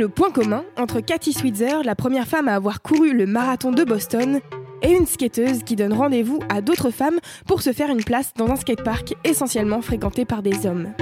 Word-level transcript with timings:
le 0.00 0.08
point 0.08 0.30
commun 0.30 0.64
entre 0.78 1.00
Cathy 1.00 1.34
Switzer, 1.34 1.82
la 1.84 1.94
première 1.94 2.26
femme 2.26 2.48
à 2.48 2.54
avoir 2.54 2.80
couru 2.80 3.12
le 3.12 3.26
marathon 3.26 3.70
de 3.70 3.84
Boston, 3.84 4.40
et 4.80 4.92
une 4.92 5.04
skateuse 5.04 5.62
qui 5.62 5.76
donne 5.76 5.92
rendez-vous 5.92 6.38
à 6.48 6.62
d'autres 6.62 6.88
femmes 6.88 7.18
pour 7.46 7.60
se 7.60 7.74
faire 7.74 7.90
une 7.90 8.02
place 8.02 8.32
dans 8.34 8.48
un 8.48 8.56
skatepark 8.56 9.12
essentiellement 9.24 9.82
fréquenté 9.82 10.24
par 10.24 10.42
des 10.42 10.64
hommes 10.64 10.94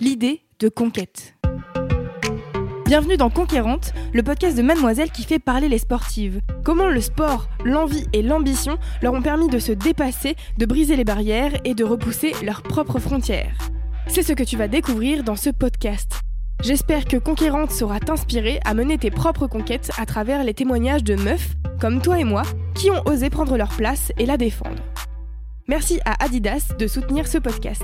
L'idée 0.00 0.40
de 0.58 0.70
conquête. 0.70 1.34
Bienvenue 2.86 3.18
dans 3.18 3.28
Conquérante, 3.28 3.92
le 4.14 4.22
podcast 4.22 4.56
de 4.56 4.62
Mademoiselle 4.62 5.10
qui 5.10 5.24
fait 5.24 5.38
parler 5.38 5.68
les 5.68 5.76
sportives. 5.76 6.40
Comment 6.64 6.88
le 6.88 7.02
sport, 7.02 7.50
l'envie 7.62 8.06
et 8.14 8.22
l'ambition 8.22 8.78
leur 9.02 9.12
ont 9.12 9.20
permis 9.20 9.48
de 9.48 9.58
se 9.58 9.72
dépasser, 9.72 10.34
de 10.56 10.64
briser 10.64 10.96
les 10.96 11.04
barrières 11.04 11.60
et 11.64 11.74
de 11.74 11.84
repousser 11.84 12.32
leurs 12.42 12.62
propres 12.62 13.00
frontières. 13.00 13.58
C'est 14.06 14.22
ce 14.22 14.32
que 14.32 14.44
tu 14.44 14.56
vas 14.56 14.68
découvrir 14.68 15.24
dans 15.24 15.36
ce 15.36 15.50
podcast. 15.50 16.22
J'espère 16.62 17.06
que 17.06 17.16
Conquérante 17.16 17.72
saura 17.72 17.98
t'inspirer 17.98 18.60
à 18.64 18.72
mener 18.72 18.96
tes 18.96 19.10
propres 19.10 19.48
conquêtes 19.48 19.90
à 19.98 20.06
travers 20.06 20.44
les 20.44 20.54
témoignages 20.54 21.02
de 21.02 21.16
meufs, 21.16 21.56
comme 21.80 22.00
toi 22.00 22.20
et 22.20 22.24
moi, 22.24 22.44
qui 22.76 22.88
ont 22.88 23.02
osé 23.04 23.30
prendre 23.30 23.56
leur 23.56 23.70
place 23.70 24.12
et 24.16 24.26
la 24.26 24.36
défendre. 24.36 24.80
Merci 25.66 25.98
à 26.04 26.22
Adidas 26.24 26.72
de 26.78 26.86
soutenir 26.86 27.26
ce 27.26 27.38
podcast. 27.38 27.82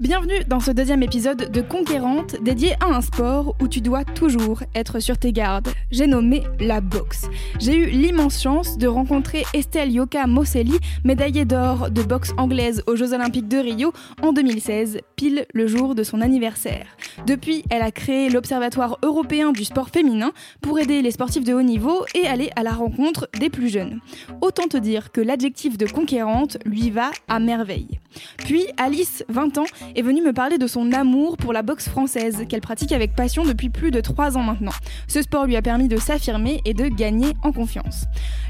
Bienvenue 0.00 0.42
dans 0.48 0.58
ce 0.58 0.72
deuxième 0.72 1.04
épisode 1.04 1.52
de 1.52 1.60
Conquérante 1.60 2.34
dédié 2.42 2.72
à 2.80 2.86
un 2.86 3.00
sport 3.00 3.54
où 3.62 3.68
tu 3.68 3.80
dois 3.80 4.02
toujours 4.02 4.64
être 4.74 4.98
sur 4.98 5.16
tes 5.16 5.32
gardes. 5.32 5.68
J'ai 5.92 6.08
nommé 6.08 6.42
la 6.58 6.80
boxe. 6.80 7.28
J'ai 7.60 7.76
eu 7.76 7.86
l'immense 7.86 8.42
chance 8.42 8.76
de 8.76 8.88
rencontrer 8.88 9.44
Estelle 9.54 9.92
Yoka 9.92 10.26
Moselli, 10.26 10.80
médaillée 11.04 11.44
d'or 11.44 11.92
de 11.92 12.02
boxe 12.02 12.32
anglaise 12.38 12.82
aux 12.88 12.96
Jeux 12.96 13.12
Olympiques 13.12 13.46
de 13.46 13.58
Rio 13.58 13.92
en 14.20 14.32
2016, 14.32 14.98
pile 15.14 15.46
le 15.54 15.68
jour 15.68 15.94
de 15.94 16.02
son 16.02 16.20
anniversaire. 16.22 16.86
Depuis, 17.28 17.62
elle 17.70 17.82
a 17.82 17.92
créé 17.92 18.30
l'Observatoire 18.30 18.98
européen 19.04 19.52
du 19.52 19.64
sport 19.64 19.90
féminin 19.90 20.32
pour 20.60 20.80
aider 20.80 21.02
les 21.02 21.12
sportifs 21.12 21.44
de 21.44 21.54
haut 21.54 21.62
niveau 21.62 22.04
et 22.16 22.26
aller 22.26 22.50
à 22.56 22.64
la 22.64 22.72
rencontre 22.72 23.28
des 23.38 23.48
plus 23.48 23.68
jeunes. 23.68 24.00
Autant 24.40 24.66
te 24.66 24.76
dire 24.76 25.12
que 25.12 25.20
l'adjectif 25.20 25.78
de 25.78 25.86
conquérante 25.86 26.58
lui 26.66 26.90
va 26.90 27.12
à 27.28 27.38
merveille. 27.38 28.00
Puis 28.38 28.66
Alice, 28.76 29.24
20 29.28 29.58
ans, 29.58 29.66
est 29.94 30.02
venue 30.02 30.22
me 30.22 30.32
parler 30.32 30.58
de 30.58 30.66
son 30.66 30.92
amour 30.92 31.36
pour 31.36 31.52
la 31.52 31.62
boxe 31.62 31.88
française, 31.88 32.44
qu'elle 32.48 32.60
pratique 32.60 32.92
avec 32.92 33.14
passion 33.14 33.44
depuis 33.44 33.70
plus 33.70 33.90
de 33.90 34.00
3 34.00 34.36
ans 34.36 34.42
maintenant. 34.42 34.72
Ce 35.08 35.22
sport 35.22 35.46
lui 35.46 35.56
a 35.56 35.62
permis 35.62 35.88
de 35.88 35.96
s'affirmer 35.96 36.60
et 36.64 36.74
de 36.74 36.88
gagner 36.88 37.34
en 37.42 37.52
confiance. 37.52 38.04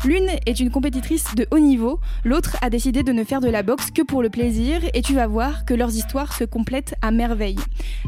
L'une 0.05 0.29
est 0.47 0.61
une 0.61 0.71
compétitrice 0.71 1.35
de 1.35 1.47
haut 1.51 1.59
niveau, 1.59 2.01
l'autre 2.25 2.57
a 2.63 2.71
décidé 2.71 3.03
de 3.03 3.13
ne 3.13 3.25
faire 3.25 3.41
de 3.41 3.49
la 3.49 3.63
boxe 3.63 3.91
que 3.91 4.03
pour 4.03 4.23
le 4.23 4.31
plaisir, 4.31 4.81
et 4.95 5.03
tu 5.03 5.15
vas 5.15 5.27
voir 5.27 5.65
que 5.65 5.75
leurs 5.75 5.95
histoires 5.95 6.33
se 6.33 6.45
complètent 6.45 6.95
à 7.03 7.11
merveille. 7.11 7.59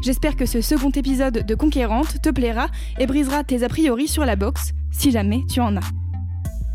J'espère 0.01 0.35
que 0.35 0.45
ce 0.45 0.61
second 0.61 0.91
épisode 0.91 1.45
de 1.45 1.55
Conquérante 1.55 2.21
te 2.21 2.29
plaira 2.29 2.67
et 2.99 3.07
brisera 3.07 3.43
tes 3.43 3.63
a 3.63 3.69
priori 3.69 4.07
sur 4.07 4.25
la 4.25 4.35
boxe, 4.35 4.73
si 4.91 5.11
jamais 5.11 5.41
tu 5.49 5.59
en 5.59 5.77
as. 5.77 6.06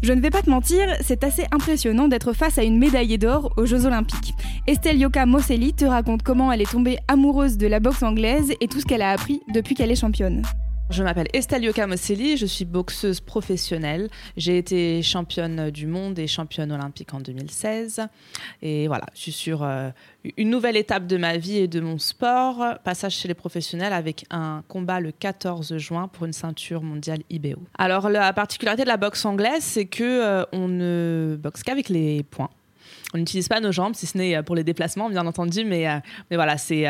Je 0.02 0.12
ne 0.12 0.20
vais 0.20 0.30
pas 0.30 0.42
te 0.42 0.50
mentir, 0.50 0.88
c'est 1.00 1.22
assez 1.22 1.44
impressionnant 1.52 2.08
d'être 2.08 2.32
face 2.32 2.58
à 2.58 2.64
une 2.64 2.76
médaillée 2.76 3.18
d'or 3.18 3.52
aux 3.56 3.66
Jeux 3.66 3.86
Olympiques. 3.86 4.34
Estelle 4.66 4.98
Yoka 4.98 5.26
Moselli 5.26 5.74
te 5.74 5.84
raconte 5.84 6.24
comment 6.24 6.50
elle 6.50 6.60
est 6.60 6.70
tombée 6.70 6.98
amoureuse 7.06 7.56
de 7.56 7.68
la 7.68 7.78
boxe 7.78 8.02
anglaise 8.02 8.52
et 8.60 8.66
tout 8.66 8.80
ce 8.80 8.84
qu'elle 8.84 9.02
a 9.02 9.10
appris 9.10 9.42
depuis 9.54 9.76
qu'elle 9.76 9.92
est 9.92 9.96
championne. 9.96 10.42
Je 10.92 11.02
m'appelle 11.02 11.28
Estelle 11.32 11.64
Yoka 11.64 11.86
Moselli, 11.86 12.36
je 12.36 12.44
suis 12.44 12.66
boxeuse 12.66 13.20
professionnelle. 13.20 14.10
J'ai 14.36 14.58
été 14.58 15.02
championne 15.02 15.70
du 15.70 15.86
monde 15.86 16.18
et 16.18 16.26
championne 16.26 16.70
olympique 16.70 17.14
en 17.14 17.20
2016. 17.20 18.02
Et 18.60 18.88
voilà, 18.88 19.06
je 19.14 19.20
suis 19.20 19.32
sur 19.32 19.62
euh, 19.62 19.88
une 20.36 20.50
nouvelle 20.50 20.76
étape 20.76 21.06
de 21.06 21.16
ma 21.16 21.38
vie 21.38 21.56
et 21.56 21.66
de 21.66 21.80
mon 21.80 21.98
sport. 21.98 22.62
Passage 22.84 23.14
chez 23.14 23.26
les 23.26 23.32
professionnels 23.32 23.94
avec 23.94 24.26
un 24.28 24.64
combat 24.68 25.00
le 25.00 25.12
14 25.12 25.78
juin 25.78 26.08
pour 26.08 26.26
une 26.26 26.34
ceinture 26.34 26.82
mondiale 26.82 27.20
IBO. 27.30 27.62
Alors 27.78 28.10
la 28.10 28.30
particularité 28.34 28.82
de 28.82 28.88
la 28.88 28.98
boxe 28.98 29.24
anglaise, 29.24 29.62
c'est 29.62 29.86
que 29.86 30.04
euh, 30.04 30.44
on 30.52 30.68
ne 30.68 31.38
boxe 31.42 31.62
qu'avec 31.62 31.88
les 31.88 32.22
poings. 32.22 32.50
On 33.14 33.18
n'utilise 33.18 33.48
pas 33.48 33.60
nos 33.60 33.72
jambes, 33.72 33.94
si 33.94 34.04
ce 34.06 34.18
n'est 34.18 34.42
pour 34.42 34.56
les 34.56 34.64
déplacements, 34.64 35.08
bien 35.08 35.26
entendu, 35.26 35.64
mais, 35.64 35.88
euh, 35.88 36.00
mais 36.30 36.36
voilà, 36.36 36.58
c'est 36.58 36.86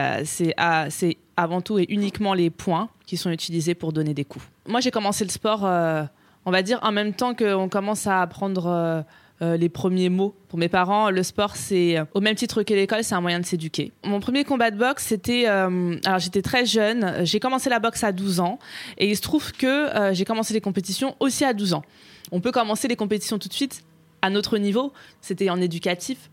avant 1.36 1.60
tout 1.60 1.78
et 1.78 1.86
uniquement 1.88 2.34
les 2.34 2.50
poings 2.50 2.88
qui 3.06 3.16
sont 3.16 3.30
utilisés 3.30 3.74
pour 3.74 3.92
donner 3.92 4.14
des 4.14 4.24
coups. 4.24 4.44
Moi, 4.66 4.80
j'ai 4.80 4.90
commencé 4.90 5.24
le 5.24 5.30
sport, 5.30 5.64
euh, 5.64 6.04
on 6.44 6.50
va 6.50 6.62
dire, 6.62 6.78
en 6.82 6.92
même 6.92 7.14
temps 7.14 7.34
qu'on 7.34 7.68
commence 7.68 8.06
à 8.06 8.22
apprendre 8.22 8.66
euh, 8.66 9.02
euh, 9.42 9.56
les 9.56 9.68
premiers 9.68 10.08
mots. 10.08 10.34
Pour 10.48 10.58
mes 10.58 10.68
parents, 10.68 11.10
le 11.10 11.22
sport, 11.22 11.56
c'est 11.56 11.96
au 12.14 12.20
même 12.20 12.36
titre 12.36 12.62
que 12.62 12.74
l'école, 12.74 13.02
c'est 13.02 13.14
un 13.14 13.20
moyen 13.20 13.40
de 13.40 13.46
s'éduquer. 13.46 13.92
Mon 14.04 14.20
premier 14.20 14.44
combat 14.44 14.70
de 14.70 14.76
boxe, 14.76 15.04
c'était. 15.06 15.46
alors, 15.46 16.18
j'étais 16.18 16.42
très 16.42 16.64
jeune. 16.66 17.24
J'ai 17.24 17.40
commencé 17.40 17.70
la 17.70 17.80
boxe 17.80 18.04
à 18.04 18.12
12 18.12 18.40
ans. 18.40 18.58
Et 18.98 19.10
il 19.10 19.16
se 19.16 19.22
trouve 19.22 19.52
que 19.52 19.88
j'ai 20.12 20.24
commencé 20.24 20.54
les 20.54 20.60
compétitions 20.60 21.16
aussi 21.20 21.44
à 21.44 21.54
12 21.54 21.74
ans. 21.74 21.82
On 22.30 22.40
peut 22.40 22.52
commencer 22.52 22.86
les 22.88 22.96
compétitions 22.96 23.38
tout 23.38 23.48
de 23.48 23.54
suite 23.54 23.82
à 24.20 24.30
notre 24.30 24.58
niveau. 24.58 24.92
C'était 25.20 25.50
en 25.50 25.60
éducatif. 25.60 26.30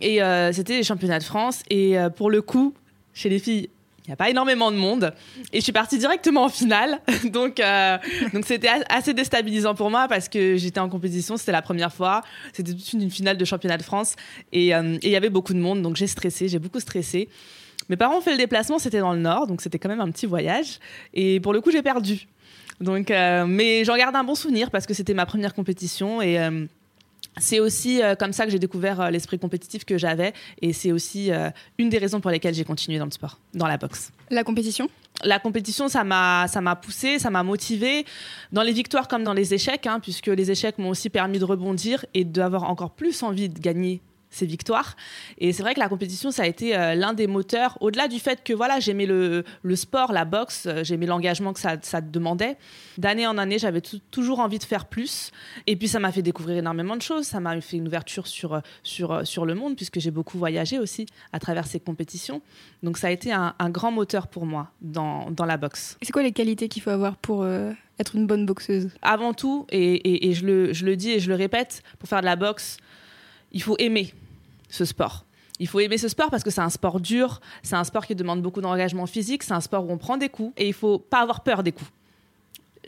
Et 0.00 0.20
c'était 0.52 0.76
les 0.76 0.84
championnats 0.84 1.18
de 1.18 1.24
France. 1.24 1.62
Et 1.70 1.96
pour 2.16 2.30
le 2.30 2.40
coup, 2.40 2.74
chez 3.14 3.28
les 3.28 3.40
filles, 3.40 3.68
il 4.08 4.12
n'y 4.12 4.14
a 4.14 4.16
pas 4.16 4.30
énormément 4.30 4.72
de 4.72 4.76
monde. 4.78 5.12
Et 5.52 5.58
je 5.58 5.64
suis 5.64 5.72
partie 5.72 5.98
directement 5.98 6.44
en 6.44 6.48
finale. 6.48 6.98
donc, 7.24 7.60
euh, 7.60 7.98
donc 8.32 8.46
c'était 8.46 8.70
assez 8.88 9.12
déstabilisant 9.12 9.74
pour 9.74 9.90
moi 9.90 10.08
parce 10.08 10.30
que 10.30 10.56
j'étais 10.56 10.80
en 10.80 10.88
compétition, 10.88 11.36
c'était 11.36 11.52
la 11.52 11.60
première 11.60 11.92
fois. 11.92 12.22
C'était 12.54 12.72
toute 12.72 12.94
une 12.94 13.10
finale 13.10 13.36
de 13.36 13.44
championnat 13.44 13.76
de 13.76 13.82
France. 13.82 14.14
Euh, 14.16 14.98
et 15.02 15.06
il 15.06 15.10
y 15.10 15.16
avait 15.16 15.28
beaucoup 15.28 15.52
de 15.52 15.58
monde, 15.58 15.82
donc 15.82 15.96
j'ai 15.96 16.06
stressé, 16.06 16.48
j'ai 16.48 16.58
beaucoup 16.58 16.80
stressé. 16.80 17.28
Mes 17.90 17.98
parents 17.98 18.16
ont 18.16 18.22
fait 18.22 18.32
le 18.32 18.38
déplacement, 18.38 18.78
c'était 18.78 19.00
dans 19.00 19.12
le 19.12 19.20
nord, 19.20 19.46
donc 19.46 19.60
c'était 19.60 19.78
quand 19.78 19.90
même 19.90 20.00
un 20.00 20.10
petit 20.10 20.24
voyage. 20.24 20.78
Et 21.12 21.38
pour 21.40 21.52
le 21.52 21.60
coup, 21.60 21.70
j'ai 21.70 21.82
perdu. 21.82 22.28
Donc, 22.80 23.10
euh, 23.10 23.44
mais 23.46 23.84
j'en 23.84 23.98
garde 23.98 24.16
un 24.16 24.24
bon 24.24 24.34
souvenir 24.34 24.70
parce 24.70 24.86
que 24.86 24.94
c'était 24.94 25.12
ma 25.12 25.26
première 25.26 25.52
compétition 25.52 26.22
et 26.22 26.38
c'est 27.40 27.60
aussi 27.60 28.02
euh, 28.02 28.14
comme 28.14 28.32
ça 28.32 28.44
que 28.44 28.50
j'ai 28.50 28.58
découvert 28.58 29.00
euh, 29.00 29.10
l'esprit 29.10 29.38
compétitif 29.38 29.84
que 29.84 29.98
j'avais 29.98 30.32
et 30.62 30.72
c'est 30.72 30.92
aussi 30.92 31.32
euh, 31.32 31.50
une 31.78 31.88
des 31.88 31.98
raisons 31.98 32.20
pour 32.20 32.30
lesquelles 32.30 32.54
j'ai 32.54 32.64
continué 32.64 32.98
dans 32.98 33.04
le 33.04 33.10
sport, 33.10 33.38
dans 33.54 33.66
la 33.66 33.76
boxe. 33.76 34.12
La 34.30 34.44
compétition? 34.44 34.88
La 35.24 35.38
compétition, 35.38 35.88
ça 35.88 36.04
m'a, 36.04 36.46
ça 36.48 36.60
m'a 36.60 36.76
poussé, 36.76 37.18
ça 37.18 37.30
m'a 37.30 37.42
motivé 37.42 38.04
dans 38.52 38.62
les 38.62 38.72
victoires 38.72 39.08
comme 39.08 39.24
dans 39.24 39.32
les 39.32 39.52
échecs, 39.54 39.86
hein, 39.86 39.98
puisque 40.00 40.28
les 40.28 40.50
échecs 40.50 40.78
m'ont 40.78 40.90
aussi 40.90 41.10
permis 41.10 41.38
de 41.38 41.44
rebondir 41.44 42.04
et 42.14 42.24
d'avoir 42.24 42.64
encore 42.64 42.90
plus 42.90 43.22
envie 43.22 43.48
de 43.48 43.58
gagner 43.58 44.00
ces 44.30 44.46
victoires. 44.46 44.96
Et 45.38 45.52
c'est 45.52 45.62
vrai 45.62 45.74
que 45.74 45.80
la 45.80 45.88
compétition, 45.88 46.30
ça 46.30 46.42
a 46.42 46.46
été 46.46 46.76
euh, 46.76 46.94
l'un 46.94 47.12
des 47.12 47.26
moteurs, 47.26 47.78
au-delà 47.80 48.08
du 48.08 48.18
fait 48.18 48.44
que 48.44 48.52
voilà, 48.52 48.80
j'aimais 48.80 49.06
le, 49.06 49.44
le, 49.62 49.76
sport, 49.76 50.12
la 50.12 50.24
boxe, 50.24 50.66
euh, 50.66 50.84
j'aimais 50.84 51.06
l'engagement 51.06 51.52
que 51.52 51.60
ça, 51.60 51.76
ça 51.82 52.00
demandait. 52.00 52.56
D'année 52.98 53.26
en 53.26 53.38
année, 53.38 53.58
j'avais 53.58 53.80
toujours 54.10 54.40
envie 54.40 54.58
de 54.58 54.64
faire 54.64 54.86
plus. 54.86 55.30
Et 55.66 55.76
puis 55.76 55.88
ça 55.88 55.98
m'a 55.98 56.12
fait 56.12 56.22
découvrir 56.22 56.58
énormément 56.58 56.96
de 56.96 57.02
choses. 57.02 57.26
Ça 57.26 57.40
m'a 57.40 57.60
fait 57.60 57.78
une 57.78 57.86
ouverture 57.88 58.26
sur, 58.26 58.54
euh, 58.54 58.60
sur, 58.82 59.26
sur 59.26 59.46
le 59.46 59.54
monde, 59.54 59.76
puisque 59.76 59.98
j'ai 60.00 60.10
beaucoup 60.10 60.38
voyagé 60.38 60.78
aussi 60.78 61.06
à 61.32 61.38
travers 61.38 61.66
ces 61.66 61.80
compétitions. 61.80 62.42
Donc 62.82 62.98
ça 62.98 63.06
a 63.06 63.10
été 63.10 63.32
un, 63.32 63.54
un 63.58 63.70
grand 63.70 63.90
moteur 63.90 64.26
pour 64.26 64.46
moi 64.46 64.70
dans, 64.80 65.30
dans 65.30 65.44
la 65.44 65.56
boxe. 65.56 65.96
C'est 66.02 66.12
quoi 66.12 66.22
les 66.22 66.32
qualités 66.32 66.68
qu'il 66.68 66.82
faut 66.82 66.90
avoir 66.90 67.16
pour... 67.16 67.46
être 67.98 68.14
une 68.14 68.26
bonne 68.26 68.46
boxeuse? 68.46 68.90
Avant 69.02 69.34
tout, 69.34 69.66
et, 69.70 69.94
et, 69.94 70.28
et 70.28 70.32
je, 70.34 70.46
le, 70.46 70.72
je 70.72 70.84
le 70.84 70.94
dis 70.94 71.10
et 71.10 71.20
je 71.20 71.28
le 71.28 71.34
répète, 71.34 71.82
pour 71.98 72.08
faire 72.08 72.20
de 72.20 72.26
la 72.26 72.36
boxe, 72.36 72.76
il 73.52 73.62
faut 73.62 73.76
aimer 73.78 74.12
ce 74.68 74.84
sport. 74.84 75.24
Il 75.60 75.66
faut 75.66 75.80
aimer 75.80 75.98
ce 75.98 76.08
sport 76.08 76.30
parce 76.30 76.44
que 76.44 76.50
c'est 76.50 76.60
un 76.60 76.70
sport 76.70 77.00
dur, 77.00 77.40
c'est 77.62 77.74
un 77.74 77.84
sport 77.84 78.06
qui 78.06 78.14
demande 78.14 78.42
beaucoup 78.42 78.60
d'engagement 78.60 79.06
physique, 79.06 79.42
c'est 79.42 79.54
un 79.54 79.60
sport 79.60 79.88
où 79.88 79.92
on 79.92 79.98
prend 79.98 80.16
des 80.16 80.28
coups 80.28 80.52
et 80.56 80.68
il 80.68 80.72
faut 80.72 80.98
pas 80.98 81.20
avoir 81.20 81.42
peur 81.42 81.62
des 81.62 81.72
coups. 81.72 81.90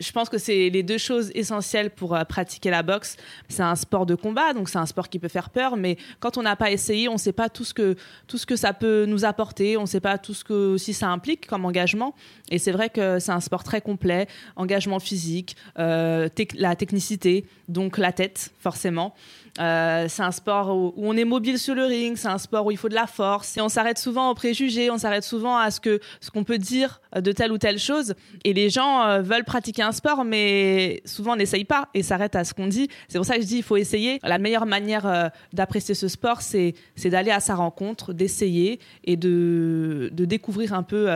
Je 0.01 0.11
pense 0.11 0.29
que 0.29 0.37
c'est 0.37 0.69
les 0.69 0.83
deux 0.83 0.97
choses 0.97 1.31
essentielles 1.35 1.91
pour 1.91 2.15
euh, 2.15 2.23
pratiquer 2.23 2.69
la 2.69 2.83
boxe. 2.83 3.17
C'est 3.47 3.63
un 3.63 3.75
sport 3.75 4.05
de 4.05 4.15
combat, 4.15 4.53
donc 4.53 4.69
c'est 4.69 4.77
un 4.77 4.85
sport 4.85 5.09
qui 5.09 5.19
peut 5.19 5.27
faire 5.27 5.49
peur, 5.49 5.77
mais 5.77 5.97
quand 6.19 6.37
on 6.37 6.41
n'a 6.41 6.55
pas 6.55 6.71
essayé, 6.71 7.07
on 7.07 7.13
ne 7.13 7.17
sait 7.17 7.31
pas 7.31 7.49
tout 7.49 7.63
ce, 7.63 7.73
que, 7.73 7.95
tout 8.27 8.37
ce 8.37 8.45
que 8.45 8.55
ça 8.55 8.73
peut 8.73 9.05
nous 9.05 9.25
apporter, 9.25 9.77
on 9.77 9.81
ne 9.81 9.85
sait 9.85 9.99
pas 9.99 10.17
tout 10.17 10.33
ce 10.33 10.43
que 10.43 10.73
aussi 10.73 10.93
ça 10.93 11.09
implique 11.09 11.47
comme 11.47 11.65
engagement. 11.65 12.15
Et 12.49 12.57
c'est 12.57 12.71
vrai 12.71 12.89
que 12.89 13.19
c'est 13.19 13.31
un 13.31 13.39
sport 13.39 13.63
très 13.63 13.81
complet, 13.81 14.27
engagement 14.55 14.99
physique, 14.99 15.55
euh, 15.79 16.27
la 16.55 16.75
technicité, 16.75 17.45
donc 17.67 17.97
la 17.97 18.11
tête, 18.11 18.51
forcément. 18.59 19.13
Euh, 19.59 20.05
c'est 20.07 20.23
un 20.23 20.31
sport 20.31 20.75
où, 20.75 20.93
on 20.97 21.15
est 21.17 21.25
mobile 21.25 21.59
sur 21.59 21.75
le 21.75 21.83
ring, 21.83 22.15
c'est 22.17 22.29
un 22.29 22.37
sport 22.37 22.65
où 22.65 22.71
il 22.71 22.77
faut 22.77 22.89
de 22.89 22.95
la 22.95 23.07
force. 23.07 23.57
Et 23.57 23.61
on 23.61 23.69
s'arrête 23.69 23.97
souvent 23.97 24.29
aux 24.31 24.35
préjugés, 24.35 24.89
on 24.89 24.97
s'arrête 24.97 25.23
souvent 25.23 25.57
à 25.57 25.71
ce 25.71 25.79
que 25.79 25.99
ce 26.21 26.31
qu'on 26.31 26.43
peut 26.43 26.57
dire 26.57 27.01
de 27.15 27.31
telle 27.31 27.51
ou 27.51 27.57
telle 27.57 27.79
chose. 27.79 28.15
Et 28.45 28.53
les 28.53 28.69
gens 28.69 29.21
veulent 29.21 29.43
pratiquer 29.43 29.83
un 29.83 29.90
sport, 29.91 30.23
mais 30.25 31.01
souvent 31.05 31.35
n'essayent 31.35 31.65
pas 31.65 31.89
et 31.93 32.03
s'arrêtent 32.03 32.35
à 32.35 32.43
ce 32.43 32.53
qu'on 32.53 32.67
dit. 32.67 32.87
C'est 33.07 33.17
pour 33.17 33.25
ça 33.25 33.35
que 33.35 33.41
je 33.41 33.47
dis 33.47 33.57
il 33.57 33.63
faut 33.63 33.77
essayer. 33.77 34.19
La 34.23 34.37
meilleure 34.37 34.65
manière 34.65 35.05
euh, 35.05 35.27
d'apprécier 35.53 35.95
ce 35.95 36.07
sport, 36.07 36.41
c'est 36.41 36.73
d'aller 37.05 37.31
à 37.31 37.39
sa 37.39 37.55
rencontre, 37.55 38.13
d'essayer 38.13 38.79
et 39.03 39.17
de, 39.17 40.09
découvrir 40.13 40.73
un 40.73 40.83
peu 40.83 41.09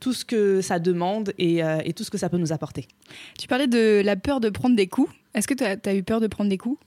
tout 0.00 0.12
ce 0.12 0.24
que 0.24 0.60
ça 0.60 0.78
demande 0.78 1.32
et, 1.38 1.62
tout 1.94 2.04
ce 2.04 2.10
que 2.10 2.18
ça 2.18 2.28
peut 2.28 2.38
nous 2.38 2.52
apporter. 2.52 2.86
Tu 3.38 3.46
parlais 3.48 3.66
de 3.66 4.02
la 4.04 4.16
peur 4.16 4.40
de 4.40 4.48
prendre 4.48 4.76
des 4.76 4.86
coups. 4.86 5.12
Est-ce 5.34 5.46
que 5.48 5.54
tu 5.54 5.64
as, 5.64 5.94
eu 5.94 6.02
peur 6.02 6.20
de 6.20 6.26
prendre 6.26 6.50
des 6.50 6.58
coups? 6.58 6.78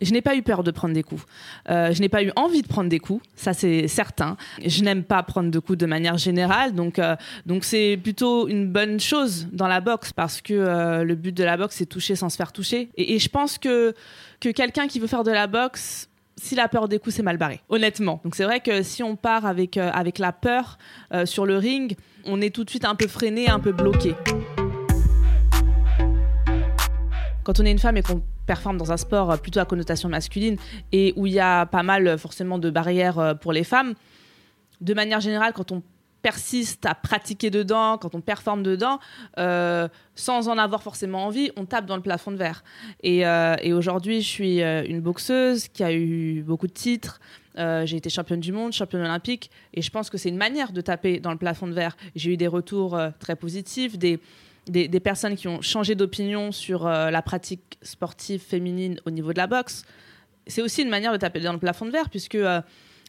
Je 0.00 0.12
n'ai 0.12 0.22
pas 0.22 0.36
eu 0.36 0.42
peur 0.42 0.62
de 0.62 0.70
prendre 0.70 0.94
des 0.94 1.02
coups. 1.02 1.24
Euh, 1.68 1.92
je 1.92 2.00
n'ai 2.00 2.08
pas 2.08 2.22
eu 2.22 2.32
envie 2.36 2.62
de 2.62 2.66
prendre 2.68 2.88
des 2.88 2.98
coups, 2.98 3.24
ça 3.36 3.52
c'est 3.52 3.88
certain. 3.88 4.36
Je 4.64 4.82
n'aime 4.82 5.04
pas 5.04 5.22
prendre 5.22 5.50
de 5.50 5.58
coups 5.58 5.78
de 5.78 5.86
manière 5.86 6.18
générale, 6.18 6.74
donc 6.74 6.98
euh, 6.98 7.16
donc 7.46 7.64
c'est 7.64 7.98
plutôt 8.02 8.48
une 8.48 8.66
bonne 8.66 9.00
chose 9.00 9.48
dans 9.52 9.68
la 9.68 9.80
boxe 9.80 10.12
parce 10.12 10.40
que 10.40 10.54
euh, 10.54 11.04
le 11.04 11.14
but 11.14 11.36
de 11.36 11.44
la 11.44 11.56
boxe 11.56 11.76
c'est 11.76 11.86
toucher 11.86 12.16
sans 12.16 12.28
se 12.28 12.36
faire 12.36 12.52
toucher. 12.52 12.88
Et, 12.96 13.18
je 13.18 13.28
pense 13.28 13.58
que 13.58 13.94
que 14.40 14.48
quelqu'un 14.48 14.88
qui 14.88 14.98
veut 14.98 15.06
faire 15.06 15.24
de 15.24 15.30
la 15.30 15.46
boxe 15.46 16.08
s'il 16.36 16.58
a 16.58 16.68
peur 16.68 16.88
des 16.88 16.98
coups, 16.98 17.16
c'est 17.16 17.22
mal 17.22 17.36
barré, 17.36 17.60
honnêtement. 17.68 18.20
Donc 18.24 18.34
c'est 18.34 18.44
vrai 18.44 18.60
que 18.60 18.82
si 18.82 19.02
on 19.02 19.14
part 19.14 19.44
avec, 19.44 19.76
avec 19.76 20.18
la 20.18 20.32
peur 20.32 20.78
sur 21.26 21.44
le 21.44 21.58
ring, 21.58 21.96
on 22.24 22.40
est 22.40 22.54
tout 22.54 22.64
de 22.64 22.70
suite 22.70 22.86
un 22.86 22.94
peu 22.94 23.08
freiné, 23.08 23.50
un 23.50 23.60
peu 23.60 23.72
bloqué. 23.72 24.14
Quand 27.44 27.60
on 27.60 27.66
est 27.66 27.70
une 27.72 27.78
femme 27.78 27.98
et 27.98 28.02
qu'on 28.02 28.22
performe 28.50 28.78
dans 28.78 28.90
un 28.90 28.96
sport 28.96 29.40
plutôt 29.40 29.60
à 29.60 29.64
connotation 29.64 30.08
masculine 30.08 30.56
et 30.90 31.14
où 31.14 31.24
il 31.28 31.34
y 31.34 31.38
a 31.38 31.66
pas 31.66 31.84
mal 31.84 32.18
forcément 32.18 32.58
de 32.58 32.68
barrières 32.68 33.20
euh, 33.20 33.34
pour 33.34 33.52
les 33.52 33.62
femmes, 33.62 33.94
de 34.80 34.92
manière 34.92 35.20
générale, 35.20 35.52
quand 35.52 35.70
on 35.70 35.84
persiste 36.20 36.84
à 36.84 36.96
pratiquer 36.96 37.50
dedans, 37.50 37.96
quand 37.96 38.16
on 38.16 38.20
performe 38.20 38.64
dedans, 38.64 38.98
euh, 39.38 39.86
sans 40.16 40.48
en 40.48 40.58
avoir 40.58 40.82
forcément 40.82 41.26
envie, 41.26 41.52
on 41.56 41.64
tape 41.64 41.86
dans 41.86 41.94
le 41.94 42.02
plafond 42.02 42.32
de 42.32 42.36
verre. 42.36 42.64
Et, 43.04 43.24
euh, 43.24 43.54
aujourd'hui, 43.72 44.20
je 44.20 44.28
suis 44.28 44.60
une 44.60 45.00
boxeuse 45.00 45.68
qui 45.68 45.84
a 45.84 45.92
eu 45.92 46.42
beaucoup 46.42 46.66
de 46.66 46.72
titres. 46.72 47.20
j'ai 47.56 47.96
été 47.96 48.10
championne 48.10 48.40
du 48.40 48.52
monde, 48.52 48.72
championne 48.72 49.02
olympique, 49.02 49.52
et 49.74 49.80
je 49.80 49.90
pense 49.92 50.10
que 50.10 50.18
c'est 50.18 50.28
une 50.28 50.42
manière 50.48 50.72
de 50.72 50.80
taper 50.80 51.20
dans 51.20 51.30
le 51.30 51.38
plafond 51.38 51.68
de 51.68 51.74
verre. 51.74 51.96
J'ai 52.16 52.32
eu 52.32 52.36
des 52.36 52.48
retours 52.48 52.98
très 53.20 53.36
positifs, 53.36 53.96
des, 53.96 54.18
des, 54.66 55.00
personnes 55.00 55.36
qui 55.36 55.48
ont 55.48 55.60
changé 55.60 55.94
d'opinion 55.94 56.52
sur 56.52 56.86
euh, 56.86 57.10
la 57.10 57.22
pratique 57.22 57.78
sportive 57.82 58.40
féminine 58.40 59.00
au 59.06 59.10
niveau 59.10 59.32
de 59.32 59.38
la 59.38 59.46
boxe, 59.46 59.84
c'est 60.46 60.62
aussi 60.62 60.82
une 60.82 60.88
manière 60.88 61.12
de 61.12 61.16
taper 61.16 61.40
dans 61.40 61.52
le 61.52 61.58
plafond 61.58 61.86
de 61.86 61.90
verre, 61.90 62.08
puisque, 62.08 62.34
euh, 62.34 62.60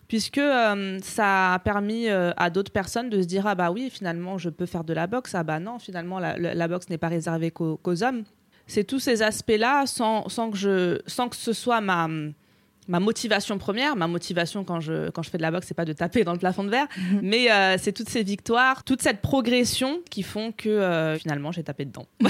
puisque 0.08 0.38
euh, 0.38 1.00
ça 1.02 1.54
a 1.54 1.60
permis 1.60 2.08
à 2.10 2.50
d'autres 2.50 2.72
personnes 2.72 3.10
de 3.10 3.22
se 3.22 3.28
dire 3.28 3.48
Ah 3.48 3.56
bah 3.56 3.72
oui, 3.72 3.90
finalement, 3.92 4.38
je 4.38 4.50
peux 4.50 4.66
faire 4.66 4.84
de 4.84 4.94
la 4.94 5.08
boxe. 5.08 5.36
Ah 5.36 5.44
bah 5.44 5.60
non, 5.60 5.80
finalement, 5.80 6.20
la, 6.20 6.68
boxe 6.68 6.90
n'est 6.90 6.98
pas 6.98 7.10
réservée 7.10 7.52
qu'aux 7.52 8.04
hommes. 8.04 8.24
C'est 8.68 8.84
tous 8.84 9.00
ces 9.00 9.22
aspects-là, 9.22 9.86
sans, 9.86 10.30
sans, 10.30 10.52
sans 11.08 11.30
que 11.30 11.36
ce 11.36 11.54
soit 11.54 11.82
ma 11.82 12.08
ma 12.92 13.00
motivation 13.00 13.58
première, 13.58 13.96
ma 13.96 14.08
motivation 14.08 14.66
quand 14.66 14.82
je, 14.82 15.10
quand 15.12 15.24
je 15.24 15.30
fais 15.30 15.38
de 15.38 15.42
la 15.42 15.50
boxe, 15.50 15.66
c'est 15.68 15.74
pas 15.74 15.86
de 15.86 15.94
taper 15.94 16.26
dans 16.26 16.34
le 16.34 16.38
plafond 16.38 16.66
de 16.66 16.70
verre, 16.70 16.88
mhm. 16.98 17.20
mais 17.24 17.50
euh, 17.50 17.78
c'est 17.80 17.94
toutes 17.94 18.10
ces 18.10 18.22
victoires, 18.22 18.84
toute 18.84 19.02
cette 19.02 19.22
progression 19.22 20.02
qui 20.10 20.24
font 20.24 20.52
que 20.52 20.68
euh, 20.68 21.18
finalement 21.18 21.54
j'ai 21.54 21.64
tapé 21.64 21.86
dedans. 21.86 22.06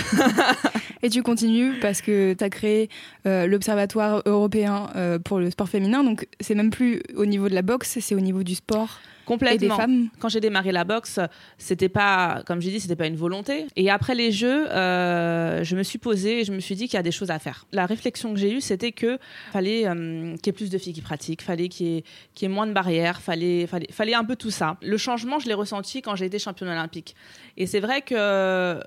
Et 1.04 1.10
tu 1.10 1.24
continues 1.24 1.80
parce 1.81 2.04
que 2.04 2.34
tu 2.34 2.44
as 2.44 2.50
créé 2.52 2.90
euh, 3.25 3.48
l'Observatoire 3.48 4.22
européen 4.28 4.90
pour 5.25 5.40
le 5.40 5.50
sport 5.50 5.68
féminin, 5.68 6.04
donc 6.04 6.28
c'est 6.40 6.54
même 6.54 6.69
plus 6.69 7.02
au 7.16 7.25
niveau 7.25 7.50
de 7.50 7.56
la 7.56 7.64
boxe, 7.64 7.98
c'est 8.00 8.14
au 8.14 8.19
niveau 8.19 8.44
du 8.44 8.54
sport. 8.54 9.00
Complètement. 9.25 9.77
Quand 10.19 10.29
j'ai 10.29 10.39
démarré 10.39 10.71
la 10.71 10.83
boxe, 10.83 11.19
c'était 11.57 11.89
pas, 11.89 12.44
comme 12.45 12.62
j'ai 12.62 12.71
dit, 12.71 12.79
c'était 12.79 12.95
pas 12.95 13.07
une 13.07 13.15
volonté. 13.15 13.68
Et 13.75 13.89
après 13.89 14.15
les 14.15 14.31
Jeux, 14.31 14.69
euh, 14.71 15.63
je 15.63 15.75
me 15.75 15.83
suis 15.83 16.00
posée 16.00 16.41
et 16.41 16.44
je 16.44 16.51
me 16.51 16.59
suis 16.59 16.75
dit 16.75 16.85
qu'il 16.88 16.95
y 16.95 17.00
a 17.00 17.03
des 17.03 17.12
choses 17.12 17.31
à 17.31 17.39
faire. 17.39 17.65
La 17.71 17.85
réflexion 17.85 18.33
que 18.33 18.39
j'ai 18.39 18.51
eue, 18.51 18.62
c'était 18.62 18.91
que 18.91 19.18
fallait 19.51 19.88
euh, 19.88 20.35
qu'il 20.38 20.47
y 20.47 20.50
ait 20.50 20.53
plus 20.53 20.69
de 20.69 20.77
filles 20.77 20.94
qui 20.94 21.01
pratiquent, 21.01 21.41
fallait 21.41 21.69
qu'il 21.69 22.03
y, 22.39 22.45
ait 22.45 22.47
moins 22.47 22.68
de 22.68 22.73
barrières, 22.73 23.21
fallait, 23.21 23.68
fallait, 23.68 23.88
fallait 23.91 24.13
un 24.13 24.23
peu 24.23 24.35
tout 24.35 24.51
ça. 24.51 24.77
Le 24.81 24.97
changement, 24.97 25.39
je 25.39 25.47
l'ai 25.47 25.53
ressenti 25.53 26.01
quand 26.01 26.15
j'ai 26.15 26.25
été 26.25 26.39
championne 26.39 26.69
olympique. 26.69 27.15
Et 27.57 27.68
c'est 27.68 27.79
vrai 27.79 28.01
que 28.01 28.79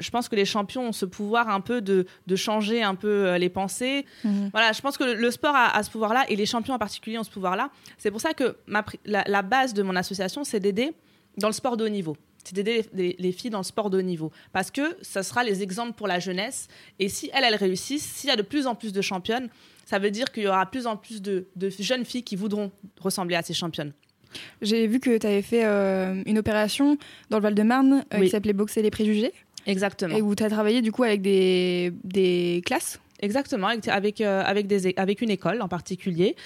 je 0.00 0.10
pense 0.10 0.28
que 0.28 0.36
les 0.36 0.44
champions 0.44 0.88
ont 0.88 0.92
ce 0.92 1.04
pouvoir 1.04 1.48
un 1.48 1.60
peu 1.60 1.80
de, 1.80 2.06
changer 2.34 2.82
un 2.82 2.94
peu 2.94 3.08
euh, 3.26 3.38
les 3.38 3.48
pensées. 3.48 4.06
Mhm. 4.24 4.50
Voilà, 4.52 4.72
je 4.72 4.80
pense 4.80 4.96
que 4.96 5.04
le, 5.04 5.30
sport 5.30 5.54
a, 5.54 5.82
ce 5.82 5.90
pouvoir-là 5.90 6.24
et 6.28 6.36
les 6.36 6.46
champions 6.46 6.74
en 6.74 6.78
particulier 6.78 7.18
ont 7.18 7.24
ce 7.24 7.30
pouvoir-là. 7.30 7.70
C'est 7.98 8.10
pour 8.10 8.20
ça 8.20 8.34
que 8.34 8.56
la, 9.04 9.42
base 9.42 9.74
de 9.74 9.82
mon 9.82 9.96
association, 9.96 10.44
c'est 10.44 10.60
d'aider 10.60 10.92
dans 11.36 11.48
le 11.48 11.52
sport 11.52 11.76
de 11.76 11.84
haut 11.84 11.88
niveau. 11.88 12.16
C'est 12.42 12.54
d'aider 12.54 12.86
les, 12.94 13.32
filles 13.32 13.50
dans 13.50 13.58
le 13.58 13.64
sport 13.64 13.90
de 13.90 13.98
haut 13.98 14.02
niveau. 14.02 14.32
Parce 14.52 14.70
que 14.70 14.96
ça 15.02 15.22
sera 15.22 15.44
les 15.44 15.62
exemples 15.62 15.92
pour 15.92 16.06
la 16.06 16.18
jeunesse. 16.18 16.68
Et 16.98 17.08
si 17.08 17.30
elles, 17.34 17.44
elles 17.44 17.54
réussissent, 17.54 18.04
s'il 18.04 18.30
y 18.30 18.32
a 18.32 18.36
de 18.36 18.42
plus 18.42 18.66
en 18.66 18.74
plus 18.74 18.92
de 18.92 19.02
championnes, 19.02 19.50
ça 19.84 19.98
veut 19.98 20.10
dire 20.10 20.30
qu'il 20.30 20.44
y 20.44 20.46
aura 20.46 20.66
plus 20.66 20.86
en 20.86 20.96
plus 20.96 21.20
de, 21.20 21.46
jeunes 21.78 22.04
filles 22.04 22.22
qui 22.22 22.36
voudront 22.36 22.70
ressembler 23.00 23.36
à 23.36 23.42
ces 23.42 23.54
championnes. 23.54 23.92
J'ai 24.62 24.86
vu 24.86 25.00
que 25.00 25.18
tu 25.18 25.26
avais 25.26 25.42
fait 25.42 25.64
euh, 25.64 26.22
une 26.26 26.38
opération 26.38 26.96
dans 27.30 27.38
le 27.38 27.42
Val-de-Marne 27.42 28.04
euh, 28.14 28.20
qui 28.20 28.28
s'appelait 28.28 28.52
Boxer 28.52 28.82
les 28.82 28.90
préjugés. 28.92 29.32
Exactement. 29.66 30.16
Et 30.16 30.22
où 30.22 30.34
tu 30.34 30.42
as 30.42 30.50
travaillé 30.50 30.82
du 30.82 30.92
coup 30.92 31.04
avec 31.04 31.22
des, 31.22 31.92
des 32.04 32.62
classes? 32.64 33.00
Exactement, 33.22 33.68
avec, 33.88 34.20
euh, 34.22 34.42
avec, 34.44 34.66
des, 34.66 34.94
avec 34.96 35.20
une 35.20 35.30
école 35.30 35.60
en 35.60 35.68
particulier. 35.68 36.36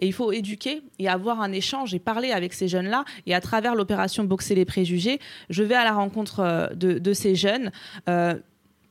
Et 0.00 0.06
il 0.06 0.12
faut 0.12 0.32
éduquer 0.32 0.82
et 0.98 1.08
avoir 1.08 1.40
un 1.40 1.52
échange 1.52 1.94
et 1.94 2.00
parler 2.00 2.32
avec 2.32 2.52
ces 2.52 2.66
jeunes-là. 2.66 3.04
Et 3.26 3.34
à 3.34 3.40
travers 3.40 3.74
l'opération 3.74 4.24
Boxer 4.24 4.56
les 4.56 4.64
préjugés, 4.64 5.20
je 5.48 5.62
vais 5.62 5.76
à 5.76 5.84
la 5.84 5.92
rencontre 5.92 6.40
euh, 6.40 6.66
de, 6.74 6.98
de 6.98 7.12
ces 7.12 7.36
jeunes, 7.36 7.70
euh, 8.08 8.34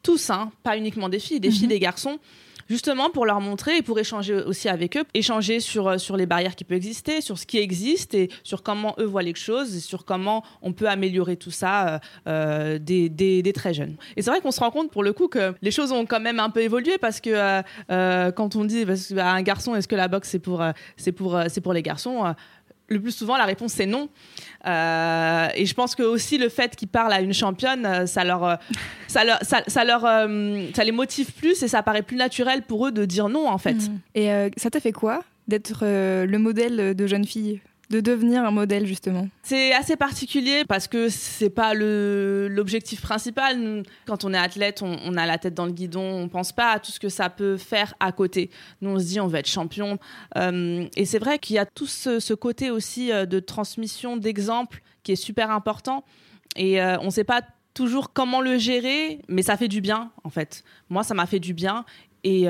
tous, 0.03 0.29
hein, 0.29 0.51
pas 0.63 0.77
uniquement 0.77 1.09
des 1.09 1.19
filles, 1.19 1.39
des 1.41 1.51
filles, 1.51 1.63
mhm. 1.63 1.69
des 1.69 1.79
garçons 1.79 2.19
justement 2.73 3.11
pour 3.11 3.27
leur 3.27 3.39
montrer 3.39 3.77
et 3.77 3.81
pour 3.83 3.99
échanger 3.99 4.33
aussi 4.33 4.67
avec 4.67 4.97
eux, 4.97 5.03
échanger 5.13 5.59
sur, 5.59 5.87
euh, 5.87 5.97
sur 5.99 6.17
les 6.17 6.25
barrières 6.25 6.55
qui 6.55 6.63
peuvent 6.63 6.77
exister, 6.77 7.21
sur 7.21 7.37
ce 7.37 7.45
qui 7.45 7.59
existe 7.59 8.15
et 8.15 8.31
sur 8.43 8.63
comment 8.63 8.95
eux 8.97 9.05
voient 9.05 9.21
les 9.21 9.35
choses 9.35 9.75
et 9.75 9.79
sur 9.79 10.05
comment 10.05 10.43
on 10.63 10.73
peut 10.73 10.89
améliorer 10.89 11.37
tout 11.37 11.51
ça 11.51 11.87
euh, 11.87 11.99
euh 12.27 12.79
des, 12.79 13.53
très 13.53 13.75
jeunes. 13.75 13.95
Et 14.17 14.23
c'est 14.23 14.31
vrai 14.31 14.41
qu'on 14.41 14.49
se 14.51 14.59
rend 14.59 14.71
compte 14.71 14.89
pour 14.89 15.03
le 15.03 15.13
coup 15.13 15.27
que 15.27 15.53
les 15.61 15.69
choses 15.69 15.91
ont 15.91 16.07
quand 16.07 16.19
même 16.19 16.39
un 16.39 16.49
peu 16.49 16.61
évolué 16.61 16.97
parce 16.97 17.21
que 17.21 17.61
quand 18.31 18.55
on 18.55 18.65
dit 18.65 18.83
à 19.17 19.31
un 19.33 19.41
garçon 19.43 19.75
est-ce 19.75 19.87
que 19.87 19.95
la 19.95 20.07
boxe 20.07 20.29
c'est 20.29 20.39
pour, 20.39 20.63
c'est 20.97 21.11
pour, 21.11 21.39
c'est 21.49 21.61
pour 21.61 21.73
les 21.73 21.83
garçons 21.83 22.33
le 22.87 23.01
plus 23.01 23.11
souvent, 23.11 23.37
la 23.37 23.45
réponse 23.45 23.73
c'est 23.73 23.85
non. 23.85 24.09
Euh, 24.65 25.47
et 25.55 25.65
je 25.65 25.73
pense 25.73 25.95
que 25.95 26.03
aussi 26.03 26.37
le 26.37 26.49
fait 26.49 26.75
qu'ils 26.75 26.87
parlent 26.87 27.13
à 27.13 27.21
une 27.21 27.33
championne, 27.33 27.85
euh, 27.85 28.05
ça 28.05 28.23
leur, 28.23 28.43
euh, 28.43 28.55
ça 29.07 29.23
leur, 29.23 29.39
ça, 29.41 29.83
leur, 29.83 30.01
ça 30.01 30.83
les 30.83 30.91
motive 30.91 31.31
plus 31.33 31.61
et 31.63 31.67
ça 31.67 31.83
paraît 31.83 32.03
plus 32.03 32.17
naturel 32.17 32.61
pour 32.61 32.87
eux 32.87 32.91
de 32.91 33.05
dire 33.05 33.29
non 33.29 33.47
en 33.47 33.57
fait. 33.57 33.73
Mmh. 33.73 33.99
Et 34.15 34.29
ça 34.57 34.69
t'a 34.69 34.79
fait 34.79 34.91
quoi 34.91 35.23
d'être 35.47 35.83
le 35.83 36.37
modèle 36.37 36.95
de 36.95 37.07
jeune 37.07 37.25
fille? 37.25 37.59
De 37.93 37.99
devenir 37.99 38.43
un 38.43 38.49
modèle 38.49 38.87
justement 38.87 39.27
C'est 39.43 39.71
assez 39.71 39.95
particulier 39.95 40.63
parce 40.67 40.87
que 40.87 41.09
c'est 41.09 41.51
pas 41.51 41.75
l'objectif 41.75 43.01
principal. 43.01 43.83
Quand 44.07 44.25
on 44.25 44.33
est 44.33 44.37
athlète, 44.37 44.81
on, 44.81 45.15
a 45.15 45.27
la 45.27 45.37
tête 45.37 45.53
dans 45.53 45.67
le 45.67 45.71
guidon, 45.71 46.01
on 46.01 46.27
pense 46.27 46.51
pas 46.51 46.71
à 46.71 46.79
tout 46.79 46.91
ce 46.91 46.99
que 46.99 47.09
ça 47.09 47.29
peut 47.29 47.55
faire 47.57 47.93
à 47.99 48.11
côté. 48.11 48.49
Nous, 48.81 48.89
on 48.89 48.97
se 48.97 49.05
dit 49.05 49.19
on 49.19 49.27
va 49.27 49.39
être 49.39 49.47
champion. 49.47 49.99
Euh, 50.37 50.87
et 50.97 51.05
c'est 51.05 51.19
vrai 51.19 51.37
qu'il 51.37 51.55
y 51.55 51.59
a 51.59 51.67
tout 51.67 51.85
ce, 51.85 52.33
côté 52.33 52.71
aussi 52.71 53.11
euh, 53.11 53.27
de 53.27 53.39
transmission 53.39 54.17
d'exemples 54.17 54.81
qui 55.03 55.11
est 55.11 55.15
super 55.15 55.51
important. 55.51 56.03
Et 56.55 56.81
euh, 56.81 56.97
on 57.01 57.05
ne 57.05 57.11
sait 57.11 57.23
pas 57.23 57.41
toujours 57.75 58.11
comment 58.11 58.41
le 58.41 58.57
gérer, 58.57 59.21
mais 59.27 59.43
ça 59.43 59.55
fait 59.55 59.67
du 59.67 59.81
bien 59.81 60.11
en 60.23 60.31
fait. 60.31 60.63
Moi, 60.89 61.03
ça 61.03 61.13
m'a 61.13 61.27
fait 61.27 61.39
du 61.39 61.53
bien 61.53 61.85
et 62.23 62.47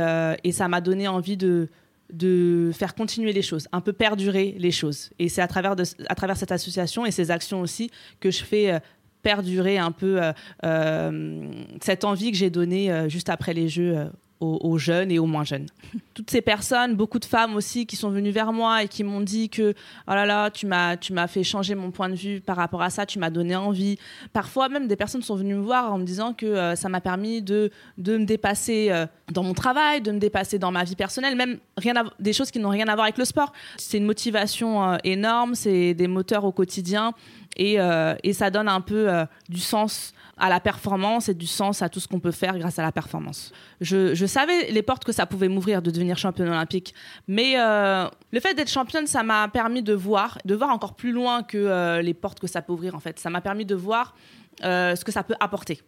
ça 0.52 0.68
m'a 0.68 0.80
donné 0.80 1.08
envie 1.08 1.36
de 1.36 1.70
de 2.14 2.72
faire 2.74 2.94
continuer 2.96 3.34
les 3.34 3.42
choses, 3.42 3.68
un 3.72 3.82
peu 3.82 3.92
perdurer 3.92 4.56
les 4.58 4.72
choses. 4.72 5.10
Et 5.20 5.30
c'est 5.30 5.42
à 5.42 5.48
travers, 5.48 5.76
travers 6.16 6.38
cette 6.38 6.52
association 6.52 7.06
et 7.06 7.12
ces 7.12 7.32
actions 7.32 7.60
aussi 7.60 7.90
que 8.20 8.32
je 8.32 8.44
fais 8.44 8.72
euh, 8.72 8.80
perdurer 9.24 9.78
un 9.78 9.92
peu 9.92 10.22
euh, 10.22 10.32
euh, 10.64 11.52
cette 11.82 12.04
envie 12.04 12.32
que 12.32 12.38
j'ai 12.38 12.50
donnée 12.50 13.10
juste 13.10 13.30
après 13.30 13.54
les 13.54 13.68
Jeux 13.68 14.10
aux, 14.44 14.78
jeunes 14.78 15.12
et 15.12 15.20
aux 15.20 15.26
moins 15.26 15.44
jeunes. 15.44 15.68
Toutes 16.14 16.30
ces 16.30 16.42
personnes, 16.42 16.96
beaucoup 16.96 17.20
de 17.20 17.26
femmes 17.26 17.56
aussi 17.56 17.86
qui 17.86 17.96
sont 17.96 18.10
venues 18.10 18.32
vers 18.32 18.54
moi 18.54 18.84
et 18.84 18.88
qui 18.88 19.04
m'ont 19.04 19.22
dit 19.22 19.50
que 19.50 19.74
oh 20.08 20.12
là 20.12 20.26
là, 20.26 20.50
tu 20.52 20.66
m'as 20.66 20.98
tu 20.98 21.14
m'as 21.14 21.28
fait 21.28 21.44
changer 21.44 21.76
mon 21.76 21.92
point 21.92 22.10
de 22.10 22.16
vue 22.16 22.42
par 22.42 22.58
rapport 22.58 22.82
à 22.82 22.90
ça, 22.90 23.06
tu 23.06 23.20
m'as 23.20 23.30
donné 23.30 23.56
envie. 23.56 23.98
Parfois 24.34 24.70
même 24.70 24.88
des 24.88 24.96
personnes 24.96 25.22
sont 25.22 25.36
venues 25.36 25.56
me 25.56 25.62
voir 25.62 25.94
en 25.94 25.98
me 25.98 26.04
disant 26.04 26.34
que 26.34 26.46
euh, 26.46 26.76
ça 26.76 26.90
m'a 26.90 27.02
permis 27.02 27.42
de 27.42 27.72
de 27.98 28.18
me 28.18 28.26
dépasser 28.26 28.88
euh, 28.90 29.06
dans 29.32 29.44
mon 29.44 29.54
travail, 29.54 30.02
de 30.02 30.12
me 30.12 30.20
dépasser 30.20 30.60
dans 30.60 30.72
ma 30.72 30.84
vie 30.84 30.96
personnelle, 30.96 31.36
même 31.36 31.60
rien 31.78 31.94
des 32.20 32.34
choses 32.34 32.52
qui 32.52 32.60
n'ont 32.60 32.70
rien 32.70 32.88
à 32.88 32.96
voir 32.96 33.06
avec 33.06 33.18
le 33.18 33.26
sport. 33.26 33.54
C'est 33.78 33.98
une 33.98 34.06
motivation 34.06 34.84
euh, 34.84 34.98
énorme, 35.04 35.56
c'est 35.56 35.94
des 35.94 36.08
moteurs 36.08 36.44
au 36.46 36.52
quotidien 36.52 37.14
et, 37.56 37.78
et 38.24 38.34
ça 38.34 38.50
donne 38.50 38.68
un 38.68 38.82
peu 38.82 39.08
du 39.48 39.60
sens 39.60 40.14
à 40.38 40.50
la 40.50 40.60
performance 40.60 41.30
et 41.30 41.34
du 41.34 41.46
sens 41.46 41.82
à 41.82 41.90
tout 41.90 42.00
ce 42.00 42.08
qu'on 42.08 42.20
peut 42.20 42.32
faire 42.32 42.58
grâce 42.58 42.80
à 42.80 42.82
la 42.82 42.92
performance. 42.92 43.52
Je, 43.82 44.26
savais 44.26 44.72
les 44.72 44.82
portes 44.82 45.04
que 45.04 45.12
ça 45.12 45.26
pouvait 45.26 45.48
m'ouvrir 45.48 45.82
de 45.82 45.92
devenir 45.92 46.18
championne 46.18 46.50
olympique, 46.50 46.94
mais 47.28 47.54
euh, 47.58 48.08
le 48.32 48.40
fait 48.40 48.54
d'être 48.54 48.70
championne, 48.70 49.06
ça 49.06 49.24
m'a 49.24 49.48
permis 49.48 49.84
de 49.84 49.94
voir, 49.94 50.40
de 50.46 50.56
voir 50.56 50.70
encore 50.72 50.96
plus 50.96 51.12
loin 51.12 51.44
que 51.44 51.58
euh, 51.58 52.02
les 52.02 52.14
portes 52.14 52.40
que 52.40 52.48
ça 52.48 52.62
peut 52.62 52.74
ouvrir 52.74 52.96
en 52.96 53.00
fait. 53.00 53.20
Ça 53.20 53.30
m'a 53.30 53.42
permis 53.42 53.66
de 53.66 53.76
voir 53.76 54.16
euh, 54.64 54.96
ce 54.96 55.06
que 55.06 55.12
ça 55.12 55.24
peut 55.24 55.36
apporter, 55.40 55.82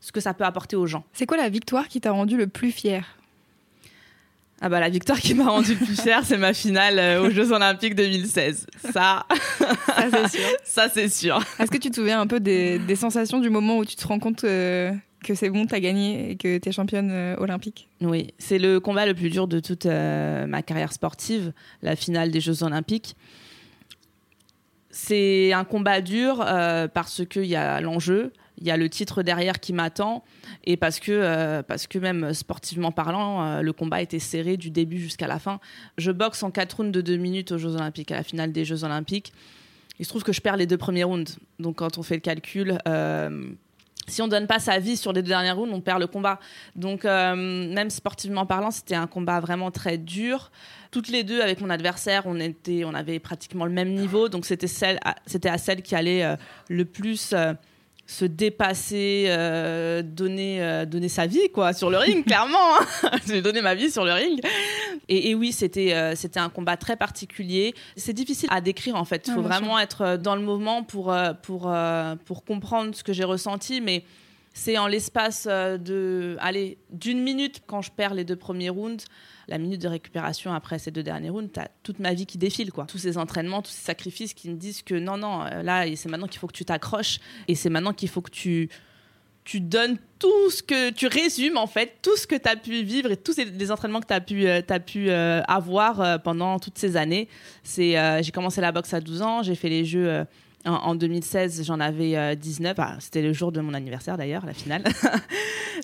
ce 0.00 0.10
que 0.10 0.20
ça 0.20 0.34
peut 0.34 0.44
apporter 0.44 0.76
aux 0.76 0.86
gens. 0.86 1.04
C'est 1.12 1.26
quoi 1.26 1.36
la 1.36 1.48
victoire 1.48 1.88
qui 1.88 2.00
t'a 2.00 2.10
rendu 2.10 2.36
le 2.36 2.48
plus 2.48 2.72
fier? 2.72 3.16
Ah 4.64 4.68
bah 4.68 4.78
la 4.78 4.90
victoire 4.90 5.18
qui 5.18 5.34
m'a 5.34 5.48
rendu 5.48 5.74
le 5.74 5.84
plus 5.84 6.00
fière, 6.00 6.24
c'est 6.24 6.38
ma 6.38 6.54
finale 6.54 7.00
euh, 7.00 7.26
aux 7.26 7.30
Jeux 7.30 7.50
Olympiques 7.50 7.96
2016. 7.96 8.66
Ça, 8.92 9.26
ça 9.58 10.06
c'est 10.08 10.28
sûr. 10.28 10.48
Ça 10.64 10.88
c'est 10.88 11.08
sûr. 11.08 11.42
Est-ce 11.58 11.68
que 11.68 11.78
tu 11.78 11.90
te 11.90 11.96
souviens 11.96 12.20
un 12.20 12.28
peu 12.28 12.38
des, 12.38 12.80
sensations 12.94 13.40
du 13.40 13.50
moment 13.50 13.78
où 13.78 13.84
tu 13.84 13.96
te 13.96 14.06
rends 14.06 14.20
compte 14.20 14.44
euh, 14.44 14.92
que 15.24 15.34
c'est 15.34 15.50
bon, 15.50 15.66
t'as 15.66 15.80
gagné 15.80 16.30
et 16.30 16.36
que 16.36 16.58
t'es 16.58 16.70
championne 16.70 17.10
euh, 17.10 17.34
olympique? 17.38 17.88
Oui, 18.02 18.28
c'est 18.38 18.58
le 18.58 18.78
combat 18.78 19.04
le 19.04 19.14
plus 19.14 19.30
dur 19.30 19.48
de 19.48 19.58
toute 19.58 19.86
ma 19.86 20.62
carrière 20.62 20.92
sportive, 20.92 21.52
la 21.82 21.96
finale 21.96 22.30
des 22.30 22.40
Jeux 22.40 22.62
Olympiques. 22.62 23.16
C'est 24.90 25.52
un 25.52 25.64
combat 25.64 26.00
dur 26.00 26.36
parce 26.94 27.22
qu'il 27.28 27.46
y 27.46 27.56
a 27.56 27.80
l'enjeu, 27.80 28.32
il 28.62 28.68
y 28.68 28.70
a 28.70 28.76
le 28.76 28.88
titre 28.88 29.24
derrière 29.24 29.58
qui 29.58 29.72
m'attend 29.72 30.22
et 30.64 30.76
parce 30.76 31.00
que, 31.00 31.10
euh, 31.10 31.62
parce 31.64 31.88
que 31.88 31.98
même 31.98 32.32
sportivement 32.32 32.92
parlant, 32.92 33.44
euh, 33.44 33.60
le 33.60 33.72
combat 33.72 34.00
était 34.00 34.20
serré 34.20 34.56
du 34.56 34.70
début 34.70 34.98
jusqu'à 34.98 35.26
la 35.26 35.40
fin. 35.40 35.58
Je 35.98 36.12
boxe 36.12 36.44
en 36.44 36.52
4 36.52 36.76
rounds 36.76 36.92
de 36.92 37.00
2 37.00 37.16
minutes 37.16 37.50
aux 37.50 37.58
Jeux 37.58 37.74
Olympiques, 37.74 38.12
à 38.12 38.16
la 38.16 38.22
finale 38.22 38.52
des 38.52 38.64
Jeux 38.64 38.84
Olympiques. 38.84 39.32
Il 39.98 40.04
se 40.04 40.10
trouve 40.10 40.22
que 40.22 40.32
je 40.32 40.40
perds 40.40 40.56
les 40.56 40.66
deux 40.66 40.76
premiers 40.76 41.02
rounds. 41.02 41.38
Donc 41.58 41.78
quand 41.78 41.98
on 41.98 42.04
fait 42.04 42.14
le 42.14 42.20
calcul, 42.20 42.78
euh, 42.86 43.50
si 44.06 44.22
on 44.22 44.28
donne 44.28 44.46
pas 44.46 44.60
sa 44.60 44.78
vie 44.78 44.96
sur 44.96 45.12
les 45.12 45.22
deux 45.22 45.28
dernières 45.28 45.56
rounds, 45.56 45.74
on 45.74 45.80
perd 45.80 45.98
le 45.98 46.06
combat. 46.06 46.38
Donc 46.76 47.02
même 47.04 47.90
sportivement 47.90 48.46
parlant, 48.46 48.70
c'était 48.70 48.94
un 48.94 49.08
combat 49.08 49.40
vraiment 49.40 49.72
très 49.72 49.98
dur. 49.98 50.52
Toutes 50.92 51.08
les 51.08 51.24
deux, 51.24 51.40
avec 51.40 51.60
mon 51.60 51.70
adversaire, 51.70 52.22
on, 52.26 52.38
était, 52.38 52.84
on 52.84 52.94
avait 52.94 53.18
pratiquement 53.18 53.64
le 53.64 53.72
même 53.72 53.92
niveau. 53.92 54.28
Donc 54.28 54.44
c'était 54.44 54.68
à 55.48 55.58
celle 55.58 55.82
qui 55.82 55.94
allait 55.94 56.36
le 56.68 56.84
plus 56.84 57.32
se 58.12 58.26
dépasser, 58.26 59.24
euh, 59.28 60.02
donner, 60.02 60.62
euh, 60.62 60.84
donner 60.84 61.08
sa 61.08 61.26
vie 61.26 61.48
quoi 61.52 61.72
sur 61.72 61.88
le 61.88 61.96
ring, 61.96 62.24
clairement. 62.26 62.76
Hein. 62.78 63.10
J'ai 63.26 63.40
donné 63.40 63.62
ma 63.62 63.74
vie 63.74 63.90
sur 63.90 64.04
le 64.04 64.12
ring. 64.12 64.40
Et, 65.08 65.34
oui, 65.34 65.52
c'était 65.52 65.94
euh, 65.94 66.14
c'était 66.14 66.40
un 66.40 66.50
combat 66.50 66.76
très 66.76 66.96
particulier. 66.96 67.74
C'est 67.96 68.12
difficile 68.12 68.48
à 68.52 68.60
décrire 68.60 68.96
en 68.96 69.04
fait. 69.04 69.26
Il 69.28 69.34
faut 69.34 69.42
vraiment 69.42 69.78
être 69.78 70.16
dans 70.16 70.36
le 70.36 70.42
mouvement 70.42 70.82
pour 70.82 71.14
pour 71.42 71.72
pour 72.24 72.44
comprendre 72.44 72.94
ce 72.94 73.02
que 73.02 73.12
j'ai 73.12 73.24
ressenti, 73.24 73.80
mais 73.80 74.04
c'est 74.54 74.78
en 74.78 74.86
l'espace 74.86 75.46
de 75.46 76.36
allez 76.40 76.78
d'une 76.90 77.22
minute 77.22 77.62
quand 77.66 77.82
je 77.82 77.90
perds 77.90 78.14
les 78.14 78.24
deux 78.24 78.36
premiers 78.36 78.70
rounds 78.70 79.04
la 79.48 79.58
minute 79.58 79.82
de 79.82 79.88
récupération 79.88 80.52
après 80.52 80.78
ces 80.78 80.90
deux 80.90 81.02
derniers 81.02 81.30
rounds, 81.30 81.50
tu 81.52 81.60
as 81.60 81.68
toute 81.82 81.98
ma 81.98 82.14
vie 82.14 82.26
qui 82.26 82.38
défile, 82.38 82.72
quoi. 82.72 82.86
Tous 82.86 82.98
ces 82.98 83.18
entraînements, 83.18 83.62
tous 83.62 83.70
ces 83.70 83.84
sacrifices 83.84 84.34
qui 84.34 84.50
me 84.50 84.56
disent 84.56 84.82
que 84.82 84.94
non, 84.94 85.16
non, 85.16 85.44
euh, 85.44 85.62
là, 85.62 85.84
c'est 85.96 86.08
maintenant 86.08 86.26
qu'il 86.26 86.38
faut 86.38 86.46
que 86.46 86.56
tu 86.56 86.64
t'accroches 86.64 87.18
et 87.48 87.54
c'est 87.54 87.70
maintenant 87.70 87.92
qu'il 87.92 88.08
faut 88.08 88.22
que 88.22 88.30
tu 88.30 88.68
tu 89.44 89.58
donnes 89.58 89.98
tout 90.20 90.50
ce 90.50 90.62
que 90.62 90.90
tu 90.90 91.08
résumes 91.08 91.56
en 91.56 91.66
fait 91.66 91.96
tout 92.00 92.16
ce 92.16 92.28
que 92.28 92.36
tu 92.36 92.48
as 92.48 92.54
pu 92.54 92.84
vivre 92.84 93.10
et 93.10 93.16
tous 93.16 93.36
les 93.38 93.72
entraînements 93.72 93.98
que 93.98 94.06
tu 94.06 94.14
as 94.14 94.20
pu 94.20 94.46
euh, 94.46 94.62
pu 94.78 95.10
euh, 95.10 95.42
avoir 95.48 96.22
pendant 96.22 96.60
toutes 96.60 96.78
ces 96.78 96.96
années 96.96 97.26
c'est 97.64 97.96
j'ai 98.22 98.30
commencé 98.30 98.60
la 98.60 98.70
boxe 98.70 98.94
à 98.94 99.00
12 99.00 99.20
ans 99.22 99.42
j'ai 99.42 99.56
fait 99.56 99.68
les 99.68 99.84
jeux 99.84 100.24
en, 100.64 100.94
2016, 100.94 101.64
j'en 101.64 101.80
avais 101.80 102.36
19. 102.36 102.78
Euh, 102.78 102.82
c'était 103.00 103.22
le 103.22 103.32
jour 103.32 103.52
de 103.52 103.60
mon 103.60 103.74
anniversaire 103.74 104.16
d'ailleurs, 104.16 104.46
la 104.46 104.52
finale. 104.52 104.84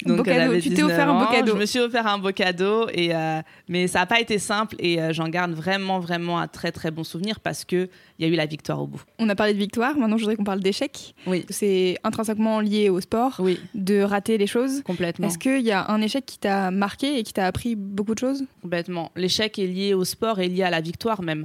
Donc, 0.06 0.24
tu 0.62 0.70
t'es 0.70 0.82
offert 0.82 1.08
un 1.08 1.24
beau 1.24 1.30
cadeau. 1.30 1.52
Je 1.54 1.58
me 1.58 1.66
suis 1.66 1.80
offert 1.80 2.06
un 2.06 2.18
beau 2.18 2.32
cadeau, 2.32 2.88
et, 2.92 3.14
euh, 3.14 3.40
mais 3.68 3.86
ça 3.88 4.00
n'a 4.00 4.06
pas 4.06 4.20
été 4.20 4.38
simple 4.38 4.76
et 4.78 5.00
euh, 5.00 5.12
j'en 5.12 5.28
garde 5.28 5.52
vraiment, 5.52 5.98
vraiment 5.98 6.38
un 6.38 6.46
très, 6.46 6.72
très 6.72 6.90
bon 6.90 7.04
souvenir 7.04 7.40
parce 7.40 7.64
qu'il 7.64 7.88
y 8.18 8.24
a 8.24 8.28
eu 8.28 8.34
la 8.34 8.46
victoire 8.46 8.80
au 8.80 8.86
bout. 8.86 9.02
On 9.18 9.28
a 9.28 9.34
parlé 9.34 9.54
de 9.54 9.58
victoire, 9.58 9.96
maintenant 9.96 10.16
je 10.16 10.22
voudrais 10.22 10.36
qu'on 10.36 10.44
parle 10.44 10.60
d'échec. 10.60 11.14
Oui. 11.26 11.44
C'est 11.50 11.98
intrinsèquement 12.04 12.60
lié 12.60 12.88
au 12.88 13.00
sport, 13.00 13.36
oui. 13.40 13.58
de 13.74 14.00
rater 14.00 14.38
les 14.38 14.46
choses. 14.46 14.82
Complètement. 14.82 15.26
Est-ce 15.26 15.38
qu'il 15.38 15.62
y 15.62 15.72
a 15.72 15.90
un 15.90 16.00
échec 16.00 16.24
qui 16.24 16.38
t'a 16.38 16.70
marqué 16.70 17.18
et 17.18 17.22
qui 17.22 17.32
t'a 17.32 17.46
appris 17.46 17.74
beaucoup 17.74 18.14
de 18.14 18.20
choses? 18.20 18.44
Complètement. 18.62 19.10
L'échec 19.16 19.58
est 19.58 19.66
lié 19.66 19.94
au 19.94 20.04
sport 20.04 20.38
et 20.38 20.48
lié 20.48 20.62
à 20.62 20.70
la 20.70 20.80
victoire 20.80 21.22
même. 21.22 21.44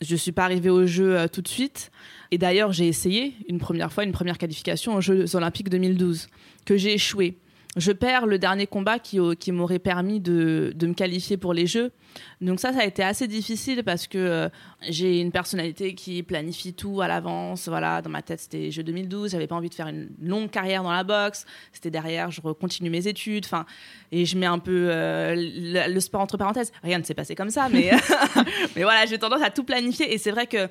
Je 0.00 0.12
ne 0.12 0.18
suis 0.18 0.32
pas 0.32 0.44
arrivée 0.44 0.70
au 0.70 0.86
jeu 0.86 1.28
tout 1.28 1.42
de 1.42 1.48
suite. 1.48 1.90
Et 2.30 2.38
d'ailleurs, 2.38 2.72
j'ai 2.72 2.88
essayé 2.88 3.34
une 3.48 3.58
première 3.58 3.92
fois, 3.92 4.04
une 4.04 4.12
première 4.12 4.38
qualification 4.38 4.94
aux 4.94 5.00
Jeux 5.00 5.36
Olympiques 5.36 5.68
2012, 5.68 6.28
que 6.64 6.76
j'ai 6.76 6.94
échoué. 6.94 7.36
Je 7.76 7.92
perds 7.92 8.26
le 8.26 8.38
dernier 8.38 8.66
combat 8.66 8.98
qui, 8.98 9.20
m'aurait 9.52 9.78
permis 9.78 10.18
de, 10.18 10.72
de, 10.74 10.86
me 10.88 10.94
qualifier 10.94 11.36
pour 11.36 11.54
les 11.54 11.68
Jeux. 11.68 11.92
Donc 12.40 12.58
ça, 12.58 12.72
ça 12.72 12.80
a 12.80 12.84
été 12.84 13.04
assez 13.04 13.28
difficile 13.28 13.84
parce 13.84 14.08
que 14.08 14.18
euh, 14.18 14.48
j'ai 14.88 15.20
une 15.20 15.30
personnalité 15.30 15.94
qui 15.94 16.24
planifie 16.24 16.74
tout 16.74 17.00
à 17.00 17.06
l'avance. 17.06 17.68
Voilà, 17.68 18.02
dans 18.02 18.10
ma 18.10 18.22
tête, 18.22 18.40
c'était 18.40 18.72
Jeux 18.72 18.82
2012. 18.82 19.30
J'avais 19.30 19.46
pas 19.46 19.54
envie 19.54 19.68
de 19.68 19.74
faire 19.74 19.86
une 19.86 20.08
longue 20.20 20.50
carrière 20.50 20.82
dans 20.82 20.90
la 20.90 21.04
boxe. 21.04 21.46
C'était 21.72 21.92
derrière, 21.92 22.32
je 22.32 22.40
continue 22.40 22.90
mes 22.90 23.06
études. 23.06 23.44
Enfin, 23.46 23.66
et 24.10 24.24
je 24.24 24.36
mets 24.36 24.46
un 24.46 24.58
peu 24.58 24.88
euh, 24.90 25.36
le, 25.36 26.00
sport 26.00 26.22
entre 26.22 26.36
parenthèses. 26.36 26.72
Rien 26.82 26.98
ne 26.98 27.04
s'est 27.04 27.14
passé 27.14 27.36
comme 27.36 27.50
ça, 27.50 27.68
mais 27.68 27.92
mais 28.74 28.82
voilà, 28.82 29.06
j'ai 29.06 29.18
tendance 29.18 29.42
à 29.42 29.50
tout 29.50 29.62
planifier. 29.62 30.12
Et 30.12 30.18
c'est 30.18 30.32
vrai 30.32 30.48
que 30.48 30.68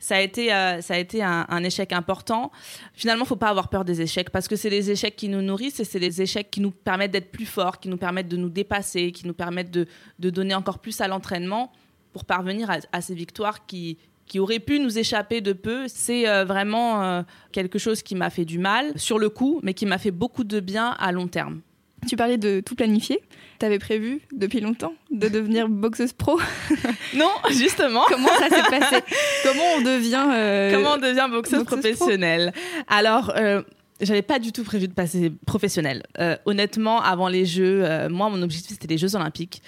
ça 0.00 0.16
a 0.16 0.20
été, 0.20 0.52
euh, 0.52 0.80
ça 0.80 0.94
a 0.94 0.96
été 0.96 1.22
un, 1.22 1.62
échec 1.62 1.92
important. 1.92 2.50
Finalement, 2.94 3.24
il 3.24 3.28
faut 3.28 3.36
pas 3.36 3.50
avoir 3.50 3.68
peur 3.68 3.84
des 3.84 4.00
échecs 4.00 4.30
parce 4.30 4.48
que 4.48 4.56
c'est 4.56 4.70
les 4.70 4.90
échecs 4.90 5.14
qui 5.14 5.28
nous 5.28 5.42
nourrissent 5.42 5.78
et 5.78 5.84
c'est 5.84 5.98
les 5.98 6.22
échecs 6.22 6.50
qui 6.50 6.62
nous 6.62 6.70
permettent 6.70 7.10
d'être 7.10 7.30
plus 7.30 7.44
forts, 7.44 7.78
qui 7.78 7.90
nous 7.90 7.98
permettent 7.98 8.28
de 8.28 8.38
nous 8.38 8.48
dépasser, 8.48 9.12
qui 9.12 9.26
nous 9.26 9.34
permettent 9.34 9.70
de, 9.70 9.86
de 10.18 10.30
donner 10.30 10.54
encore 10.54 10.78
plus 10.78 11.00
à 11.02 11.06
l'entraînement 11.06 11.70
pour 12.14 12.24
parvenir 12.24 12.70
à, 12.90 13.00
ces 13.02 13.14
victoires 13.14 13.66
qui, 13.66 13.98
qui 14.26 14.40
auraient 14.40 14.58
pu 14.58 14.80
nous 14.80 14.98
échapper 14.98 15.42
de 15.42 15.52
peu. 15.52 15.86
C'est 15.86 16.26
euh, 16.26 16.46
vraiment 16.46 17.02
euh, 17.02 17.22
quelque 17.52 17.78
chose 17.78 18.02
qui 18.02 18.14
m'a 18.14 18.30
fait 18.30 18.46
du 18.46 18.58
mal 18.58 18.98
sur 18.98 19.18
le 19.18 19.28
coup, 19.28 19.60
mais 19.62 19.74
qui 19.74 19.84
m'a 19.84 19.98
fait 19.98 20.10
beaucoup 20.10 20.44
de 20.44 20.60
bien 20.60 20.96
à 20.98 21.12
long 21.12 21.28
terme. 21.28 21.60
Tu 22.08 22.16
parlais 22.16 22.38
de 22.38 22.60
tout 22.60 22.74
planifier. 22.74 23.20
Tu 23.58 23.66
avais 23.66 23.78
prévu 23.78 24.20
depuis 24.32 24.60
longtemps 24.60 24.94
de 25.10 25.28
devenir 25.28 25.68
boxeuse 25.68 26.12
pro 26.12 26.38
Non, 27.14 27.30
justement. 27.50 28.04
Comment 28.08 28.28
ça 28.28 28.48
s'est 28.48 28.70
passé? 28.70 28.96
Comment 29.42 29.62
on 29.76 29.80
devient 29.82 30.26
euh, 30.32 30.72
Comment 30.72 30.94
on 30.94 30.98
devient 30.98 31.28
boxeuse, 31.30 31.64
professionnelle? 31.64 32.52
Alors. 32.88 33.32
Euh, 33.36 33.62
j'avais 34.02 34.22
pas 34.22 34.38
du 34.38 34.50
tout 34.50 34.64
prévu 34.64 34.88
de 34.88 34.94
passer 34.94 35.30
professionnelle. 35.44 36.04
Euh, 36.18 36.34
honnêtement, 36.46 37.02
avant 37.02 37.28
les 37.28 37.44
Jeux, 37.44 38.08
moi, 38.08 38.30
mon 38.30 38.40
objectif, 38.40 38.70
c'était 38.70 38.88
les 38.88 38.96
Jeux 38.96 39.14
Olympiques. 39.14 39.60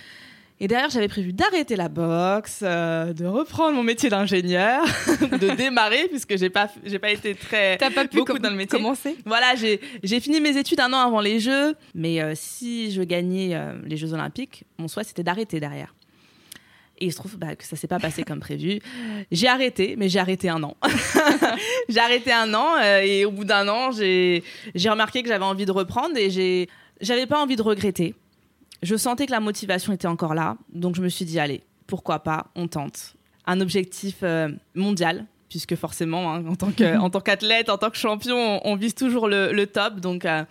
Et 0.62 0.68
derrière, 0.68 0.90
j'avais 0.90 1.08
prévu 1.08 1.32
d'arrêter 1.32 1.74
la 1.74 1.88
boxe, 1.88 2.60
euh, 2.62 3.12
de 3.12 3.26
reprendre 3.26 3.74
mon 3.74 3.82
métier 3.82 4.08
d'ingénieur, 4.08 4.84
de 5.20 5.56
démarrer 5.56 6.06
puisque 6.06 6.38
j'ai 6.38 6.50
pas 6.50 6.70
j'ai 6.84 7.00
pas 7.00 7.10
été 7.10 7.34
très 7.34 7.78
T'as 7.78 7.90
pas 7.90 8.06
pu 8.06 8.18
beaucoup 8.18 8.38
dans 8.38 8.48
le 8.48 8.54
métier. 8.54 8.78
Commencer? 8.78 9.16
Voilà, 9.26 9.56
j'ai 9.56 9.80
j'ai 10.04 10.20
fini 10.20 10.40
mes 10.40 10.56
études 10.56 10.78
un 10.78 10.92
an 10.92 10.98
avant 10.98 11.20
les 11.20 11.40
Jeux, 11.40 11.74
mais 11.96 12.22
euh, 12.22 12.34
si 12.36 12.92
je 12.92 13.02
gagnais 13.02 13.56
euh, 13.56 13.72
les 13.84 13.96
Jeux 13.96 14.12
Olympiques, 14.14 14.62
mon 14.78 14.86
souhait 14.86 15.02
c'était 15.02 15.24
d'arrêter 15.24 15.58
derrière. 15.58 15.96
Et 17.00 17.06
il 17.06 17.10
se 17.10 17.16
trouve 17.16 17.38
bah, 17.38 17.56
que 17.56 17.64
ça 17.64 17.74
s'est 17.74 17.88
pas 17.88 17.98
passé 17.98 18.22
comme 18.22 18.38
prévu. 18.38 18.78
J'ai 19.32 19.48
arrêté, 19.48 19.96
mais 19.98 20.08
j'ai 20.08 20.20
arrêté 20.20 20.48
un 20.48 20.62
an. 20.62 20.76
j'ai 21.88 21.98
arrêté 21.98 22.30
un 22.32 22.54
an 22.54 22.78
et 23.02 23.24
au 23.24 23.32
bout 23.32 23.44
d'un 23.44 23.66
an, 23.66 23.90
j'ai 23.90 24.44
j'ai 24.76 24.90
remarqué 24.90 25.24
que 25.24 25.28
j'avais 25.28 25.44
envie 25.44 25.66
de 25.66 25.72
reprendre 25.72 26.16
et 26.16 26.30
j'ai 26.30 26.68
j'avais 27.00 27.26
pas 27.26 27.42
envie 27.42 27.56
de 27.56 27.62
regretter 27.62 28.14
je 28.82 28.96
sentais 28.96 29.26
que 29.26 29.30
la 29.30 29.40
motivation 29.40 29.92
était 29.92 30.08
encore 30.08 30.34
là, 30.34 30.56
donc 30.72 30.96
je 30.96 31.02
me 31.02 31.08
suis 31.08 31.24
dit, 31.24 31.38
allez, 31.38 31.62
pourquoi 31.86 32.20
pas, 32.20 32.46
on 32.54 32.68
tente. 32.68 33.14
Un 33.46 33.60
objectif 33.60 34.18
euh, 34.22 34.48
mondial, 34.74 35.26
puisque 35.48 35.76
forcément, 35.76 36.32
hein, 36.32 36.44
en 36.46 36.56
tant 37.10 37.20
qu'athlète, 37.20 37.68
en 37.68 37.78
tant 37.78 37.90
que 37.90 37.96
champion, 37.96 38.60
on, 38.66 38.76
vise 38.76 38.94
toujours 38.94 39.28
le, 39.28 39.64
top. 39.64 40.00
Donc, 40.00 40.24
euh, 40.24 40.44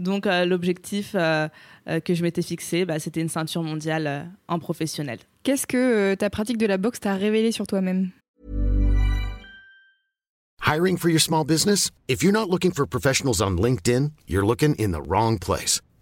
donc 0.00 0.26
euh, 0.26 0.44
l'objectif 0.44 1.12
que 1.12 2.14
je 2.14 2.22
m'étais 2.22 2.42
fixé, 2.42 2.84
bah, 2.84 2.98
c'était 2.98 3.20
une 3.20 3.30
ceinture 3.30 3.62
mondiale 3.62 4.28
en 4.48 4.58
professionnel. 4.58 5.18
Qu'est-ce 5.42 5.66
que 5.66 6.14
ta 6.14 6.28
pratique 6.28 6.58
de 6.58 6.66
la 6.66 6.76
boxe 6.76 7.00
t'a 7.00 7.14
révélé 7.14 7.52
sur 7.52 7.66
toi-même? 7.66 8.10
Hiring 10.66 10.98
for 10.98 11.08
your 11.08 11.20
small 11.20 11.44
business? 11.44 11.90
If 12.08 12.22
you're 12.22 12.32
not 12.32 12.50
looking 12.50 12.72
for 12.72 12.86
professionals 12.86 13.40
on 13.40 13.56
LinkedIn, 13.56 14.12
you're 14.26 14.44
looking 14.44 14.74
in 14.78 14.90
the 14.90 15.00
wrong 15.00 15.38
place. 15.38 15.80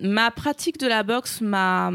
Ma 0.00 0.30
pratique 0.30 0.78
de 0.78 0.86
la 0.86 1.02
boxe 1.02 1.40
m'a. 1.40 1.90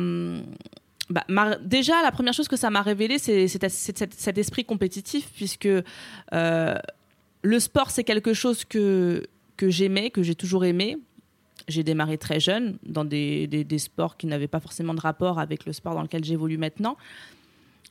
bah, 1.10 1.24
m'a- 1.28 1.58
déjà, 1.58 2.02
la 2.02 2.12
première 2.12 2.34
chose 2.34 2.48
que 2.48 2.56
ça 2.58 2.70
m'a 2.70 2.82
révélé, 2.82 3.20
c'est 3.20 3.48
cet, 3.48 4.38
esprit 4.38 4.66
compétitif, 4.66 5.30
puisque 5.36 5.68
euh, 5.68 6.76
le 7.44 7.60
sport, 7.60 7.92
c'est 7.92 8.04
quelque 8.04 8.34
chose 8.34 8.66
que, 8.66 9.24
j'aimais, 9.62 10.10
que 10.10 10.24
j'ai 10.24 10.36
toujours 10.36 10.66
aimé. 10.66 10.98
J'ai 11.68 11.84
démarré 11.84 12.18
très 12.18 12.40
jeune 12.40 12.78
dans 12.84 13.06
des, 13.06 13.46
des- 13.48 13.64
des 13.64 13.78
sports 13.80 14.18
qui 14.18 14.26
n'avaient 14.26 14.48
pas 14.48 14.60
forcément 14.60 14.96
de 14.96 15.00
rapport 15.00 15.38
avec 15.40 15.66
le 15.66 15.74
sport 15.74 15.94
dans 15.94 16.02
lequel 16.02 16.24
j'évolue 16.24 16.58
maintenant. 16.58 16.98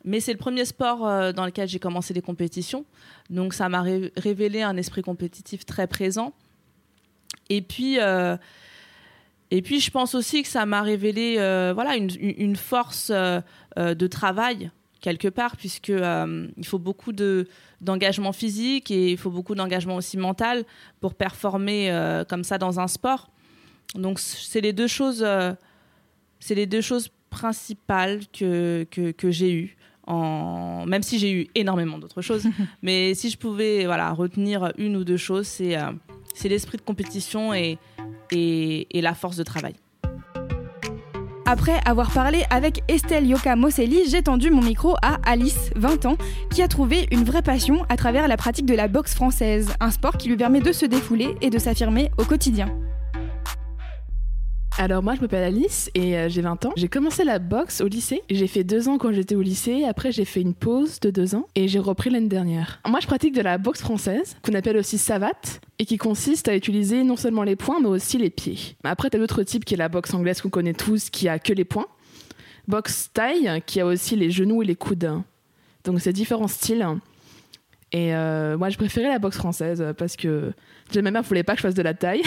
Mais 0.04 0.18
c'est 0.18 0.32
le 0.32 0.38
premier 0.38 0.64
sport 0.64 1.06
euh, 1.06 1.30
dans 1.32 1.44
lequel 1.46 1.68
j'ai 1.68 1.78
commencé 1.78 2.12
les 2.14 2.22
compétitions. 2.22 2.84
Donc 3.28 3.54
ça 3.54 3.68
m'a 3.68 3.82
ré- 3.82 4.12
révélé 4.16 4.62
un 4.62 4.76
esprit 4.76 5.02
compétitif 5.02 5.64
très 5.64 5.86
présent. 5.86 6.32
Et 7.48 7.62
puis, 7.62 8.00
euh, 8.00 8.36
et 9.50 9.62
puis 9.62 9.80
je 9.80 9.90
pense 9.90 10.14
aussi 10.14 10.42
que 10.42 10.48
ça 10.48 10.64
m'a 10.66 10.82
révélé 10.82 11.36
euh, 11.38 11.72
voilà, 11.74 11.96
une, 11.96 12.10
une- 12.20 12.56
force 12.56 13.10
euh, 13.12 13.40
euh, 13.78 13.94
de 13.94 14.06
travail 14.06 14.70
quelque 15.00 15.28
part, 15.28 15.56
puisque 15.56 15.90
euh, 15.90 16.46
il 16.56 16.66
faut 16.66 16.78
beaucoup 16.78 17.12
de 17.12 17.48
d'engagement 17.80 18.32
physique 18.32 18.90
et 18.90 19.10
il 19.12 19.16
faut 19.16 19.30
beaucoup 19.30 19.54
d'engagement 19.54 19.96
aussi 19.96 20.18
mental 20.18 20.64
pour 21.00 21.14
performer 21.14 21.90
comme 22.28 22.44
ça 22.44 22.58
dans 22.58 22.78
un 22.78 22.86
sport. 22.88 23.30
Donc 23.94 24.18
c'est 24.20 24.60
les 24.60 24.74
deux 24.74 24.86
choses, 24.86 25.26
c'est 26.40 26.54
les 26.54 26.66
deux 26.66 26.82
choses 26.82 27.08
principales 27.30 28.20
que, 28.38 28.86
que, 28.90 29.12
que 29.12 29.30
j'ai 29.30 29.52
eues. 29.54 29.76
En... 30.06 30.84
Même 30.86 31.02
si 31.02 31.18
j'ai 31.18 31.32
eu 31.32 31.46
énormément 31.54 31.98
d'autres 31.98 32.20
choses, 32.20 32.44
mais 32.82 33.14
si 33.14 33.30
je 33.30 33.38
pouvais 33.38 33.86
voilà, 33.86 34.10
retenir 34.12 34.72
une 34.76 34.96
ou 34.96 35.04
deux 35.04 35.16
choses, 35.16 35.46
c'est 35.46 35.74
c'est 36.34 36.48
l'esprit 36.48 36.76
de 36.78 36.82
compétition 36.82 37.52
et, 37.54 37.78
la 38.92 39.14
force 39.14 39.36
de 39.36 39.42
travail. 39.42 39.74
Après 41.46 41.80
avoir 41.84 42.12
parlé 42.12 42.44
avec 42.50 42.82
Estelle 42.86 43.26
Yoka 43.26 43.56
Moselli, 43.56 44.08
j'ai 44.08 44.22
tendu 44.22 44.50
mon 44.50 44.62
micro 44.62 44.94
à 45.02 45.18
Alice, 45.24 45.70
20 45.74 46.06
ans, 46.06 46.16
qui 46.54 46.62
a 46.62 46.68
trouvé 46.68 47.08
une 47.10 47.24
vraie 47.24 47.42
passion 47.42 47.84
à 47.88 47.96
travers 47.96 48.28
la 48.28 48.36
pratique 48.36 48.66
de 48.66 48.74
la 48.74 48.86
boxe 48.86 49.14
française, 49.14 49.74
un 49.80 49.90
sport 49.90 50.16
qui 50.16 50.28
lui 50.28 50.36
permet 50.36 50.60
de 50.60 50.70
se 50.70 50.86
défouler 50.86 51.34
et 51.40 51.50
de 51.50 51.58
s'affirmer 51.58 52.12
au 52.18 52.24
quotidien. 52.24 52.68
Alors 54.80 55.02
moi 55.02 55.14
je 55.14 55.20
m'appelle 55.20 55.44
Alice 55.44 55.90
et 55.94 56.16
euh, 56.16 56.30
j'ai 56.30 56.40
20 56.40 56.64
ans. 56.64 56.72
J'ai 56.74 56.88
commencé 56.88 57.22
la 57.22 57.38
boxe 57.38 57.82
au 57.82 57.86
lycée. 57.86 58.22
J'ai 58.30 58.46
fait 58.46 58.64
deux 58.64 58.88
ans 58.88 58.96
quand 58.96 59.12
j'étais 59.12 59.34
au 59.34 59.42
lycée. 59.42 59.84
Après 59.84 60.10
j'ai 60.10 60.24
fait 60.24 60.40
une 60.40 60.54
pause 60.54 61.00
de 61.00 61.10
deux 61.10 61.34
ans 61.34 61.46
et 61.54 61.68
j'ai 61.68 61.78
repris 61.78 62.08
l'année 62.08 62.28
dernière. 62.28 62.80
Moi 62.88 62.98
je 63.02 63.06
pratique 63.06 63.34
de 63.34 63.42
la 63.42 63.58
boxe 63.58 63.82
française 63.82 64.38
qu'on 64.40 64.54
appelle 64.54 64.78
aussi 64.78 64.96
savate 64.96 65.60
et 65.78 65.84
qui 65.84 65.98
consiste 65.98 66.48
à 66.48 66.56
utiliser 66.56 67.04
non 67.04 67.16
seulement 67.16 67.42
les 67.42 67.56
poings 67.56 67.78
mais 67.78 67.88
aussi 67.88 68.16
les 68.16 68.30
pieds. 68.30 68.74
Après 68.82 69.10
t'as 69.10 69.18
d'autres 69.18 69.42
types 69.42 69.66
qui 69.66 69.74
est 69.74 69.76
la 69.76 69.90
boxe 69.90 70.14
anglaise 70.14 70.40
qu'on 70.40 70.48
connaît 70.48 70.72
tous 70.72 71.10
qui 71.10 71.28
a 71.28 71.38
que 71.38 71.52
les 71.52 71.66
poings. 71.66 71.88
Boxe 72.66 73.10
taille 73.12 73.62
qui 73.66 73.80
a 73.80 73.86
aussi 73.86 74.16
les 74.16 74.30
genoux 74.30 74.62
et 74.62 74.66
les 74.66 74.76
coudes. 74.76 75.12
Donc 75.84 76.00
c'est 76.00 76.14
différents 76.14 76.48
styles. 76.48 76.86
Et 77.92 78.14
euh, 78.14 78.56
moi, 78.56 78.68
je 78.68 78.76
préférais 78.76 79.08
la 79.08 79.18
boxe 79.18 79.36
française 79.36 79.84
parce 79.98 80.16
que 80.16 80.52
déjà, 80.88 81.02
ma 81.02 81.10
mère 81.10 81.22
voulait 81.22 81.42
pas 81.42 81.52
que 81.54 81.58
je 81.58 81.62
fasse 81.62 81.74
de 81.74 81.82
la 81.82 81.94
taille. 81.94 82.22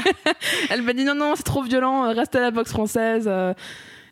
Elle 0.70 0.82
m'a 0.82 0.92
dit 0.92 1.04
non, 1.04 1.14
non, 1.14 1.34
c'est 1.36 1.42
trop 1.42 1.62
violent, 1.62 2.12
reste 2.14 2.34
à 2.36 2.40
la 2.40 2.50
boxe 2.50 2.70
française. 2.70 3.24
euh. 3.26 3.52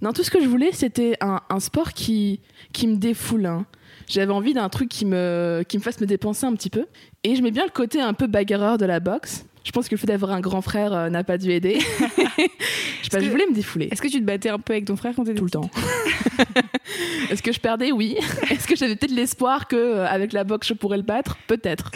Non, 0.03 0.13
tout 0.13 0.23
ce 0.23 0.31
que 0.31 0.41
je 0.43 0.49
voulais, 0.49 0.71
c'était 0.73 1.17
un, 1.21 1.41
un 1.49 1.61
sport 1.61 1.93
qui, 1.93 2.41
qui 2.73 2.87
me 2.89 2.97
défoule. 2.97 3.47
hein. 3.47 3.65
J'avais 4.09 4.33
envie 4.33 4.53
d'un 4.53 4.69
truc 4.69 4.89
qui 4.89 5.07
me, 5.07 5.63
qui 5.67 5.79
me 5.79 5.83
fasse 5.83 6.01
me 6.01 6.07
dépenser 6.07 6.45
un 6.45 6.53
petit 6.55 6.71
peu. 6.71 6.87
Et 7.25 7.37
je 7.37 7.43
mets 7.43 7.53
bien 7.53 7.65
le 7.65 7.71
côté 7.71 8.01
un 8.01 8.13
peu 8.13 8.27
bagarreur 8.27 8.79
de 8.79 8.85
la 8.85 8.99
boxe. 9.01 9.45
Je 9.65 9.71
pense 9.71 9.89
que 9.89 9.95
le 9.95 9.99
fait 9.99 10.07
d'avoir 10.09 10.33
un 10.33 10.41
grand 10.41 10.61
frère 10.61 10.93
euh, 10.93 11.09
n'a 11.09 11.23
pas 11.25 11.39
dû 11.39 11.51
aider. 11.53 11.79
je 13.03 13.09
pas, 13.11 13.19
que- 13.19 13.25
je 13.25 13.31
voulais 13.31 13.47
me 13.49 13.55
défouler. 13.55 13.89
Est-ce 13.93 14.03
que 14.03 14.09
tu 14.09 14.19
te 14.19 14.25
battais 14.25 14.49
un 14.49 14.59
peu 14.59 14.73
avec 14.73 14.87
ton 14.87 14.97
frère 14.97 15.13
quand 15.15 15.25
t'étais 15.25 15.39
Tout 15.39 15.45
le 15.45 15.51
temps. 15.51 15.71
Est-ce 17.31 17.43
que 17.43 17.53
je 17.53 17.61
perdais? 17.61 17.93
Oui. 17.93 18.17
Est-ce 18.51 18.67
que 18.67 18.77
j'avais 18.77 18.97
peut-être 18.97 19.13
l'espoir 19.15 19.69
que 19.69 19.77
euh, 19.77 20.07
avec 20.07 20.33
la 20.33 20.45
boxe 20.45 20.69
je 20.69 20.75
pourrais 20.75 20.97
le 20.97 21.03
battre? 21.03 21.37
Peut-être. 21.47 21.91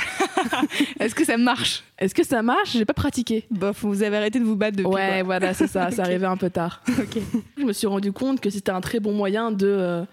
Est-ce 1.01 1.15
que 1.15 1.25
ça 1.25 1.37
marche? 1.37 1.83
Est-ce 1.99 2.15
que 2.15 2.25
ça 2.25 2.43
marche? 2.43 2.73
J'ai 2.73 2.85
pas 2.85 2.95
pratiqué. 2.95 3.45
Bof, 3.51 3.79
vous 3.83 4.03
avez 4.03 4.17
arrêté 4.17 4.39
de 4.39 4.45
vous 4.45 4.57
battre 4.57 4.77
depuis. 4.77 4.89
ouais, 4.91 5.11
quoi. 5.17 5.23
voilà, 5.25 5.55
c'est 5.55 5.67
ça. 5.67 5.91
Ça 5.91 6.03
arrivait 6.03 6.27
un 6.27 6.37
peu 6.37 6.51
tard. 6.51 6.83
Ok. 6.89 7.19
Je 7.59 7.65
me 7.65 7.73
suis 7.73 7.87
rendu 7.87 8.13
compte 8.13 8.41
que 8.41 8.51
c'était 8.51 8.71
un 8.73 8.81
très 8.81 9.01
bon 9.01 9.13
moyen 9.13 9.51
de 9.51 9.67
euh, 9.67 10.05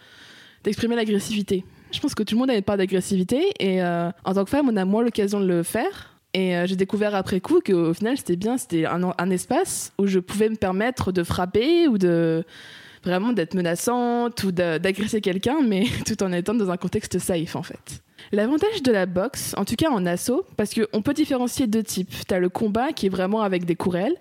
d'exprimer 0.63 0.95
l'agressivité. 0.95 1.63
Je 1.91 1.99
pense 1.99 2.15
que 2.15 2.23
tout 2.23 2.33
le 2.35 2.39
monde 2.39 2.49
a 2.49 2.55
une 2.55 2.63
part 2.63 2.77
d'agressivité 2.77 3.51
et 3.59 3.83
en 3.83 4.33
tant 4.33 4.43
que 4.43 4.49
femme, 4.49 4.67
on 4.69 4.75
a 4.77 4.85
moins 4.85 5.03
l'occasion 5.03 5.39
de 5.39 5.45
le 5.45 5.61
faire. 5.61 6.12
Et 6.35 6.55
euh, 6.55 6.65
j'ai 6.65 6.75
découvert 6.75 7.13
après 7.13 7.39
coup 7.41 7.59
qu'au 7.63 7.93
final, 7.93 8.17
c'était 8.17 8.35
bien, 8.35 8.57
c'était 8.57 8.85
un, 8.85 9.13
un 9.17 9.29
espace 9.29 9.91
où 9.99 10.07
je 10.07 10.19
pouvais 10.19 10.49
me 10.49 10.55
permettre 10.55 11.11
de 11.11 11.23
frapper 11.23 11.87
ou 11.87 11.97
de 11.99 12.43
vraiment 13.03 13.33
d'être 13.33 13.53
menaçante 13.53 14.43
ou 14.43 14.51
d'agresser 14.51 15.21
quelqu'un, 15.21 15.57
mais 15.61 15.85
tout 16.07 16.23
en 16.23 16.31
étant 16.31 16.53
dans 16.55 16.71
un 16.71 16.77
contexte 16.77 17.19
safe 17.19 17.55
en 17.55 17.61
fait. 17.63 18.01
L'avantage 18.31 18.81
de 18.81 18.91
la 18.91 19.05
boxe, 19.05 19.53
en 19.57 19.65
tout 19.65 19.75
cas 19.75 19.89
en 19.91 20.05
assaut, 20.05 20.45
parce 20.57 20.73
qu'on 20.73 21.01
peut 21.01 21.13
différencier 21.13 21.67
deux 21.67 21.83
types. 21.83 22.13
T'as 22.27 22.39
le 22.39 22.49
combat 22.49 22.93
qui 22.93 23.05
est 23.07 23.09
vraiment 23.09 23.41
avec 23.41 23.65
des 23.65 23.75
courelles 23.75 24.15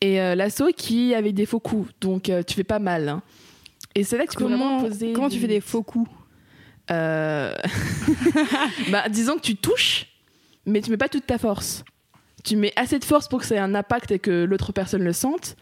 et 0.00 0.20
euh, 0.20 0.34
l'assaut 0.34 0.70
qui 0.76 1.12
est 1.12 1.14
avec 1.16 1.34
des 1.34 1.46
faux 1.46 1.58
coups. 1.60 1.90
Donc 2.00 2.28
euh, 2.28 2.42
tu 2.42 2.54
fais 2.54 2.64
pas 2.64 2.78
mal. 2.78 3.08
hein. 3.08 3.22
Et 3.94 4.04
c'est 4.04 4.16
là 4.18 4.26
que 4.26 4.32
tu 4.32 4.36
peux 4.38 4.44
vraiment 4.44 4.76
Comment, 4.78 4.88
poser. 4.88 5.12
comment 5.12 5.28
tu 5.28 5.38
fais 5.40 5.48
des 5.48 5.60
faux 5.60 5.82
coups? 5.82 6.08
Bah, 8.90 9.08
disons 9.08 9.36
que 9.36 9.40
tu 9.42 9.56
touches, 9.56 10.06
mais 10.66 10.80
tu 10.80 10.90
mets 10.90 10.96
pas 10.96 11.08
toute 11.08 11.26
ta 11.26 11.38
force. 11.38 11.84
Tu 12.44 12.56
mets 12.56 12.72
assez 12.76 12.98
de 12.98 13.04
force 13.04 13.28
pour 13.28 13.40
que 13.40 13.46
ça 13.46 13.54
ait 13.54 13.58
un 13.58 13.74
impact 13.74 14.10
et 14.10 14.18
que 14.18 14.44
l'autre 14.44 14.72
personne 14.72 15.04
le 15.04 15.12
sente, 15.12 15.56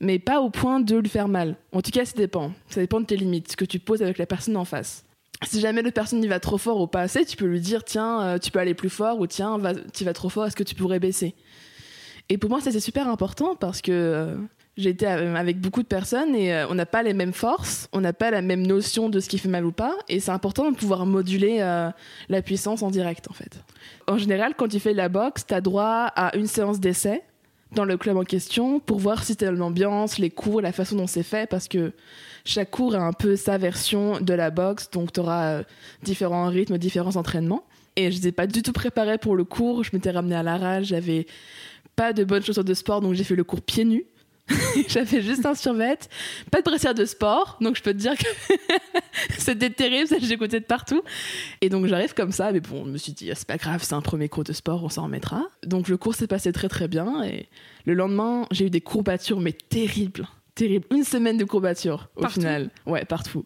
mais 0.00 0.18
pas 0.18 0.40
au 0.40 0.50
point 0.50 0.80
de 0.80 0.96
lui 0.96 1.08
faire 1.08 1.28
mal. 1.28 1.56
En 1.72 1.82
tout 1.82 1.90
cas, 1.90 2.04
ça 2.04 2.14
dépend. 2.16 2.52
Ça 2.68 2.80
dépend 2.80 3.00
de 3.00 3.06
tes 3.06 3.16
limites, 3.16 3.52
ce 3.52 3.56
que 3.56 3.64
tu 3.64 3.78
poses 3.78 4.02
avec 4.02 4.18
la 4.18 4.26
personne 4.26 4.56
en 4.56 4.64
face. 4.64 5.04
Si 5.44 5.60
jamais 5.60 5.82
l'autre 5.82 5.94
personne 5.94 6.22
y 6.22 6.28
va 6.28 6.40
trop 6.40 6.58
fort 6.58 6.80
ou 6.80 6.86
pas 6.86 7.00
assez, 7.00 7.24
tu 7.24 7.36
peux 7.36 7.46
lui 7.46 7.60
dire 7.60 7.84
tiens, 7.84 8.22
euh, 8.22 8.38
tu 8.38 8.50
peux 8.50 8.60
aller 8.60 8.74
plus 8.74 8.90
fort 8.90 9.18
ou 9.18 9.26
tiens, 9.26 9.58
va, 9.58 9.74
tu 9.74 10.04
vas 10.04 10.12
trop 10.12 10.28
fort, 10.28 10.46
est-ce 10.46 10.56
que 10.56 10.62
tu 10.62 10.74
pourrais 10.74 11.00
baisser? 11.00 11.34
Et 12.28 12.38
pour 12.38 12.48
moi, 12.48 12.60
ça 12.60 12.70
c'est 12.70 12.80
super 12.80 13.08
important 13.08 13.56
parce 13.56 13.82
que 13.82 14.36
été 14.76 15.06
euh, 15.06 15.34
avec 15.34 15.60
beaucoup 15.60 15.82
de 15.82 15.88
personnes 15.88 16.34
et 16.34 16.52
euh, 16.52 16.66
on 16.68 16.74
n'a 16.74 16.86
pas 16.86 17.02
les 17.02 17.14
mêmes 17.14 17.32
forces, 17.32 17.88
on 17.92 18.00
n'a 18.00 18.12
pas 18.12 18.30
la 18.30 18.42
même 18.42 18.66
notion 18.66 19.08
de 19.08 19.20
ce 19.20 19.28
qui 19.28 19.38
fait 19.38 19.48
mal 19.48 19.64
ou 19.64 19.72
pas, 19.72 19.94
et 20.08 20.20
c'est 20.20 20.30
important 20.30 20.70
de 20.70 20.76
pouvoir 20.76 21.06
moduler 21.06 21.58
euh, 21.60 21.90
la 22.28 22.42
puissance 22.42 22.82
en 22.82 22.90
direct 22.90 23.28
en 23.30 23.34
fait. 23.34 23.60
En 24.06 24.18
général, 24.18 24.54
quand 24.56 24.68
tu 24.68 24.80
fais 24.80 24.92
de 24.92 24.96
la 24.96 25.08
boxe, 25.08 25.46
tu 25.46 25.54
as 25.54 25.60
droit 25.60 26.10
à 26.14 26.36
une 26.36 26.46
séance 26.46 26.80
d'essai 26.80 27.22
dans 27.72 27.84
le 27.84 27.96
club 27.96 28.16
en 28.16 28.24
question 28.24 28.80
pour 28.80 28.98
voir 28.98 29.24
si 29.24 29.36
t'as 29.36 29.50
l'ambiance, 29.50 30.18
les 30.18 30.30
cours, 30.30 30.60
la 30.60 30.72
façon 30.72 30.96
dont 30.96 31.06
c'est 31.06 31.22
fait, 31.22 31.48
parce 31.48 31.68
que 31.68 31.92
chaque 32.44 32.70
cours 32.70 32.94
a 32.94 32.98
un 32.98 33.12
peu 33.12 33.36
sa 33.36 33.56
version 33.56 34.20
de 34.20 34.34
la 34.34 34.50
boxe, 34.50 34.90
donc 34.90 35.12
tu 35.12 35.20
auras 35.20 35.62
différents 36.02 36.48
rythmes, 36.48 36.76
différents 36.76 37.16
entraînements. 37.16 37.64
Et 37.96 38.10
je 38.10 38.16
n'étais 38.16 38.32
pas 38.32 38.46
du 38.46 38.62
tout 38.62 38.72
préparée 38.72 39.18
pour 39.18 39.36
le 39.36 39.44
cours, 39.44 39.84
je 39.84 39.90
m'étais 39.92 40.10
ramenée 40.10 40.34
à 40.34 40.42
l'arrache, 40.42 40.86
j'avais 40.86 41.26
pas 41.94 42.12
de 42.12 42.24
bonnes 42.24 42.42
chaussures 42.42 42.64
de 42.64 42.74
sport, 42.74 43.00
donc 43.00 43.14
j'ai 43.14 43.24
fait 43.24 43.36
le 43.36 43.44
cours 43.44 43.60
pieds 43.60 43.84
nus. 43.84 44.04
J'avais 44.88 45.22
juste 45.22 45.46
un 45.46 45.54
survêt, 45.54 45.98
pas 46.50 46.58
de 46.58 46.64
brassière 46.64 46.94
de 46.94 47.04
sport, 47.04 47.58
donc 47.60 47.76
je 47.76 47.82
peux 47.82 47.92
te 47.92 47.98
dire 47.98 48.14
que 48.16 48.26
c'était 49.38 49.70
terrible, 49.70 50.08
ça 50.08 50.16
j'écoutais 50.20 50.60
de 50.60 50.64
partout. 50.64 51.02
Et 51.60 51.68
donc 51.68 51.86
j'arrive 51.86 52.14
comme 52.14 52.32
ça, 52.32 52.52
mais 52.52 52.60
bon, 52.60 52.84
je 52.84 52.90
me 52.90 52.98
suis 52.98 53.12
dit, 53.12 53.30
ah, 53.30 53.34
c'est 53.34 53.46
pas 53.46 53.56
grave, 53.56 53.82
c'est 53.82 53.94
un 53.94 54.00
premier 54.00 54.28
cours 54.28 54.44
de 54.44 54.52
sport, 54.52 54.82
on 54.84 54.88
s'en 54.88 55.04
remettra. 55.04 55.44
Donc 55.64 55.88
le 55.88 55.96
cours 55.96 56.14
s'est 56.14 56.26
passé 56.26 56.52
très 56.52 56.68
très 56.68 56.88
bien, 56.88 57.22
et 57.24 57.48
le 57.84 57.94
lendemain, 57.94 58.46
j'ai 58.50 58.66
eu 58.66 58.70
des 58.70 58.80
courbatures, 58.80 59.40
mais 59.40 59.52
terribles, 59.52 60.26
terribles. 60.54 60.86
Une 60.90 61.04
semaine 61.04 61.36
de 61.36 61.44
courbatures 61.44 62.08
au 62.16 62.22
Partout 62.22 62.40
final. 62.40 62.70
Ouais, 62.86 63.04
partout. 63.04 63.44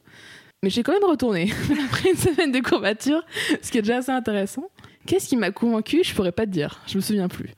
Mais 0.62 0.70
j'ai 0.70 0.82
quand 0.82 0.92
même 0.92 1.08
retourné 1.08 1.52
après 1.86 2.10
une 2.10 2.16
semaine 2.16 2.52
de 2.52 2.60
courbatures, 2.60 3.22
ce 3.62 3.70
qui 3.70 3.78
est 3.78 3.82
déjà 3.82 3.98
assez 3.98 4.12
intéressant. 4.12 4.70
Qu'est-ce 5.06 5.28
qui 5.28 5.36
m'a 5.36 5.50
convaincu? 5.50 6.02
Je 6.02 6.14
pourrais 6.14 6.32
pas 6.32 6.46
te 6.46 6.50
dire, 6.50 6.80
je 6.86 6.96
me 6.96 7.00
souviens 7.00 7.28
plus. 7.28 7.50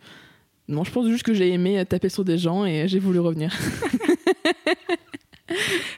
Non, 0.68 0.84
je 0.84 0.90
pense 0.92 1.08
juste 1.08 1.22
que 1.24 1.32
j'ai 1.34 1.50
aimé 1.52 1.82
taper 1.88 2.08
sur 2.10 2.24
des 2.24 2.36
gens 2.38 2.64
et 2.66 2.86
j'ai 2.88 2.98
voulu 2.98 3.18
revenir. 3.20 3.56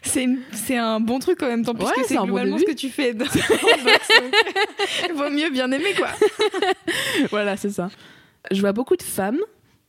C'est 0.02 0.76
un 0.76 1.00
bon 1.00 1.18
truc 1.18 1.42
en 1.42 1.46
même 1.46 1.64
temps, 1.64 1.74
puisque 1.74 1.96
Ouais, 1.96 2.04
c'est 2.06 2.14
bon 2.16 2.24
globalement 2.26 2.56
début. 2.56 2.70
ce 2.70 2.74
que 2.74 2.78
tu 2.80 2.88
fais 2.88 3.12
dans 3.14 3.24
boxe, 3.84 4.10
Vaut 5.14 5.30
mieux 5.30 5.50
bien 5.50 5.70
aimer, 5.72 5.92
quoi. 5.96 6.08
voilà, 7.30 7.56
c'est 7.56 7.70
ça. 7.70 7.88
Je 8.52 8.60
vois 8.60 8.72
beaucoup 8.72 8.94
de 8.96 9.02
femmes, 9.02 9.38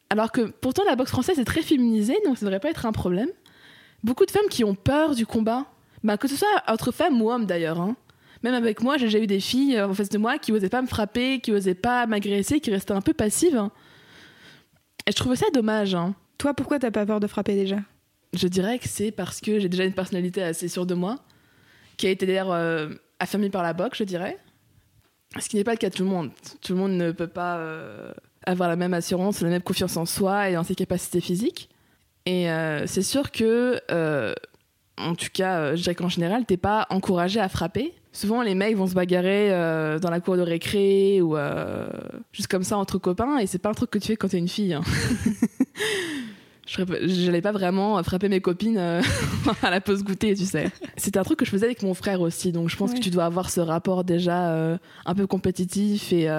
alors 0.10 0.32
que 0.32 0.41
pourtant 0.41 0.84
la 0.88 0.96
boxe 0.96 1.12
française 1.12 1.38
est 1.38 1.46
très 1.46 1.62
féminisée, 1.62 2.17
donc 2.26 2.38
ça 2.39 2.46
devrait 2.46 2.60
pas 2.60 2.70
être 2.72 2.86
un 2.88 2.91
problème. 2.91 3.30
beaucoup 4.04 4.26
de 4.26 4.32
femmes 4.32 4.48
qui 4.50 4.63
ont 4.63 4.74
peur 4.76 5.13
du 5.15 5.26
combat. 5.28 5.65
Bah, 6.04 6.17
que 6.17 6.28
ce 6.28 6.36
soit 6.36 6.48
entre 6.67 6.91
femmes 6.91 7.22
ou 7.22 7.30
hommes 7.32 7.46
d'ailleurs. 7.46 7.80
hein. 7.80 7.96
Même 8.41 8.56
avec 8.56 8.82
moi, 8.82 8.98
j'ai 8.98 9.06
déjà 9.06 9.20
eu 9.20 9.28
des 9.28 9.39
filles 9.39 9.80
en 9.80 9.94
face 9.94 10.10
de 10.10 10.17
moi 10.17 10.39
qui 10.39 10.52
osaient 10.52 10.70
pas 10.70 10.82
me 10.82 10.88
frapper, 10.88 11.39
qui 11.39 11.52
osaient 11.52 11.76
pas 11.76 12.08
m'agresser, 12.08 12.60
qui 12.60 12.72
restaient 12.72 12.94
un 12.94 13.02
peu 13.02 13.13
passives. 13.13 13.56
hein. 13.56 13.72
Et 15.12 15.13
je 15.13 15.17
trouvais 15.17 15.36
ça 15.36 15.47
dommage. 15.54 15.93
hein. 15.93 16.15
Toi, 16.38 16.54
pourquoi 16.54 16.80
t'as 16.80 16.89
pas 16.89 17.06
peur 17.06 17.19
de 17.19 17.28
frapper 17.28 17.54
déjà? 17.54 17.76
Je 18.32 18.47
dirais 18.47 18.80
que 18.80 18.88
c'est 18.88 19.12
parce 19.12 19.41
que 19.41 19.60
j'ai 19.60 19.67
déjà 19.67 19.84
une 19.84 19.91
personnalité 19.91 20.41
assez 20.41 20.69
sûre 20.69 20.86
de 20.86 20.93
moi, 20.93 21.17
qui 21.97 22.08
a 22.08 22.12
été 22.12 22.26
d'ailleurs 22.26 22.54
euh, 22.54 22.88
affirmée 23.19 23.50
par 23.50 23.62
la 23.62 23.74
boxe, 23.74 23.97
je 23.97 24.06
dirais. 24.06 24.38
Ce 25.38 25.50
qui 25.50 25.58
n'est 25.58 25.65
pas 25.65 25.71
le 25.74 25.78
cas 25.80 25.89
de 25.89 25.95
tout 25.95 26.06
le 26.06 26.10
monde. 26.10 26.32
Tout 26.62 26.71
le 26.71 26.80
monde 26.80 26.93
ne 26.93 27.12
peut 27.12 27.28
pas 27.28 27.58
euh, 27.58 28.13
avoir 28.45 28.69
la 28.69 28.78
même 28.78 28.93
assurance, 28.93 29.41
la 29.41 29.50
même 29.50 29.62
confiance 29.62 29.97
en 29.97 30.06
soi 30.06 30.50
et 30.50 30.56
en 30.56 30.63
ses 30.63 30.76
capacités 30.76 31.19
physiques. 31.19 31.69
Et 32.26 32.50
euh, 32.50 32.88
c'est 32.88 33.02
sûr 33.02 33.32
que, 33.32 33.82
euh, 33.91 34.34
en 34.97 35.13
tout 35.15 35.28
cas, 35.34 35.76
je 35.76 35.82
dirais 35.82 35.95
qu'en 35.95 36.08
général, 36.08 36.45
t'es 36.45 36.56
pas 36.56 36.88
encouragé 36.89 37.41
à 37.41 37.50
frapper. 37.50 37.93
Souvent, 38.13 38.41
les 38.41 38.56
mecs 38.56 38.76
vont 38.76 38.88
se 38.88 38.93
bagarrer 38.93 39.52
euh, 39.54 39.97
dans 39.97 40.10
la 40.10 40.19
cour 40.19 40.36
de 40.36 40.41
récré 40.41 41.21
ou 41.21 41.38
euh, 41.38 41.88
juste 42.34 42.47
comme 42.50 42.63
ça 42.63 42.78
entre 42.78 42.97
copains, 42.97 43.38
et 43.38 43.47
c'est 43.47 43.58
pas 43.60 43.69
un 43.69 43.74
truc 43.74 43.89
que 43.89 44.00
tu 44.00 44.08
fais 44.08 44.15
quand 44.17 44.28
t'es 44.28 44.38
une 44.38 44.50
fille. 44.50 44.74
hein. 44.74 44.82
Je 46.67 46.74
serais 46.74 46.86
pas- 46.86 47.06
J'allais 47.06 47.41
pas 47.41 47.52
vraiment 47.52 48.02
frapper 48.04 48.30
mes 48.30 48.39
copines 48.39 48.78
euh, 48.78 49.02
à 49.63 49.69
la 49.71 49.82
pause 49.82 50.04
goûter, 50.04 50.36
tu 50.36 50.45
sais. 50.45 50.69
C'était 50.95 51.19
un 51.19 51.24
truc 51.24 51.39
que 51.39 51.45
je 51.45 51.50
faisais 51.52 51.65
avec 51.65 51.82
mon 51.84 51.93
frère 51.93 52.21
aussi, 52.21 52.52
donc 52.52 52.69
je 52.69 52.78
pense 52.78 52.91
Ouais. 52.91 52.97
que 53.00 53.04
tu 53.04 53.10
dois 53.10 53.26
avoir 53.26 53.50
ce 53.50 53.60
rapport 53.62 54.04
déjà 54.04 54.78
un 55.06 55.15
peu 55.15 55.26
compétitif 55.28 56.13
et 56.13 56.30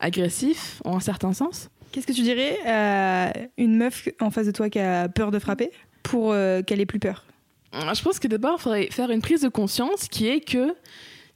agressif, 0.00 0.80
en 0.84 0.96
un 0.96 1.00
certain 1.00 1.32
sens. 1.32 1.68
Qu'est-ce 1.92 2.06
que 2.06 2.12
tu 2.12 2.22
dirais 2.22 2.58
à 2.66 3.32
une 3.56 3.76
meuf 3.76 4.08
en 4.20 4.30
face 4.30 4.46
de 4.46 4.52
toi 4.52 4.68
qui 4.70 4.78
a 4.78 5.08
peur 5.08 5.30
de 5.30 5.38
frapper 5.38 5.70
pour 6.02 6.34
qu'elle 6.66 6.80
ait 6.80 6.86
plus 6.86 7.00
peur? 7.00 7.24
Je 7.72 8.02
pense 8.02 8.18
que 8.18 8.28
d'abord, 8.28 8.58
il 8.58 8.62
faudrait 8.62 8.88
faire 8.90 9.10
une 9.10 9.22
prise 9.22 9.42
de 9.42 9.48
conscience 9.48 10.08
qui 10.08 10.28
est 10.28 10.40
que 10.40 10.74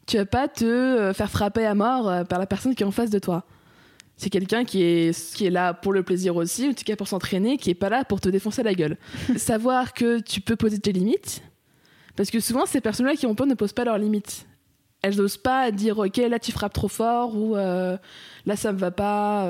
tu 0.07 0.17
vas 0.17 0.27
pas 0.27 0.49
te 0.49 0.65
euh, 0.65 1.13
faire 1.13 1.31
frapper 1.31 1.65
à 1.65 1.75
mort 1.75 2.09
euh, 2.09 2.25
par 2.25 2.39
la 2.39 2.47
personne 2.47 2.75
qui 2.75 2.83
est 2.83 2.87
en 2.87 2.91
face 2.91 3.11
de 3.11 3.19
toi. 3.19 3.45
C'est 4.17 4.31
quelqu'un 4.31 4.65
qui 4.65 4.83
est, 4.83 5.35
qui 5.35 5.47
est 5.47 5.51
là 5.51 5.75
pour 5.75 5.93
le 5.93 6.03
plaisir 6.03 6.37
aussi, 6.37 6.69
en 6.69 6.75
tout 6.75 6.85
cas 6.85 6.97
pour 6.97 7.09
s'entraîner, 7.09 7.57
qui 7.57 7.71
est 7.71 7.75
pas 7.75 7.89
là 7.89 8.05
pour 8.05 8.21
te 8.21 8.29
défoncer 8.29 8.63
la 8.63 8.75
gueule. 8.75 8.97
Savoir 9.37 9.95
que 9.95 10.21
tu 10.21 10.41
peux 10.41 10.57
poser 10.57 10.79
tes 10.79 10.93
limites, 10.93 11.43
parce 12.17 12.31
que 12.31 12.41
souvent 12.41 12.67
ces 12.67 12.81
personnes-là 12.81 13.15
qui 13.15 13.27
ont 13.27 13.35
peur 13.35 13.47
ne 13.47 13.55
posent 13.55 13.73
pas 13.73 13.85
leurs 13.85 13.99
limites. 13.99 14.47
Elles 15.03 15.17
n'osent 15.17 15.39
pas 15.39 15.71
dire 15.73 15.99
ok 15.99 16.17
là 16.17 16.39
tu 16.39 16.53
frappes 16.53 16.73
trop 16.73 16.89
fort 16.89 17.37
ou 17.37 17.57
euh, 17.57 17.97
là 18.47 18.55
ça 18.55 18.73
me 18.73 18.79
va 18.79 18.93
pas. 18.93 19.49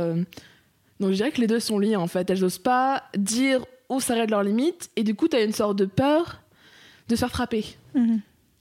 Donc 0.99 1.11
je 1.11 1.17
dirais 1.17 1.31
que 1.31 1.43
les 1.43 1.47
deux 1.47 1.61
sont 1.61 1.79
liés 1.79 1.97
en 1.97 2.07
fait. 2.07 2.31
Elles 2.31 2.41
n'osent 2.41 2.59
pas 2.59 3.03
dire 3.17 3.63
où 3.91 4.01
s'arrêtent 4.01 4.31
leurs 4.31 4.45
limites 4.45 4.91
et 4.97 5.03
du 5.03 5.15
coup 5.15 5.29
tu 5.29 5.37
as 5.37 5.43
une 5.43 5.53
sorte 5.53 5.77
de 5.77 5.85
peur 5.85 6.42
de 7.09 7.15
se 7.17 7.21
faire 7.21 7.31
frapper 7.31 7.65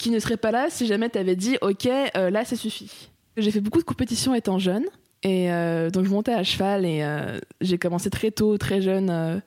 qui 0.01 0.09
ne 0.09 0.17
serait 0.17 0.37
pas 0.37 0.49
là 0.49 0.65
si 0.69 0.87
jamais 0.87 1.11
tu 1.11 1.19
avais 1.19 1.35
dit 1.35 1.57
ok 1.61 1.87
euh, 1.87 2.31
là 2.31 2.43
ça 2.43 2.55
suffit. 2.55 3.09
J'ai 3.37 3.51
fait 3.51 3.61
beaucoup 3.61 3.77
de 3.77 3.83
compétitions 3.83 4.33
étant 4.33 4.57
jeune 4.57 4.85
et 5.21 5.51
euh, 5.51 5.91
donc 5.91 6.05
je 6.05 6.09
montais 6.09 6.33
à 6.33 6.43
cheval 6.43 6.85
et 6.85 7.03
euh, 7.03 7.39
j'ai 7.61 7.77
commencé 7.77 8.09
très 8.09 8.31
tôt, 8.31 8.57
très 8.57 8.81
jeune 8.81 9.41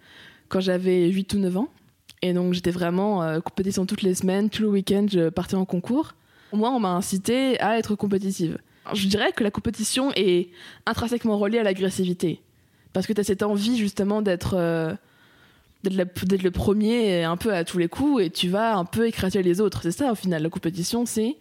quand 0.48 0.60
j'avais 0.60 1.08
8 1.08 1.34
ou 1.34 1.38
9 1.38 1.56
ans 1.56 1.68
et 2.22 2.32
donc 2.32 2.54
j'étais 2.54 2.70
vraiment 2.70 3.40
compétition 3.40 3.84
toutes 3.84 4.02
les 4.02 4.14
semaines, 4.14 4.48
tout 4.48 4.62
le 4.62 4.68
week-end 4.68 5.06
je 5.10 5.28
partais 5.28 5.56
en 5.56 5.64
concours. 5.64 6.14
Moi 6.52 6.70
on 6.70 6.78
m'a 6.78 6.92
incité 6.92 7.60
à 7.60 7.76
être 7.76 7.96
compétitive. 7.96 8.58
Alors, 8.84 8.94
je 8.94 9.08
dirais 9.08 9.32
que 9.32 9.42
la 9.42 9.50
compétition 9.50 10.12
est 10.14 10.50
intrinsèquement 10.86 11.36
reliée 11.36 11.58
à 11.58 11.64
l'agressivité 11.64 12.40
parce 12.92 13.08
que 13.08 13.12
tu 13.12 13.20
as 13.20 13.24
cette 13.24 13.42
envie 13.42 13.76
justement 13.76 14.22
d'être 14.22 14.96
d'être 15.90 16.42
le 16.42 16.50
premier 16.50 17.24
un 17.24 17.36
peu 17.36 17.52
à 17.52 17.64
tous 17.64 17.78
les 17.78 17.88
coups 17.88 18.24
et 18.24 18.30
tu 18.30 18.48
vas 18.48 18.76
un 18.76 18.84
peu 18.84 19.06
écraser 19.06 19.42
les 19.42 19.60
autres. 19.60 19.82
C'est 19.82 19.92
ça 19.92 20.12
au 20.12 20.14
final, 20.14 20.42
la 20.42 20.50
compétition, 20.50 21.06
c'est 21.06 21.36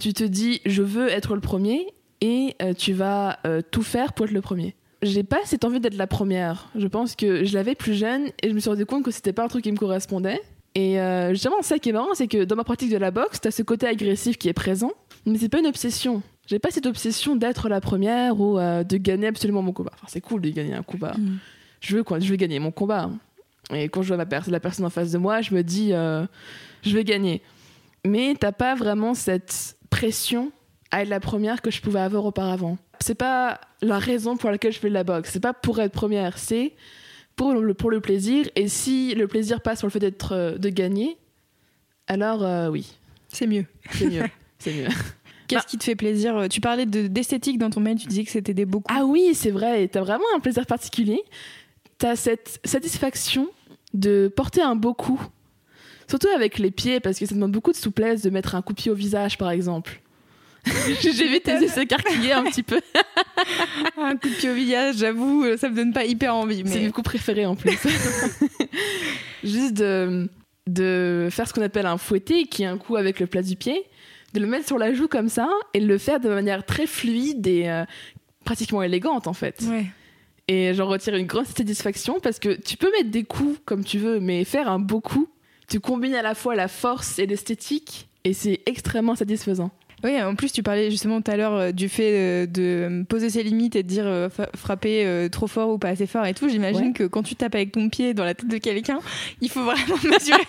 tu 0.00 0.12
te 0.12 0.24
dis 0.24 0.60
je 0.66 0.82
veux 0.82 1.08
être 1.08 1.34
le 1.34 1.40
premier 1.40 1.86
et 2.20 2.56
euh, 2.62 2.72
tu 2.72 2.92
vas 2.92 3.38
euh, 3.46 3.60
tout 3.70 3.82
faire 3.82 4.12
pour 4.12 4.26
être 4.26 4.32
le 4.32 4.40
premier. 4.40 4.74
J'ai 5.02 5.22
pas 5.22 5.38
cette 5.44 5.64
envie 5.64 5.80
d'être 5.80 5.96
la 5.96 6.06
première. 6.06 6.70
Je 6.74 6.86
pense 6.86 7.14
que 7.14 7.44
je 7.44 7.54
l'avais 7.54 7.74
plus 7.74 7.94
jeune 7.94 8.28
et 8.42 8.48
je 8.48 8.54
me 8.54 8.58
suis 8.58 8.70
rendu 8.70 8.86
compte 8.86 9.04
que 9.04 9.10
c'était 9.10 9.34
pas 9.34 9.44
un 9.44 9.48
truc 9.48 9.64
qui 9.64 9.72
me 9.72 9.76
correspondait. 9.76 10.40
Et 10.74 10.98
euh, 10.98 11.30
justement, 11.30 11.60
ça 11.60 11.78
qui 11.78 11.90
est 11.90 11.92
marrant, 11.92 12.14
c'est 12.14 12.26
que 12.26 12.44
dans 12.44 12.56
ma 12.56 12.64
pratique 12.64 12.90
de 12.90 12.96
la 12.96 13.10
boxe, 13.10 13.40
t'as 13.40 13.50
ce 13.50 13.62
côté 13.62 13.86
agressif 13.86 14.38
qui 14.38 14.48
est 14.48 14.54
présent, 14.54 14.92
mais 15.26 15.38
c'est 15.38 15.50
pas 15.50 15.60
une 15.60 15.66
obsession. 15.66 16.22
J'ai 16.46 16.58
pas 16.58 16.70
cette 16.70 16.86
obsession 16.86 17.36
d'être 17.36 17.68
la 17.68 17.80
première 17.80 18.40
ou 18.40 18.58
de 18.58 18.96
gagner 18.96 19.28
absolument 19.28 19.62
mon 19.62 19.72
combat. 19.72 19.92
Enfin, 19.94 20.06
c'est 20.08 20.20
cool 20.20 20.40
de 20.40 20.50
gagner 20.50 20.74
un 20.74 20.82
combat. 20.82 21.14
Je 21.80 21.96
veux 21.96 22.02
quoi? 22.02 22.18
Je 22.18 22.28
veux 22.28 22.36
gagner 22.36 22.58
mon 22.58 22.70
combat. 22.70 23.08
Et 23.72 23.88
quand 23.88 24.02
je 24.02 24.08
vois 24.08 24.16
ma 24.16 24.26
la 24.46 24.60
personne 24.60 24.84
en 24.84 24.90
face 24.90 25.10
de 25.12 25.18
moi, 25.18 25.40
je 25.40 25.54
me 25.54 25.62
dis, 25.62 25.92
euh, 25.92 26.26
je 26.82 26.94
vais 26.94 27.04
gagner. 27.04 27.42
Mais 28.06 28.34
t'as 28.38 28.52
pas 28.52 28.74
vraiment 28.74 29.14
cette 29.14 29.76
pression 29.90 30.52
à 30.90 31.02
être 31.02 31.08
la 31.08 31.20
première 31.20 31.62
que 31.62 31.70
je 31.70 31.80
pouvais 31.80 32.00
avoir 32.00 32.24
auparavant. 32.26 32.76
C'est 33.00 33.14
pas 33.14 33.60
la 33.82 33.98
raison 33.98 34.36
pour 34.36 34.50
laquelle 34.50 34.72
je 34.72 34.78
fais 34.78 34.88
de 34.88 34.94
la 34.94 35.04
boxe. 35.04 35.30
C'est 35.32 35.40
pas 35.40 35.54
pour 35.54 35.80
être 35.80 35.92
première. 35.92 36.38
C'est 36.38 36.72
pour 37.36 37.54
le, 37.54 37.74
pour 37.74 37.90
le 37.90 38.00
plaisir. 38.00 38.46
Et 38.54 38.68
si 38.68 39.14
le 39.14 39.26
plaisir 39.26 39.60
passe 39.60 39.78
sur 39.78 39.86
le 39.86 39.90
fait 39.92 39.98
d'être, 39.98 40.32
euh, 40.32 40.58
de 40.58 40.68
gagner, 40.68 41.16
alors 42.06 42.44
euh, 42.44 42.68
oui, 42.68 42.94
C'est 43.28 43.46
mieux. 43.46 43.64
c'est 43.92 44.06
mieux. 44.10 44.24
c'est 44.58 44.74
mieux. 44.74 44.88
Qu'est-ce 45.48 45.66
qui 45.66 45.76
te 45.78 45.84
fait 45.84 45.96
plaisir 45.96 46.46
Tu 46.50 46.60
parlais 46.60 46.86
de- 46.86 47.06
d'esthétique 47.06 47.58
dans 47.58 47.70
ton 47.70 47.80
mail, 47.80 47.98
tu 47.98 48.06
disais 48.06 48.24
que 48.24 48.30
c'était 48.30 48.54
des 48.54 48.64
beaux 48.64 48.80
coups. 48.80 48.96
Ah 48.98 49.04
oui, 49.04 49.32
c'est 49.34 49.50
vrai. 49.50 49.82
Et 49.84 49.88
T'as 49.88 50.00
vraiment 50.00 50.24
un 50.36 50.40
plaisir 50.40 50.64
particulier. 50.66 51.20
T'as 51.98 52.16
cette 52.16 52.60
satisfaction 52.64 53.48
de 53.92 54.32
porter 54.34 54.62
un 54.62 54.76
beau 54.76 54.94
coup. 54.94 55.20
Surtout 56.08 56.28
avec 56.28 56.58
les 56.58 56.70
pieds, 56.70 57.00
parce 57.00 57.18
que 57.18 57.26
ça 57.26 57.34
demande 57.34 57.52
beaucoup 57.52 57.72
de 57.72 57.76
souplesse 57.76 58.22
de 58.22 58.30
mettre 58.30 58.54
un 58.54 58.62
coup 58.62 58.72
de 58.72 58.80
pied 58.80 58.90
au 58.90 58.94
visage, 58.94 59.38
par 59.38 59.50
exemple. 59.50 60.00
J'ai 61.00 61.28
vu 61.28 61.40
tes 61.40 61.52
yeux 61.60 61.68
s'écarquiller 61.68 62.32
un 62.32 62.44
petit 62.44 62.62
peu. 62.62 62.80
un 63.98 64.16
coup 64.16 64.28
de 64.28 64.34
pied 64.34 64.50
au 64.50 64.54
visage, 64.54 64.96
j'avoue, 64.96 65.44
ça 65.56 65.68
me 65.68 65.76
donne 65.76 65.92
pas 65.92 66.04
hyper 66.04 66.34
envie. 66.34 66.62
C'est 66.66 66.78
Mais 66.78 66.86
mon 66.86 66.92
coup 66.92 67.02
préféré 67.02 67.46
en 67.46 67.54
plus. 67.54 67.72
Juste 69.44 69.74
de, 69.74 70.28
de 70.66 71.28
faire 71.30 71.46
ce 71.48 71.52
qu'on 71.52 71.62
appelle 71.62 71.86
un 71.86 71.98
fouetté, 71.98 72.44
qui 72.44 72.62
est 72.62 72.66
un 72.66 72.78
coup 72.78 72.96
avec 72.96 73.20
le 73.20 73.26
plat 73.26 73.42
du 73.42 73.56
pied, 73.56 73.84
de 74.32 74.40
le 74.40 74.46
mettre 74.46 74.66
sur 74.66 74.78
la 74.78 74.92
joue 74.94 75.08
comme 75.08 75.28
ça 75.28 75.48
et 75.74 75.80
de 75.80 75.86
le 75.86 75.98
faire 75.98 76.20
de 76.20 76.28
manière 76.28 76.64
très 76.64 76.86
fluide 76.86 77.46
et 77.46 77.68
euh, 77.68 77.84
pratiquement 78.44 78.82
élégante 78.82 79.26
en 79.26 79.34
fait. 79.34 79.62
ouais. 79.68 79.86
Et 80.48 80.74
j'en 80.74 80.86
retire 80.86 81.14
une 81.14 81.26
grande 81.26 81.46
satisfaction 81.46 82.18
parce 82.22 82.38
que 82.38 82.50
tu 82.60 82.76
peux 82.76 82.90
mettre 82.92 83.10
des 83.10 83.24
coups 83.24 83.58
comme 83.64 83.82
tu 83.84 83.98
veux, 83.98 84.20
mais 84.20 84.44
faire 84.44 84.68
un 84.70 84.78
beau 84.78 85.00
coup, 85.00 85.28
tu 85.68 85.80
combines 85.80 86.14
à 86.14 86.22
la 86.22 86.34
fois 86.34 86.54
la 86.54 86.68
force 86.68 87.18
et 87.18 87.26
l'esthétique 87.26 88.08
et 88.24 88.34
c'est 88.34 88.60
extrêmement 88.66 89.14
satisfaisant. 89.14 89.70
Oui, 90.02 90.20
en 90.20 90.34
plus, 90.34 90.52
tu 90.52 90.62
parlais 90.62 90.90
justement 90.90 91.22
tout 91.22 91.30
à 91.30 91.36
l'heure 91.38 91.54
euh, 91.54 91.72
du 91.72 91.88
fait 91.88 92.12
euh, 92.12 92.46
de 92.46 93.04
poser 93.08 93.30
ses 93.30 93.42
limites 93.42 93.74
et 93.74 93.82
de 93.82 93.88
dire 93.88 94.06
euh, 94.06 94.28
frapper 94.54 95.06
euh, 95.06 95.30
trop 95.30 95.46
fort 95.46 95.70
ou 95.70 95.78
pas 95.78 95.88
assez 95.88 96.06
fort 96.06 96.26
et 96.26 96.34
tout. 96.34 96.46
J'imagine 96.50 96.88
Ouais. 96.88 96.92
que 96.92 97.04
quand 97.04 97.22
tu 97.22 97.36
tapes 97.36 97.54
avec 97.54 97.72
ton 97.72 97.88
pied 97.88 98.12
dans 98.12 98.24
la 98.24 98.34
tête 98.34 98.48
de 98.48 98.58
quelqu'un, 98.58 98.98
il 99.40 99.48
faut 99.48 99.62
vraiment 99.64 99.96
mesurer. 100.04 100.42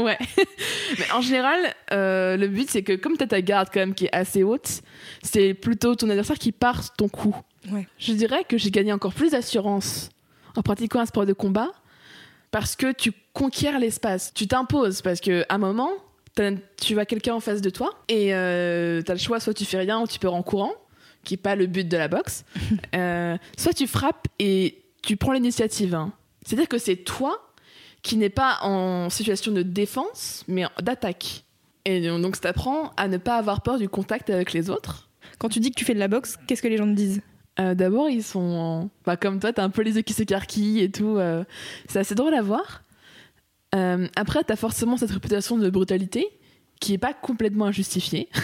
Ouais. 0.00 0.18
Mais 0.98 1.10
en 1.12 1.20
général, 1.20 1.60
euh, 1.92 2.36
le 2.36 2.48
but 2.48 2.68
c'est 2.68 2.82
que 2.82 2.94
comme 2.94 3.16
tu 3.16 3.22
as 3.22 3.28
ta 3.28 3.40
garde 3.40 3.68
quand 3.72 3.80
même 3.80 3.94
qui 3.94 4.06
est 4.06 4.12
assez 4.14 4.42
haute, 4.42 4.80
c'est 5.22 5.54
plutôt 5.54 5.94
ton 5.94 6.10
adversaire 6.10 6.38
qui 6.38 6.50
part 6.50 6.94
ton 6.96 7.08
coup. 7.08 7.36
Ouais. 7.70 7.86
Je 7.98 8.12
dirais 8.12 8.44
que 8.48 8.58
j'ai 8.58 8.70
gagné 8.70 8.92
encore 8.92 9.14
plus 9.14 9.30
d'assurance 9.30 10.10
en 10.56 10.62
pratiquant 10.62 11.00
un 11.00 11.06
sport 11.06 11.26
de 11.26 11.32
combat 11.32 11.70
parce 12.50 12.76
que 12.76 12.92
tu 12.92 13.12
conquiers 13.32 13.76
l'espace, 13.78 14.32
tu 14.34 14.46
t'imposes 14.46 15.02
parce 15.02 15.20
que 15.20 15.44
à 15.48 15.54
un 15.54 15.58
moment, 15.58 15.90
tu 16.80 16.98
as 16.98 17.06
quelqu'un 17.06 17.34
en 17.34 17.40
face 17.40 17.60
de 17.60 17.70
toi 17.70 17.90
et 18.08 18.26
tu 18.28 18.32
as 18.34 19.14
le 19.14 19.18
choix 19.18 19.40
soit 19.40 19.54
tu 19.54 19.64
fais 19.64 19.78
rien 19.78 20.00
ou 20.00 20.06
tu 20.06 20.18
pars 20.18 20.34
en 20.34 20.42
courant, 20.42 20.72
qui 21.24 21.34
est 21.34 21.38
pas 21.38 21.56
le 21.56 21.66
but 21.66 21.88
de 21.88 21.96
la 21.96 22.08
boxe, 22.08 22.44
Euh, 22.94 23.36
soit 23.58 23.72
tu 23.72 23.86
frappes 23.86 24.26
et 24.38 24.82
tu 25.02 25.16
prends 25.16 25.32
l'initiative. 25.32 25.94
hein. 25.94 26.12
C'est-à-dire 26.46 26.68
que 26.68 26.78
c'est 26.78 26.96
toi 26.96 27.40
qui 28.02 28.16
n'est 28.16 28.30
pas 28.30 28.58
en 28.62 29.08
situation 29.10 29.50
de 29.52 29.62
défense, 29.62 30.44
mais 30.46 30.64
d'attaque. 30.82 31.44
Et 31.86 32.06
donc, 32.06 32.36
ça 32.36 32.42
t'apprend 32.42 32.90
à 32.96 33.08
ne 33.08 33.16
pas 33.16 33.36
avoir 33.36 33.62
peur 33.62 33.78
du 33.78 33.88
contact 33.88 34.30
avec 34.30 34.52
les 34.52 34.70
autres. 34.70 35.08
Quand 35.38 35.48
tu 35.48 35.58
dis 35.60 35.70
que 35.70 35.74
tu 35.78 35.84
fais 35.84 35.94
de 35.94 35.98
la 35.98 36.08
boxe, 36.08 36.36
qu'est-ce 36.46 36.62
que 36.62 36.68
les 36.68 36.76
gens 36.76 36.86
te 36.86 36.92
disent? 36.92 37.20
Euh, 37.60 37.74
D'abord, 37.74 38.08
ils 38.10 38.22
sont. 38.22 38.90
Bah, 39.06 39.16
comme 39.16 39.38
toi, 39.40 39.52
t'as 39.52 39.62
un 39.62 39.70
peu 39.70 39.82
les 39.82 39.96
yeux 39.96 40.02
qui 40.02 40.12
s'écarquillent 40.12 40.80
et 40.82 40.90
tout. 40.90 41.16
euh, 41.18 41.44
C'est 41.88 42.00
assez 42.00 42.14
drôle 42.14 42.34
à 42.34 42.42
voir. 42.42 42.82
Euh, 43.74 44.06
après, 44.16 44.42
t'as 44.44 44.56
forcément 44.56 44.96
cette 44.96 45.10
réputation 45.10 45.56
de 45.58 45.68
brutalité 45.70 46.26
qui 46.80 46.94
est 46.94 46.98
pas 46.98 47.12
complètement 47.14 47.66
injustifiée. 47.66 48.28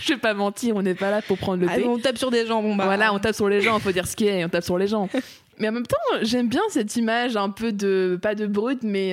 Je 0.00 0.12
vais 0.14 0.18
pas 0.18 0.34
mentir, 0.34 0.76
on 0.76 0.82
n'est 0.82 0.94
pas 0.94 1.10
là 1.10 1.22
pour 1.22 1.38
prendre 1.38 1.62
le 1.62 1.68
Ah, 1.70 1.76
thé. 1.76 1.84
On 1.86 1.98
tape 1.98 2.18
sur 2.18 2.30
des 2.30 2.46
gens, 2.46 2.62
bon 2.62 2.76
bah. 2.76 2.84
Voilà, 2.84 3.12
on 3.12 3.18
tape 3.18 3.34
sur 3.34 3.48
les 3.48 3.60
gens, 3.60 3.78
faut 3.78 3.92
dire 3.92 4.06
ce 4.06 4.16
qui 4.16 4.26
est, 4.26 4.44
on 4.44 4.48
tape 4.48 4.64
sur 4.64 4.78
les 4.78 4.86
gens. 4.86 5.08
Mais 5.58 5.68
en 5.68 5.72
même 5.72 5.86
temps, 5.86 5.96
j'aime 6.22 6.48
bien 6.48 6.60
cette 6.68 6.96
image 6.96 7.36
un 7.36 7.50
peu 7.50 7.72
de, 7.72 8.18
pas 8.20 8.34
de 8.34 8.46
brut, 8.46 8.82
mais 8.82 9.12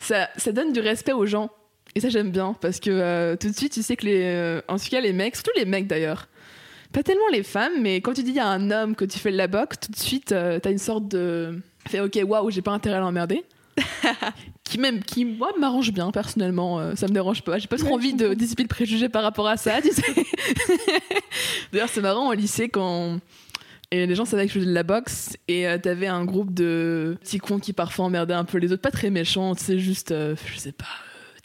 ça, 0.00 0.28
ça 0.36 0.50
donne 0.52 0.72
du 0.72 0.80
respect 0.80 1.12
aux 1.12 1.26
gens. 1.26 1.50
Et 1.94 2.00
ça, 2.00 2.08
j'aime 2.08 2.30
bien, 2.30 2.54
parce 2.60 2.80
que 2.80 2.90
euh, 2.90 3.36
tout 3.36 3.48
de 3.48 3.54
suite, 3.56 3.72
tu 3.72 3.82
sais 3.82 3.96
que 3.96 4.04
les, 4.04 4.22
euh, 4.24 4.60
en 4.68 4.78
tout 4.78 4.88
cas, 4.90 5.00
les 5.00 5.12
mecs, 5.12 5.36
surtout 5.36 5.52
les 5.56 5.64
mecs 5.64 5.86
d'ailleurs, 5.86 6.28
pas 6.98 7.04
tellement 7.04 7.28
les 7.32 7.44
femmes, 7.44 7.80
mais 7.80 8.00
quand 8.00 8.12
tu 8.12 8.24
dis 8.24 8.30
il 8.30 8.36
y 8.36 8.40
a 8.40 8.48
un 8.48 8.72
homme 8.72 8.96
que 8.96 9.04
tu 9.04 9.20
fais 9.20 9.30
de 9.30 9.36
la 9.36 9.46
boxe, 9.46 9.76
tout 9.78 9.92
de 9.92 9.96
suite, 9.96 10.32
euh, 10.32 10.58
t'as 10.58 10.72
une 10.72 10.78
sorte 10.78 11.06
de. 11.06 11.60
Fait 11.88 12.00
ok, 12.00 12.18
waouh, 12.26 12.50
j'ai 12.50 12.60
pas 12.60 12.72
intérêt 12.72 12.96
à 12.96 13.00
l'emmerder. 13.00 13.44
qui 14.64 14.78
même, 14.78 15.04
qui 15.04 15.24
moi 15.24 15.52
m'arrange 15.60 15.92
bien 15.92 16.10
personnellement, 16.10 16.80
euh, 16.80 16.94
ça 16.96 17.06
me 17.06 17.12
dérange 17.12 17.42
pas. 17.42 17.58
J'ai 17.58 17.68
pas 17.68 17.76
trop 17.76 17.94
envie 17.94 18.14
de 18.14 18.34
dissiper 18.34 18.64
le 18.64 18.68
préjugé 18.68 19.08
par 19.08 19.22
rapport 19.22 19.46
à 19.46 19.56
ça, 19.56 19.80
tu 19.80 19.92
sais. 19.92 20.02
D'ailleurs, 21.72 21.88
c'est 21.88 22.00
marrant 22.00 22.28
au 22.30 22.32
lycée 22.32 22.68
quand. 22.68 23.20
Et 23.92 24.04
les 24.06 24.14
gens 24.16 24.24
savaient 24.24 24.46
que 24.46 24.52
je 24.52 24.58
faisais 24.58 24.66
de 24.68 24.74
la 24.74 24.82
boxe 24.82 25.36
et 25.46 25.68
euh, 25.68 25.78
t'avais 25.78 26.08
un 26.08 26.24
groupe 26.24 26.52
de 26.52 27.16
petits 27.22 27.38
cons 27.38 27.58
qui 27.60 27.72
parfois 27.72 28.06
emmerdaient 28.06 28.34
un 28.34 28.44
peu 28.44 28.58
les 28.58 28.70
autres, 28.72 28.82
pas 28.82 28.90
très 28.90 29.08
méchants, 29.08 29.54
tu 29.54 29.64
sais, 29.64 29.78
juste, 29.78 30.10
euh, 30.10 30.34
je 30.52 30.58
sais 30.58 30.72
pas, 30.72 30.84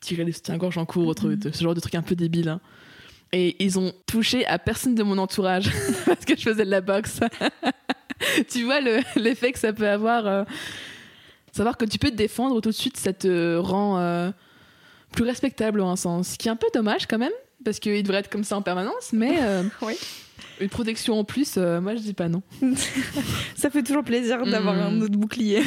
tirer 0.01 0.25
les 0.25 0.33
soutiens-gorge 0.33 0.77
en 0.79 0.85
cours, 0.85 1.07
autre- 1.07 1.29
ce 1.53 1.63
genre 1.63 1.73
de 1.75 1.79
truc 1.79 1.95
un 1.95 2.01
peu 2.01 2.15
débile. 2.15 2.49
hein. 2.49 2.59
Et 3.35 3.55
ils 3.63 3.77
ont 3.79 3.91
touché 4.05 4.45
à 4.45 4.59
personne 4.59 4.93
de 4.95 5.03
mon 5.03 5.17
entourage 5.17 5.65
parce 6.05 6.23
que 6.23 6.35
je 6.37 6.41
faisais 6.43 6.63
de 6.65 6.69
la 6.69 6.81
boxe. 6.81 7.19
tu 8.51 8.63
vois 8.63 8.79
le- 8.79 9.01
l'effet 9.15 9.51
que 9.51 9.59
ça 9.59 9.73
peut 9.73 9.89
avoir. 9.89 10.25
euh, 10.27 10.43
savoir 11.51 11.77
que 11.77 11.85
tu 11.85 11.97
peux 11.99 12.09
te 12.11 12.15
défendre 12.15 12.61
tout 12.61 12.69
de 12.69 12.75
suite, 12.75 12.97
ça 12.97 13.11
te 13.13 13.57
rend 13.57 13.97
euh, 13.99 14.31
plus 15.11 15.23
respectable 15.23 15.81
en 15.81 15.91
un 15.91 15.95
sens. 15.95 16.29
Ce 16.29 16.37
qui 16.37 16.47
est 16.47 16.51
un 16.51 16.55
peu 16.55 16.67
dommage 16.73 17.05
quand 17.07 17.17
même, 17.19 17.31
parce 17.65 17.79
qu'il 17.79 18.01
devrait 18.03 18.19
être 18.19 18.29
comme 18.29 18.43
ça 18.43 18.55
en 18.57 18.61
permanence, 18.61 19.11
mais 19.13 19.37
euh, 19.41 19.63
Oui. 19.81 19.95
une 20.61 20.69
protection 20.69 21.19
en 21.19 21.23
plus, 21.23 21.57
moi 21.57 21.95
je 21.95 22.01
dis 22.01 22.13
pas 22.13 22.29
non. 22.29 22.41
Ça 23.55 23.69
fait 23.71 23.83
toujours 23.83 24.03
plaisir 24.03 24.45
d'avoir 24.45 24.75
Mm. 24.75 24.79
un 24.79 25.01
autre 25.01 25.17
bouclier. 25.17 25.61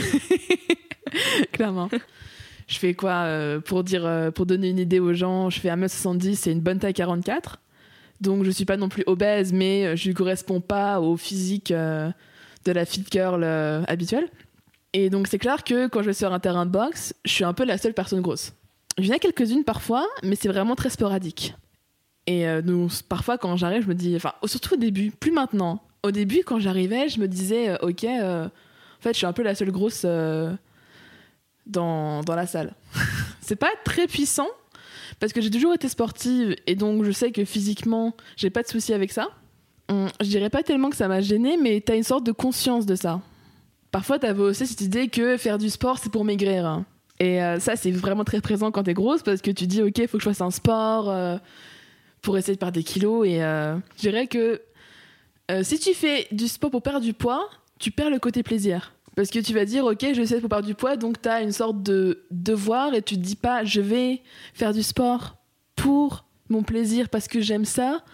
Clairement. 1.52 1.88
Je 2.66 2.78
fais 2.78 2.94
quoi 2.94 3.12
euh, 3.12 3.60
pour 3.60 3.84
dire 3.84 4.04
euh, 4.04 4.30
pour 4.30 4.44
donner 4.44 4.70
une 4.70 4.78
idée 4.78 4.98
aux 4.98 5.14
gens, 5.14 5.50
je 5.50 5.60
fais 5.60 5.68
1m70 5.68 6.48
et 6.48 6.52
une 6.52 6.60
bonne 6.60 6.78
taille 6.78 6.94
44. 6.94 7.58
Donc 8.20 8.44
je 8.44 8.50
suis 8.50 8.64
pas 8.64 8.76
non 8.76 8.88
plus 8.88 9.04
obèse 9.06 9.52
mais 9.52 9.86
euh, 9.86 9.96
je 9.96 10.08
ne 10.08 10.14
correspond 10.14 10.60
pas 10.60 11.00
au 11.00 11.16
physique 11.16 11.72
de 11.72 12.72
la 12.72 12.84
fit 12.84 13.04
girl 13.10 13.44
habituelle. 13.86 14.28
Et 14.92 15.10
donc 15.10 15.28
c'est 15.28 15.38
clair 15.38 15.62
que 15.62 15.86
quand 15.86 16.00
je 16.00 16.06
vais 16.06 16.14
sur 16.14 16.32
un 16.32 16.40
terrain 16.40 16.66
de 16.66 16.70
boxe, 16.70 17.14
je 17.24 17.32
suis 17.32 17.44
un 17.44 17.52
peu 17.52 17.64
la 17.64 17.78
seule 17.78 17.94
personne 17.94 18.20
grosse. 18.20 18.52
Il 18.98 19.06
y 19.06 19.18
quelques-unes 19.18 19.64
parfois, 19.64 20.06
mais 20.22 20.36
c'est 20.36 20.48
vraiment 20.48 20.74
très 20.74 20.90
sporadique. 20.90 21.54
Et 22.26 22.46
donc 22.62 22.90
parfois 23.08 23.38
quand 23.38 23.56
j'arrive, 23.56 23.82
je 23.82 23.88
me 23.88 23.94
dis 23.94 24.16
enfin 24.16 24.32
surtout 24.46 24.74
au 24.74 24.78
début, 24.78 25.12
plus 25.12 25.30
maintenant. 25.30 25.82
Au 26.02 26.10
début 26.10 26.42
quand 26.44 26.58
j'arrivais, 26.58 27.08
je 27.08 27.20
me 27.20 27.28
disais 27.28 27.78
OK 27.82 28.04
en 28.04 29.02
fait, 29.02 29.12
je 29.12 29.18
suis 29.18 29.26
un 29.26 29.34
peu 29.34 29.42
la 29.42 29.54
seule 29.54 29.70
grosse 29.70 30.06
dans, 31.66 32.22
la 32.28 32.46
salle. 32.46 32.74
c'est 33.40 33.56
pas 33.56 33.70
très 33.84 34.06
puissant 34.06 34.48
parce 35.20 35.32
que 35.32 35.40
j'ai 35.40 35.50
toujours 35.50 35.74
été 35.74 35.88
sportive 35.88 36.56
et 36.66 36.74
donc 36.74 37.04
je 37.04 37.10
sais 37.10 37.32
que 37.32 37.44
physiquement, 37.44 38.14
j'ai 38.36 38.50
pas 38.50 38.62
de 38.62 38.68
souci 38.68 38.92
avec 38.92 39.12
ça. 39.12 39.28
Hum, 39.88 40.08
Je 40.20 40.26
dirais 40.26 40.50
pas 40.50 40.62
tellement 40.62 40.90
que 40.90 40.96
ça 40.96 41.08
m'a 41.08 41.20
gêné, 41.20 41.56
mais 41.56 41.80
t'as 41.80 41.96
une 41.96 42.02
sorte 42.02 42.24
de 42.24 42.32
conscience 42.32 42.86
de 42.86 42.96
ça. 42.96 43.20
Parfois, 43.90 44.18
t'avais 44.18 44.42
aussi 44.42 44.66
cette 44.66 44.80
idée 44.80 45.08
que 45.08 45.36
faire 45.36 45.58
du 45.58 45.70
sport, 45.70 45.98
c'est 45.98 46.10
pour 46.10 46.24
maigrir. 46.24 46.66
hein. 46.66 46.84
Et 47.18 47.42
euh, 47.42 47.58
ça, 47.60 47.76
c'est 47.76 47.90
vraiment 47.90 48.24
très 48.24 48.40
présent 48.40 48.70
quand 48.70 48.82
t'es 48.82 48.94
grosse 48.94 49.22
parce 49.22 49.40
que 49.40 49.50
tu 49.50 49.66
dis, 49.66 49.82
ok, 49.82 49.98
il 49.98 50.08
faut 50.08 50.18
que 50.18 50.24
je 50.24 50.28
fasse 50.28 50.40
un 50.42 50.50
sport 50.50 51.08
euh, 51.08 51.38
pour 52.20 52.36
essayer 52.36 52.54
de 52.54 52.58
perdre 52.58 52.74
des 52.74 52.82
kilos. 52.82 53.26
Et 53.26 53.42
euh, 53.42 53.76
je 53.96 54.00
dirais 54.00 54.26
que 54.26 54.60
si 55.62 55.78
tu 55.78 55.94
fais 55.94 56.26
du 56.32 56.48
sport 56.48 56.70
pour 56.70 56.82
perdre 56.82 57.00
du 57.00 57.14
poids, 57.14 57.48
tu 57.78 57.90
perds 57.92 58.10
le 58.10 58.18
côté 58.18 58.42
plaisir. 58.42 58.92
Parce 59.16 59.30
que 59.30 59.38
tu 59.38 59.54
vas 59.54 59.64
dire, 59.64 59.84
ok, 59.86 60.12
je 60.14 60.24
sais 60.24 60.40
pour 60.40 60.50
perdre 60.50 60.66
du 60.66 60.74
poids, 60.74 60.96
donc 60.96 61.20
tu 61.22 61.28
as 61.28 61.40
une 61.40 61.50
sorte 61.50 61.82
de 61.82 62.26
devoir 62.30 62.92
et 62.94 63.00
tu 63.00 63.16
te 63.16 63.20
dis 63.20 63.34
pas, 63.34 63.64
je 63.64 63.80
vais 63.80 64.22
faire 64.52 64.74
du 64.74 64.82
sport 64.82 65.36
pour 65.74 66.26
mon 66.50 66.62
plaisir 66.62 67.08
parce 67.08 67.26
que 67.26 67.40
j'aime 67.40 67.64
ça, 67.64 68.04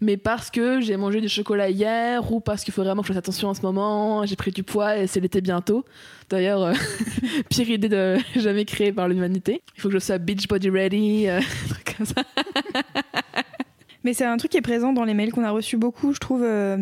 mais 0.00 0.16
parce 0.16 0.50
que 0.50 0.80
j'ai 0.80 0.96
mangé 0.96 1.20
du 1.20 1.28
chocolat 1.28 1.68
hier 1.68 2.32
ou 2.32 2.38
parce 2.40 2.62
qu'il 2.62 2.72
faut 2.72 2.82
vraiment 2.82 3.02
que 3.02 3.08
je 3.08 3.12
fasse 3.12 3.18
attention 3.18 3.48
en 3.48 3.54
ce 3.54 3.62
moment, 3.62 4.24
j'ai 4.24 4.36
pris 4.36 4.52
du 4.52 4.62
poids 4.62 4.96
et 4.96 5.08
c'est 5.08 5.18
l'été 5.20 5.40
bientôt. 5.40 5.84
D'ailleurs, 6.30 6.62
euh, 6.62 6.74
pire 7.50 7.68
idée 7.68 7.88
de 7.88 8.16
jamais 8.36 8.64
créée 8.64 8.92
par 8.92 9.08
l'humanité. 9.08 9.62
Il 9.76 9.80
faut 9.80 9.88
que 9.88 9.94
je 9.94 9.98
sois 9.98 10.18
beach 10.18 10.46
body 10.46 10.70
ready, 10.70 11.28
euh, 11.28 11.40
truc 11.68 11.96
comme 11.96 12.06
ça. 12.06 12.22
Mais 14.04 14.14
c'est 14.14 14.24
un 14.24 14.36
truc 14.36 14.50
qui 14.50 14.56
est 14.56 14.60
présent 14.62 14.92
dans 14.92 15.04
les 15.04 15.14
mails 15.14 15.32
qu'on 15.32 15.44
a 15.44 15.50
reçus 15.50 15.76
beaucoup, 15.76 16.12
je 16.12 16.18
trouve, 16.18 16.42
euh, 16.42 16.76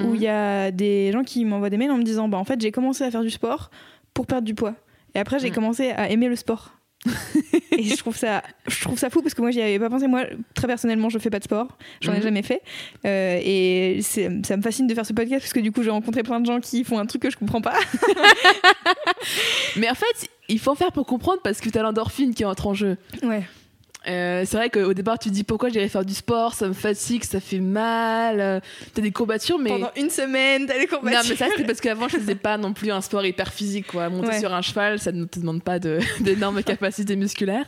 où 0.00 0.04
Mhm. 0.08 0.14
il 0.14 0.20
y 0.22 0.28
a 0.28 0.70
des 0.70 1.10
gens 1.12 1.22
qui 1.24 1.44
m'envoient 1.44 1.70
des 1.70 1.76
mails 1.78 1.90
en 1.90 1.96
me 1.98 2.02
disant 2.02 2.28
bah 2.28 2.38
en 2.38 2.44
fait 2.44 2.60
j'ai 2.60 2.70
commencé 2.72 3.04
à 3.04 3.10
faire 3.10 3.22
du 3.22 3.30
sport 3.30 3.70
pour 4.14 4.26
perdre 4.26 4.46
du 4.46 4.54
poids. 4.54 4.74
Et 5.14 5.18
après 5.18 5.38
j'ai 5.38 5.50
commencé 5.50 5.90
à 5.90 6.10
aimer 6.10 6.28
le 6.28 6.36
sport. 6.36 6.72
et 7.72 7.84
je 7.84 7.96
trouve 7.96 8.16
ça 8.16 8.42
je 8.66 8.80
trouve 8.80 8.98
ça 8.98 9.10
fou 9.10 9.22
parce 9.22 9.32
que 9.34 9.40
moi 9.40 9.52
j'y 9.52 9.60
avais 9.60 9.78
pas 9.78 9.88
pensé 9.88 10.08
moi 10.08 10.24
très 10.54 10.66
personnellement 10.66 11.08
je 11.08 11.18
fais 11.20 11.30
pas 11.30 11.38
de 11.38 11.44
sport 11.44 11.68
j'en 12.00 12.12
ai 12.12 12.16
Mhm. 12.16 12.22
jamais 12.22 12.42
fait 12.42 12.62
Euh, 13.04 13.38
et 13.44 14.00
ça 14.02 14.56
me 14.56 14.62
fascine 14.62 14.88
de 14.88 14.94
faire 14.94 15.06
ce 15.06 15.12
podcast 15.12 15.42
parce 15.42 15.52
que 15.52 15.60
du 15.60 15.70
coup 15.70 15.84
j'ai 15.84 15.90
rencontré 15.90 16.24
plein 16.24 16.40
de 16.40 16.46
gens 16.46 16.58
qui 16.58 16.82
font 16.82 16.98
un 16.98 17.06
truc 17.06 17.22
que 17.22 17.30
je 17.30 17.36
comprends 17.36 17.60
pas 17.60 17.74
Mais 19.76 19.90
en 19.90 19.94
fait, 19.94 20.28
il 20.48 20.58
faut 20.58 20.70
en 20.70 20.74
faire 20.74 20.92
pour 20.92 21.06
comprendre 21.06 21.40
parce 21.42 21.60
que 21.60 21.68
tu 21.68 21.78
as 21.78 21.82
l'endorphine 21.82 22.34
qui 22.34 22.44
entre 22.44 22.66
en 22.66 22.74
jeu. 22.74 22.96
ouais 23.22 23.42
Euh, 24.08 24.44
c'est 24.46 24.56
vrai 24.56 24.70
qu'au 24.70 24.94
départ, 24.94 25.18
tu 25.18 25.30
te 25.30 25.34
dis 25.34 25.42
pourquoi 25.42 25.68
j'irais 25.68 25.88
faire 25.88 26.04
du 26.04 26.14
sport, 26.14 26.54
ça 26.54 26.68
me 26.68 26.72
fatigue, 26.74 27.24
ça 27.24 27.40
fait 27.40 27.58
mal, 27.58 28.40
euh, 28.40 28.60
t'as 28.94 29.02
des 29.02 29.10
courbatures, 29.10 29.58
mais. 29.58 29.70
pendant 29.70 29.90
une 29.96 30.10
semaine 30.10 30.66
t'as 30.66 30.78
Non, 30.78 30.86
courbatures 30.86 31.30
mais 31.30 31.36
ça, 31.36 31.46
c'était 31.50 31.64
parce 31.64 31.80
qu'avant, 31.80 32.06
je 32.08 32.16
faisais 32.18 32.34
pas 32.36 32.56
non 32.56 32.72
plus 32.72 32.92
un 32.92 33.00
sport 33.00 33.24
hyper 33.26 33.52
physique, 33.52 33.88
quoi. 33.88 34.08
Monter 34.08 34.28
Ouais. 34.28 34.38
sur 34.40 34.54
un 34.54 34.62
cheval, 34.62 35.00
ça 35.00 35.10
ne 35.10 35.24
te 35.24 35.40
demande 35.40 35.62
pas 35.62 35.78
de- 35.80 35.98
d'énormes 36.20 36.62
capacités 36.62 37.16
musculaires. 37.16 37.66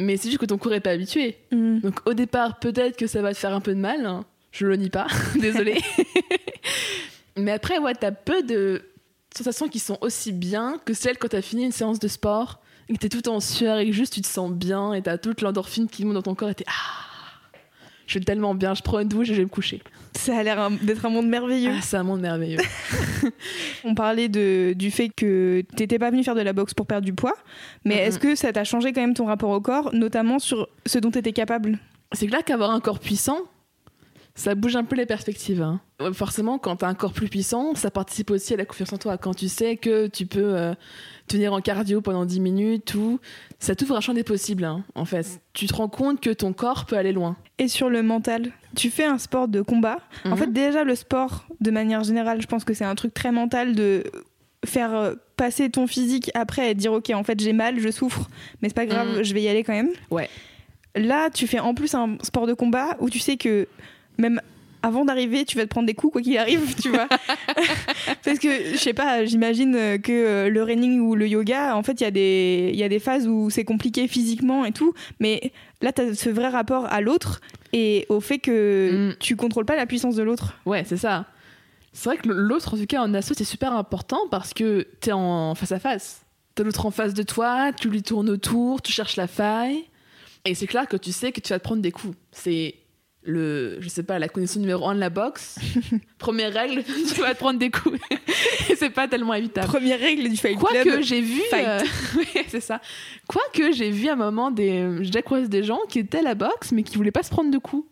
Mais 0.00 0.16
c'est 0.16 0.28
juste 0.28 0.40
que 0.40 0.46
ton 0.46 0.58
corps 0.58 0.74
est 0.74 0.80
pas 0.80 0.90
habitué. 0.90 1.36
Mhm. 1.52 1.80
Donc, 1.80 2.00
au 2.06 2.14
départ, 2.14 2.58
peut-être 2.58 2.96
que 2.96 3.06
ça 3.06 3.22
va 3.22 3.32
te 3.32 3.38
faire 3.38 3.52
un 3.54 3.60
peu 3.60 3.74
de 3.74 3.80
mal. 3.80 4.06
hein. 4.06 4.24
Je 4.50 4.66
le 4.66 4.74
nie 4.76 4.90
pas, 4.90 5.06
désolé. 5.40 5.78
mais 7.36 7.52
après, 7.52 7.78
ouais, 7.78 7.94
t'as 7.94 8.10
peu 8.12 8.42
de 8.42 8.82
sensations 9.36 9.68
qui 9.68 9.78
sont 9.78 9.98
aussi 10.00 10.32
bien 10.32 10.80
que 10.84 10.94
celles 10.94 11.18
quand 11.18 11.28
t'as 11.28 11.42
fini 11.42 11.64
une 11.64 11.72
séance 11.72 11.98
de 12.00 12.08
sport 12.08 12.60
et 12.88 12.94
que 12.94 12.98
t'es 12.98 13.08
tout 13.08 13.28
en 13.28 13.40
sueur 13.40 13.78
et 13.78 13.86
que 13.86 13.92
juste 13.92 14.14
tu 14.14 14.20
te 14.20 14.26
sens 14.26 14.50
bien 14.50 14.94
et 14.94 15.02
t'as 15.02 15.18
toute 15.18 15.40
l'endorphine 15.40 15.88
qui 15.88 16.04
monte 16.04 16.14
dans 16.14 16.22
ton 16.22 16.34
corps 16.34 16.50
et 16.50 16.54
t'es 16.54 16.64
ah, 16.68 17.08
je 18.06 18.12
suis 18.12 18.20
tellement 18.24 18.54
bien, 18.54 18.74
je 18.74 18.82
prends 18.82 19.00
une 19.00 19.08
douche 19.08 19.28
et 19.28 19.34
je 19.34 19.38
vais 19.38 19.44
me 19.44 19.50
coucher. 19.50 19.82
ça 20.14 20.38
a 20.38 20.42
l'air 20.42 20.70
d'être 20.82 21.04
un 21.04 21.10
monde 21.10 21.28
merveilleux 21.28 21.72
Ah, 21.76 21.82
c'est 21.82 21.98
un 21.98 22.02
monde 22.02 22.20
merveilleux. 22.20 22.58
On 23.84 23.94
parlait 23.94 24.28
de, 24.28 24.72
du 24.74 24.90
fait 24.90 25.10
que 25.10 25.62
t'étais 25.76 25.98
pas 25.98 26.10
venu 26.10 26.24
faire 26.24 26.34
de 26.34 26.40
la 26.40 26.54
boxe 26.54 26.72
pour 26.72 26.86
perdre 26.86 27.04
du 27.04 27.12
poids, 27.12 27.34
mais 27.84 27.96
est-ce 27.96 28.18
que 28.18 28.34
ça 28.34 28.50
t'a 28.52 28.64
changé 28.64 28.94
quand 28.94 29.02
même 29.02 29.14
ton 29.14 29.26
rapport 29.26 29.50
au 29.50 29.60
corps, 29.60 29.90
notamment 29.92 30.38
sur 30.38 30.68
ce 30.86 30.98
dont 30.98 31.10
t'étais 31.10 31.32
capable? 31.32 31.78
C'est 32.12 32.26
clair 32.26 32.42
qu'avoir 32.42 32.70
un 32.70 32.80
corps 32.80 32.98
puissant, 33.00 33.38
ça 34.38 34.54
bouge 34.54 34.76
un 34.76 34.84
peu 34.84 34.94
les 34.96 35.04
perspectives. 35.06 35.62
hein. 35.62 35.80
Ouais, 36.00 36.12
Forcément, 36.14 36.58
quand 36.58 36.76
tu 36.76 36.84
as 36.84 36.88
un 36.88 36.94
corps 36.94 37.12
plus 37.12 37.28
puissant, 37.28 37.74
ça 37.74 37.90
participe 37.90 38.30
aussi 38.30 38.54
à 38.54 38.56
la 38.56 38.64
confiance 38.64 38.92
en 38.92 38.98
toi. 38.98 39.18
Quand 39.18 39.34
tu 39.34 39.48
sais 39.48 39.76
que 39.76 40.06
tu 40.06 40.26
peux 40.26 40.54
euh, 40.56 40.74
tenir 41.26 41.52
en 41.52 41.60
cardio 41.60 42.00
pendant 42.00 42.24
10 42.24 42.38
minutes, 42.40 42.94
ou 42.94 43.18
ça 43.58 43.74
t'ouvre 43.74 43.96
un 43.96 44.00
champ 44.00 44.14
des 44.14 44.22
possibles. 44.24 44.64
hein, 44.64 44.84
en 44.94 45.04
fait, 45.04 45.40
tu 45.54 45.66
te 45.66 45.74
rends 45.74 45.88
compte 45.88 46.20
que 46.20 46.30
ton 46.30 46.52
corps 46.52 46.86
peut 46.86 46.96
aller 46.96 47.12
loin. 47.12 47.36
Et 47.58 47.66
sur 47.68 47.90
le 47.90 48.02
mental, 48.04 48.52
tu 48.76 48.90
fais 48.90 49.04
un 49.04 49.18
sport 49.18 49.48
de 49.48 49.60
combat. 49.60 49.98
En 50.24 50.30
Mhm. 50.30 50.36
fait, 50.36 50.52
déjà, 50.52 50.84
le 50.84 50.94
sport, 50.94 51.44
de 51.60 51.70
manière 51.72 52.04
générale, 52.04 52.40
je 52.40 52.46
pense 52.46 52.62
que 52.64 52.74
c'est 52.74 52.84
un 52.84 52.94
truc 52.94 53.12
très 53.14 53.32
mental 53.32 53.74
de 53.74 54.04
faire 54.64 54.94
euh, 54.94 55.14
passer 55.36 55.68
ton 55.70 55.86
physique 55.86 56.30
après 56.34 56.70
et 56.70 56.74
dire 56.74 56.92
ok 56.92 57.10
en 57.14 57.22
fait 57.22 57.38
j'ai 57.38 57.52
mal 57.52 57.78
je 57.78 57.90
souffre 57.92 58.28
mais 58.60 58.68
c'est 58.68 58.74
pas 58.74 58.86
grave 58.86 59.06
Mhm. 59.18 59.22
je 59.22 59.32
vais 59.32 59.40
y 59.42 59.46
aller 59.48 59.62
quand 59.62 59.72
même 59.72 59.90
Ouais. 60.10 60.28
là 60.96 61.30
tu 61.30 61.46
fais 61.46 61.60
en 61.60 61.74
plus 61.74 61.94
un 61.94 62.16
sport 62.24 62.48
de 62.48 62.54
combat 62.54 62.96
où 62.98 63.08
tu 63.08 63.20
sais 63.20 63.36
que 63.36 63.68
même 64.18 64.40
avant 64.82 65.04
d'arriver 65.04 65.44
tu 65.44 65.56
vas 65.56 65.64
te 65.64 65.68
prendre 65.68 65.86
des 65.86 65.94
coups 65.94 66.12
quoi 66.12 66.22
qu'il 66.22 66.38
arrive 66.38 66.74
tu 66.80 66.88
vois 66.90 67.08
parce 68.24 68.38
que 68.38 68.48
je 68.72 68.76
sais 68.76 68.92
pas 68.92 69.24
j'imagine 69.24 70.00
que 70.00 70.12
euh, 70.12 70.48
le 70.50 70.62
running 70.62 71.00
ou 71.00 71.14
le 71.16 71.26
yoga 71.26 71.76
en 71.76 71.82
fait 71.82 72.00
il 72.00 72.04
y 72.04 72.06
a 72.06 72.10
des 72.10 72.70
il 72.72 72.78
y 72.78 72.84
a 72.84 72.88
des 72.88 73.00
phases 73.00 73.26
où 73.26 73.50
c'est 73.50 73.64
compliqué 73.64 74.06
physiquement 74.08 74.64
et 74.64 74.72
tout 74.72 74.94
mais 75.18 75.52
là 75.82 75.92
tu 75.92 76.02
as 76.02 76.14
ce 76.14 76.30
vrai 76.30 76.48
rapport 76.48 76.86
à 76.86 77.00
l'autre 77.00 77.40
et 77.72 78.06
au 78.08 78.20
fait 78.20 78.38
que 78.38 79.10
Mm. 79.10 79.16
tu 79.20 79.36
contrôles 79.36 79.64
pas 79.66 79.76
la 79.76 79.86
puissance 79.86 80.14
de 80.16 80.22
l'autre 80.22 80.54
Ouais, 80.64 80.84
c'est 80.86 80.96
ça. 80.96 81.26
C'est 81.92 82.08
vrai 82.08 82.16
que 82.16 82.28
l'autre, 82.28 82.74
en 82.74 82.76
tout 82.78 82.86
cas 82.86 83.02
en 83.02 83.12
asso, 83.12 83.32
c'est 83.36 83.44
super 83.44 83.72
important 83.72 84.20
parce 84.30 84.54
que 84.54 84.86
t'es 85.00 85.12
en 85.12 85.54
face 85.54 85.72
à 85.72 85.78
face. 85.78 86.22
T'as 86.54 86.62
l'autre 86.64 86.86
en 86.86 86.90
face 86.90 87.12
de 87.12 87.22
toi, 87.22 87.72
tu 87.72 87.90
lui 87.90 88.02
tournes 88.02 88.30
autour, 88.30 88.80
tu 88.80 88.92
cherches 88.92 89.16
la 89.16 89.26
faille. 89.26 89.84
Et 90.44 90.54
c'est 90.54 90.66
clair 90.66 90.86
que 90.86 90.96
tu 90.96 91.12
sais 91.12 91.32
que 91.32 91.40
tu 91.40 91.48
vas 91.52 91.58
te 91.58 91.64
prendre 91.64 91.82
des 91.82 91.90
coups. 91.92 92.16
C'est 92.32 92.74
le, 93.28 93.76
je 93.80 93.88
sais 93.88 94.02
pas, 94.02 94.18
la 94.18 94.28
condition 94.28 94.58
numéro 94.60 94.88
un 94.88 94.94
de 94.94 95.00
la 95.00 95.10
boxe. 95.10 95.56
Première 96.18 96.52
règle, 96.52 96.82
tu 97.14 97.20
vas 97.20 97.34
te 97.34 97.38
prendre 97.38 97.58
des 97.58 97.70
coups. 97.70 97.98
C'est 98.76 98.90
pas 98.90 99.06
tellement 99.06 99.34
évitable. 99.34 99.66
première 99.66 99.98
règle 100.00 100.28
du 100.28 100.36
fight 100.36 100.58
Quoique 100.58 100.82
club 100.82 101.02
j'ai 101.02 101.20
vu, 101.20 101.40
euh, 101.52 101.80
ouais, 102.16 102.44
c'est 102.48 102.60
ça. 102.60 102.80
Quoique 103.26 103.72
j'ai 103.72 103.90
vu 103.90 104.08
à 104.08 104.12
un 104.12 104.16
moment 104.16 104.50
des, 104.52 104.88
j'ai 105.02 105.22
croisé 105.22 105.48
des 105.48 105.64
gens 105.64 105.80
qui 105.88 105.98
étaient 105.98 106.18
à 106.18 106.22
la 106.22 106.34
boxe 106.36 106.70
mais 106.72 106.82
qui 106.84 106.96
voulaient 106.96 107.10
pas 107.10 107.22
se 107.24 107.30
prendre 107.30 107.50
de 107.50 107.58
coups. 107.58 107.84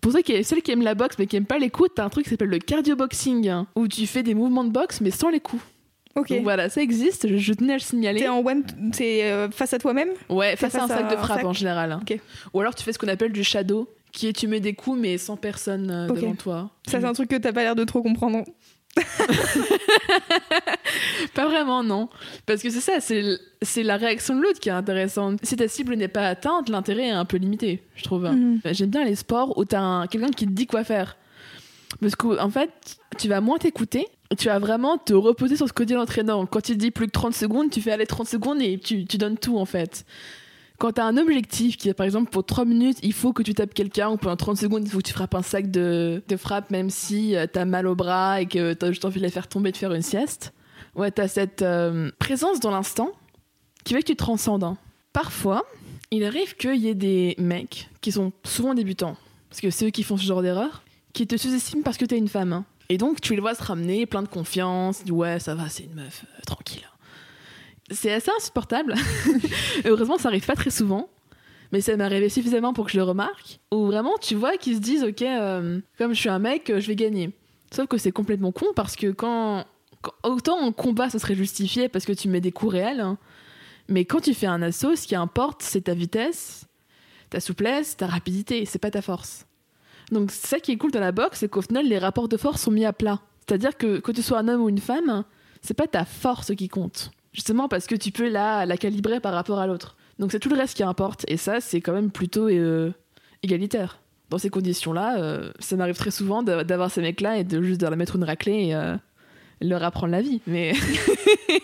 Pour 0.00 0.12
ça 0.12 0.22
qu'il 0.22 0.36
y 0.36 0.38
a 0.38 0.42
celles 0.44 0.62
qui 0.62 0.70
aiment 0.70 0.82
la 0.82 0.94
boxe 0.94 1.16
mais 1.18 1.26
qui 1.26 1.36
aiment 1.36 1.46
pas 1.46 1.58
les 1.58 1.70
coups, 1.70 1.90
t'as 1.96 2.04
un 2.04 2.10
truc 2.10 2.24
qui 2.24 2.30
s'appelle 2.30 2.48
le 2.50 2.58
cardio 2.58 2.94
boxing 2.96 3.48
hein, 3.48 3.66
où 3.74 3.88
tu 3.88 4.06
fais 4.06 4.22
des 4.22 4.34
mouvements 4.34 4.64
de 4.64 4.70
boxe 4.70 5.00
mais 5.00 5.10
sans 5.10 5.30
les 5.30 5.40
coups. 5.40 5.62
ok 6.14 6.28
Donc 6.28 6.42
voilà, 6.42 6.68
ça 6.68 6.80
existe. 6.80 7.26
Je, 7.28 7.36
je 7.38 7.52
tenais 7.54 7.72
à 7.72 7.76
le 7.76 7.82
signaler. 7.82 8.20
t'es 8.20 8.28
en 8.28 8.38
one 8.44 8.62
c'est 8.92 9.24
euh, 9.24 9.50
face 9.50 9.72
à 9.74 9.78
toi-même? 9.78 10.10
Ouais, 10.28 10.54
face 10.56 10.74
à 10.76 10.84
un 10.84 10.88
sac 10.88 11.06
à 11.06 11.08
de 11.10 11.14
un 11.16 11.18
frappe 11.22 11.38
sac? 11.38 11.46
en 11.46 11.52
général. 11.52 11.90
hein. 11.92 12.00
Ou 12.52 12.60
alors 12.60 12.74
tu 12.74 12.84
fais 12.84 12.92
ce 12.92 12.98
qu'on 12.98 13.08
appelle 13.08 13.32
du 13.32 13.42
shadow, 13.42 13.88
qui 14.14 14.28
est 14.28 14.32
tu 14.32 14.46
mets 14.48 14.60
des 14.60 14.72
coups 14.74 14.98
mais 14.98 15.18
sans 15.18 15.36
personne 15.36 15.90
euh, 15.90 16.06
devant 16.06 16.34
toi. 16.34 16.70
Ça, 16.88 17.00
c'est 17.00 17.06
un 17.06 17.12
truc 17.12 17.28
que 17.28 17.36
t'as 17.36 17.52
pas 17.52 17.62
l'air 17.62 17.74
de 17.74 17.84
trop 17.84 18.00
comprendre. 18.02 18.44
Pas 21.34 21.46
vraiment, 21.48 21.82
non. 21.82 22.08
Parce 22.46 22.62
que 22.62 22.70
c'est 22.70 22.80
ça, 22.80 23.00
c'est 23.00 23.82
la 23.82 23.96
réaction 23.96 24.36
de 24.36 24.42
l'autre 24.42 24.60
qui 24.60 24.68
est 24.68 24.72
intéressante. 24.72 25.40
Si 25.42 25.56
ta 25.56 25.66
cible 25.68 25.94
n'est 25.96 26.08
pas 26.08 26.28
atteinte, 26.28 26.68
l'intérêt 26.68 27.08
est 27.08 27.10
un 27.10 27.24
peu 27.24 27.36
limité, 27.38 27.82
je 27.96 28.04
trouve. 28.04 28.24
Mhm. 28.24 28.60
J'aime 28.70 28.90
bien 28.90 29.04
les 29.04 29.16
sports 29.16 29.56
où 29.58 29.64
t'as 29.64 29.80
un- 29.80 30.06
quelqu'un 30.06 30.28
qui 30.30 30.46
te 30.46 30.52
dit 30.52 30.66
quoi 30.66 30.84
faire. 30.84 31.16
Parce 32.00 32.14
qu'en 32.16 32.38
en 32.38 32.50
fait, 32.50 32.70
tu 33.18 33.28
vas 33.28 33.40
moins 33.40 33.58
t'écouter. 33.58 34.06
Tu 34.38 34.46
vas 34.46 34.58
vraiment 34.58 34.98
te 34.98 35.12
reposer 35.12 35.56
sur 35.56 35.68
ce 35.68 35.72
que 35.72 35.82
dit 35.84 35.94
l'entraîneur. 35.94 36.44
Quand 36.50 36.68
il 36.68 36.74
te 36.76 36.80
dit 36.80 36.90
plus 36.90 37.06
que 37.06 37.12
30 37.12 37.34
secondes, 37.34 37.70
tu 37.70 37.80
fais 37.80 37.92
aller 37.92 38.06
30 38.06 38.26
secondes 38.28 38.60
et 38.62 38.78
tu, 38.78 39.04
tu 39.04 39.16
donnes 39.18 39.38
tout 39.38 39.58
en 39.58 39.64
fait. 39.64 40.04
Quand 40.78 40.92
tu 40.92 41.00
as 41.00 41.04
un 41.06 41.16
objectif 41.16 41.76
qui 41.76 41.88
est 41.88 41.94
par 41.94 42.04
exemple 42.04 42.30
pour 42.30 42.44
3 42.44 42.64
minutes, 42.64 42.98
il 43.02 43.12
faut 43.12 43.32
que 43.32 43.42
tu 43.42 43.54
tapes 43.54 43.72
quelqu'un 43.74 44.10
ou 44.10 44.16
pendant 44.16 44.36
30 44.36 44.56
secondes, 44.56 44.82
il 44.84 44.90
faut 44.90 44.98
que 44.98 45.04
tu 45.06 45.12
frappes 45.12 45.34
un 45.34 45.42
sac 45.42 45.70
de, 45.70 46.22
de 46.26 46.36
frappe 46.36 46.70
même 46.70 46.90
si 46.90 47.34
tu 47.52 47.58
as 47.58 47.64
mal 47.64 47.86
au 47.86 47.94
bras 47.94 48.40
et 48.40 48.46
que 48.46 48.72
tu 48.74 48.84
as 48.84 48.88
juste 48.90 49.04
envie 49.04 49.20
de 49.20 49.24
les 49.24 49.30
faire 49.30 49.46
tomber 49.48 49.70
de 49.72 49.76
faire 49.76 49.92
une 49.94 50.02
sieste. 50.02 50.52
Ouais, 50.96 51.10
tu 51.12 51.20
as 51.20 51.28
cette 51.28 51.62
euh, 51.62 52.10
présence 52.18 52.60
dans 52.60 52.70
l'instant 52.70 53.10
qui 53.84 53.94
fait 53.94 54.00
que 54.00 54.06
tu 54.06 54.12
te 54.16 54.18
transcendes. 54.22 54.64
hein. 54.64 54.76
Parfois, 55.12 55.62
il 56.10 56.24
arrive 56.24 56.56
qu'il 56.56 56.76
y 56.76 56.88
ait 56.88 56.94
des 56.94 57.34
mecs 57.38 57.88
qui 58.00 58.10
sont 58.12 58.32
souvent 58.44 58.74
débutants, 58.74 59.16
parce 59.50 59.60
que 59.60 59.70
c'est 59.70 59.86
eux 59.86 59.90
qui 59.90 60.02
font 60.02 60.16
ce 60.16 60.24
genre 60.24 60.42
d'erreur, 60.42 60.82
qui 61.12 61.26
te 61.26 61.36
sous-estiment 61.36 61.82
parce 61.82 61.96
que 61.96 62.04
t'es 62.04 62.18
une 62.18 62.28
femme. 62.28 62.52
hein. 62.52 62.64
Et 62.88 62.98
donc, 62.98 63.20
tu 63.20 63.34
les 63.34 63.40
vois 63.40 63.54
se 63.54 63.62
ramener, 63.62 64.06
plein 64.06 64.22
de 64.22 64.28
confiance, 64.28 65.02
ouais, 65.08 65.38
ça 65.38 65.54
va, 65.54 65.68
c'est 65.68 65.84
une 65.84 65.94
meuf, 65.94 66.24
euh, 66.24 66.42
tranquille. 66.46 66.82
C'est 67.90 68.12
assez 68.12 68.30
insupportable. 68.36 68.94
Heureusement, 69.84 70.18
ça 70.18 70.28
arrive 70.28 70.46
pas 70.46 70.56
très 70.56 70.70
souvent. 70.70 71.08
Mais 71.72 71.80
ça 71.80 71.96
m'est 71.96 72.04
arrivé 72.04 72.28
suffisamment 72.28 72.72
pour 72.72 72.86
que 72.86 72.92
je 72.92 72.98
le 72.98 73.02
remarque. 73.02 73.58
Où 73.72 73.86
vraiment, 73.86 74.16
tu 74.20 74.36
vois 74.36 74.56
qu'ils 74.56 74.76
se 74.76 74.80
disent, 74.80 75.02
ok, 75.02 75.22
euh, 75.22 75.80
comme 75.98 76.14
je 76.14 76.20
suis 76.20 76.28
un 76.28 76.38
mec, 76.38 76.70
euh, 76.70 76.80
je 76.80 76.86
vais 76.86 76.96
gagner. 76.96 77.32
Sauf 77.72 77.88
que 77.88 77.98
c'est 77.98 78.12
complètement 78.12 78.52
con 78.52 78.66
parce 78.76 78.94
que 78.94 79.10
quand, 79.10 79.64
Autant 80.22 80.58
en 80.60 80.72
combat, 80.72 81.10
ça 81.10 81.18
serait 81.18 81.34
justifié 81.34 81.88
parce 81.88 82.04
que 82.04 82.12
tu 82.12 82.28
mets 82.28 82.40
des 82.40 82.52
coups 82.52 82.72
réels. 82.72 83.00
hein. 83.00 83.18
Mais 83.88 84.04
quand 84.04 84.20
tu 84.20 84.34
fais 84.34 84.46
un 84.46 84.62
assaut, 84.62 84.96
ce 84.96 85.06
qui 85.06 85.14
importe, 85.14 85.62
c'est 85.62 85.82
ta 85.82 85.94
vitesse, 85.94 86.66
ta 87.30 87.40
souplesse, 87.40 87.96
ta 87.96 88.06
rapidité. 88.06 88.64
C'est 88.64 88.78
pas 88.78 88.90
ta 88.90 89.02
force. 89.02 89.46
Donc, 90.10 90.30
ça 90.30 90.60
qui 90.60 90.72
est 90.72 90.76
cool 90.76 90.90
dans 90.90 91.00
la 91.00 91.12
boxe, 91.12 91.40
c'est 91.40 91.48
qu'au 91.48 91.62
final, 91.62 91.86
les 91.86 91.98
rapports 91.98 92.28
de 92.28 92.36
force 92.36 92.62
sont 92.62 92.70
mis 92.70 92.84
à 92.84 92.92
plat. 92.92 93.20
C'est-à-dire 93.46 93.76
que 93.76 93.98
que 94.00 94.12
tu 94.12 94.22
sois 94.22 94.38
un 94.38 94.48
homme 94.48 94.62
ou 94.62 94.68
une 94.68 94.78
femme, 94.78 95.24
c'est 95.60 95.74
pas 95.74 95.86
ta 95.86 96.04
force 96.04 96.54
qui 96.54 96.68
compte. 96.68 97.10
Justement 97.34 97.68
parce 97.68 97.86
que 97.86 97.96
tu 97.96 98.12
peux 98.12 98.28
la, 98.28 98.64
la 98.64 98.76
calibrer 98.76 99.20
par 99.20 99.34
rapport 99.34 99.58
à 99.58 99.66
l'autre. 99.66 99.96
Donc 100.18 100.32
c'est 100.32 100.38
tout 100.38 100.48
le 100.48 100.56
reste 100.56 100.76
qui 100.76 100.82
importe. 100.82 101.24
Et 101.28 101.36
ça, 101.36 101.60
c'est 101.60 101.80
quand 101.80 101.92
même 101.92 102.10
plutôt 102.10 102.48
euh, 102.48 102.92
égalitaire. 103.42 103.98
Dans 104.30 104.38
ces 104.38 104.50
conditions-là, 104.50 105.18
euh, 105.18 105.52
ça 105.58 105.76
m'arrive 105.76 105.96
très 105.96 106.10
souvent 106.10 106.42
d'avoir 106.42 106.90
ces 106.90 107.02
mecs-là 107.02 107.38
et 107.38 107.44
de 107.44 107.62
juste 107.62 107.80
de 107.80 107.86
leur 107.86 107.96
mettre 107.96 108.16
une 108.16 108.24
raclée 108.24 108.68
et 108.68 108.74
euh, 108.74 108.96
leur 109.60 109.82
apprendre 109.82 110.12
la 110.12 110.22
vie. 110.22 110.40
Mais 110.46 110.72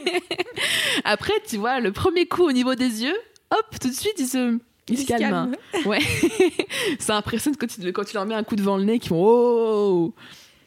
après, 1.05 1.33
tu 1.49 1.57
vois, 1.57 1.81
le 1.81 1.93
premier 1.93 2.27
coup 2.27 2.43
au 2.43 2.53
niveau 2.53 2.75
des 2.75 3.05
yeux, 3.05 3.17
hop, 3.51 3.79
tout 3.81 3.89
de 3.89 3.95
suite, 3.95 4.15
ils 4.19 4.27
se, 4.27 4.59
ils 4.89 4.99
se 4.99 5.07
calment. 5.07 5.53
Ouais. 5.87 6.01
ça 6.99 7.17
impressionne 7.17 7.57
quand 7.57 7.67
tu, 7.67 7.81
quand 7.93 8.05
tu 8.05 8.15
leur 8.15 8.27
mets 8.27 8.35
un 8.35 8.45
coup 8.45 8.57
devant 8.57 8.77
le 8.77 8.85
nez, 8.85 8.99
qui 8.99 9.09
font 9.09 9.23
oh 9.25 10.15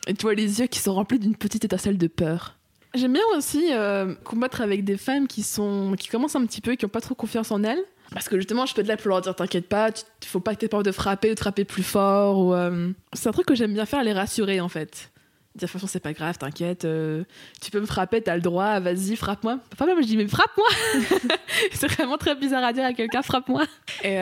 Et 0.07 0.13
tu 0.13 0.23
vois 0.23 0.33
les 0.33 0.61
yeux 0.61 0.67
qui 0.67 0.79
sont 0.79 0.93
remplis 0.93 1.19
d'une 1.19 1.35
petite 1.35 1.65
étincelle 1.65 1.97
de 1.97 2.07
peur. 2.07 2.57
J'aime 2.95 3.13
bien 3.13 3.23
aussi 3.36 3.69
euh, 3.71 4.13
combattre 4.23 4.62
avec 4.62 4.84
des 4.84 4.97
femmes 4.97 5.27
qui 5.27 5.41
sont 5.41 5.95
qui 5.97 6.10
commencent 6.10 6.36
un 6.36 6.45
petit 6.45 6.62
peu, 6.62 6.75
qui 6.75 6.86
ont 6.86 6.89
pas 6.89 7.01
trop 7.01 7.15
confiance 7.15 7.49
en 7.51 7.63
elles. 7.63 7.84
Parce 8.12 8.29
que 8.29 8.38
justement, 8.38 8.67
je 8.67 8.75
peux 8.75 8.82
être 8.82 8.88
là 8.88 8.97
pour 8.97 9.10
leur 9.10 9.21
dire 9.21 9.36
T'inquiète 9.36 9.67
pas, 9.67 9.91
tu, 9.91 10.03
faut 10.25 10.39
pas 10.39 10.53
que 10.53 10.60
t'aies 10.60 10.67
peur 10.67 10.84
de 10.84 10.91
frapper 10.91 11.34
de 11.34 11.39
frapper 11.39 11.65
plus 11.65 11.82
fort. 11.82 12.53
Euh, 12.53 12.91
C'est 13.13 13.29
un 13.29 13.32
truc 13.32 13.47
que 13.47 13.56
j'aime 13.56 13.73
bien 13.73 13.88
faire, 13.88 14.03
les 14.03 14.13
rassurer 14.13 14.62
en 14.62 14.69
fait. 14.69 15.10
Dire, 15.56 15.67
de 15.67 15.71
toute 15.71 15.71
façon, 15.71 15.88
c'est 15.88 15.99
pas 15.99 16.13
grave, 16.13 16.38
t'inquiète, 16.38 16.86
euh, 16.86 17.23
tu 17.62 17.69
peux 17.71 17.79
me 17.79 17.86
frapper, 17.86 18.21
t'as 18.21 18.36
le 18.36 18.41
droit, 18.41 18.79
vas-y, 18.79 19.15
frappe-moi. 19.15 19.60
Pas 19.77 19.86
même, 19.88 20.01
je 20.01 20.08
dis 20.08 20.17
Mais 20.17 20.27
frappe-moi 20.27 20.67
C'est 21.71 21.88
vraiment 21.88 22.17
très 22.17 22.36
bizarre 22.36 22.63
à 22.63 22.73
dire 22.73 22.86
à 22.86 22.93
quelqu'un 22.93 23.23
Frappe-moi 23.23 23.63
Et 24.03 24.17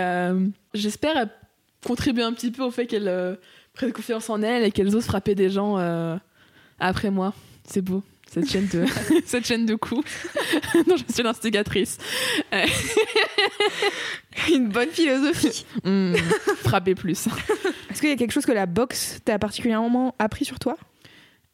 j'espère 0.74 1.28
contribuer 1.86 2.24
un 2.24 2.32
petit 2.34 2.52
peu 2.52 2.64
au 2.64 2.72
fait 2.72 2.86
qu'elles 2.86 3.38
prennent 3.74 3.92
confiance 3.92 4.30
en 4.30 4.42
elles 4.42 4.64
et 4.64 4.72
qu'elles 4.72 4.96
osent 4.96 5.06
frapper 5.06 5.36
des 5.36 5.50
gens 5.50 5.78
après 6.80 7.12
moi. 7.12 7.34
C'est 7.66 7.82
beau. 7.82 8.04
Cette 8.34 8.50
chaîne 8.50 8.68
de, 8.68 8.86
cette 9.26 9.46
chaîne 9.46 9.66
de 9.66 9.76
coups. 9.76 10.06
non, 10.88 10.96
je 10.96 11.14
suis 11.14 11.22
l'instigatrice. 11.22 11.98
Euh, 12.54 12.66
Une 14.50 14.70
bonne 14.70 14.90
philosophie. 14.90 15.66
hmm, 15.84 16.16
frapper 16.64 16.96
plus. 16.96 17.28
Est-ce 17.90 18.00
qu'il 18.00 18.10
y 18.10 18.14
a 18.14 18.16
quelque 18.16 18.32
chose 18.32 18.46
que 18.46 18.52
la 18.54 18.66
boxe 18.66 19.20
t'a 19.26 19.38
particulièrement 19.38 20.16
appris 20.18 20.46
sur 20.46 20.60
toi? 20.60 20.78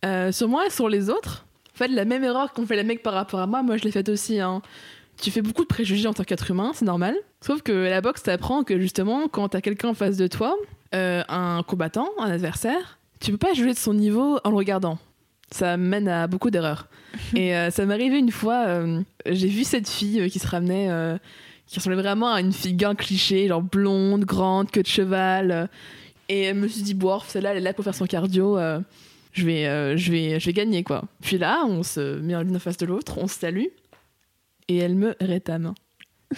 Euh, 0.06 0.32
sur 0.32 0.48
moi 0.48 0.68
et 0.68 0.70
sur 0.70 0.88
les 0.88 1.10
autres, 1.10 1.46
en 1.74 1.78
fait, 1.78 1.88
la 1.88 2.06
même 2.06 2.24
erreur 2.24 2.54
qu'ont 2.54 2.66
fait 2.68 2.76
les 2.76 2.84
mecs 2.84 3.02
par 3.02 3.14
rapport 3.14 3.40
à 3.40 3.48
moi, 3.48 3.64
moi 3.64 3.78
je 3.78 3.84
l'ai 3.84 3.92
faite 3.92 4.10
aussi. 4.10 4.40
hein. 4.40 4.62
Tu 5.20 5.32
fais 5.32 5.42
beaucoup 5.42 5.64
de 5.64 5.68
préjugés 5.68 6.08
en 6.08 6.14
tant 6.14 6.24
qu'être 6.24 6.52
humain, 6.52 6.74
c'est 6.76 6.86
normal. 6.86 7.16
Sauf 7.42 7.64
que 7.64 7.72
la 7.72 8.02
boxe 8.02 8.22
t'apprend 8.22 8.64
que 8.64 8.80
justement, 8.80 9.28
quand 9.28 9.50
t'as 9.50 9.62
quelqu'un 9.62 9.90
en 9.90 9.94
face 9.96 10.16
de 10.16 10.28
toi, 10.28 10.56
euh, 10.94 11.24
un 11.28 11.64
combattant, 11.64 12.10
un 12.20 12.30
adversaire, 12.30 13.00
tu 13.20 13.32
peux 13.32 13.38
pas 13.40 13.54
juger 13.54 13.74
de 13.74 13.80
son 13.80 13.96
niveau 13.96 14.40
en 14.44 14.52
le 14.52 14.56
regardant. 14.56 15.00
Ça 15.52 15.78
mène 15.78 16.08
à 16.08 16.28
beaucoup 16.28 16.50
d'erreurs. 16.50 16.88
Et 17.36 17.56
euh, 17.56 17.72
ça 17.72 17.86
m'est 17.86 17.94
arrivé 17.94 18.18
une 18.18 18.32
fois, 18.32 18.66
euh, 18.68 19.02
j'ai 19.26 19.48
vu 19.48 19.64
cette 19.64 19.90
fille 19.90 20.22
euh, 20.22 20.30
qui 20.30 20.40
se 20.40 20.48
ramenait, 20.48 20.90
euh, 20.90 21.18
qui 21.66 21.80
ressemblait 21.80 22.02
vraiment 22.02 22.34
à 22.34 22.42
une 22.42 22.54
fille 22.54 22.74
gain 22.74 22.96
cliché, 22.96 23.48
genre 23.48 23.62
blonde, 23.62 24.26
grande, 24.26 24.72
queue 24.72 24.84
de 24.84 24.88
cheval. 24.88 25.70
et 26.30 26.44
elle 26.44 26.58
me 26.58 26.68
suis 26.68 26.82
dit, 26.82 26.94
bon, 26.94 27.20
celle-là, 27.28 27.52
elle 27.52 27.58
est 27.58 27.62
là 27.62 27.74
pour 27.74 27.84
faire 27.84 27.96
son 27.96 28.06
cardio. 28.06 28.58
je 29.34 29.46
vais, 29.46 29.98
je 29.98 30.12
vais, 30.12 30.40
je 30.40 30.46
vais 30.46 30.54
gagner 30.54 30.84
quoi. 30.84 31.04
Puis 31.22 31.38
là, 31.38 31.64
on 31.66 31.84
se 31.84 32.20
met 32.20 32.42
l'une 32.44 32.56
en 32.56 32.60
face 32.60 32.78
de 32.78 32.86
l'autre, 32.86 33.18
on 33.18 33.28
se 33.28 33.40
salue, 33.40 33.68
et 34.68 34.78
elle 34.78 34.96
me 34.96 35.16
rétame. 35.20 35.74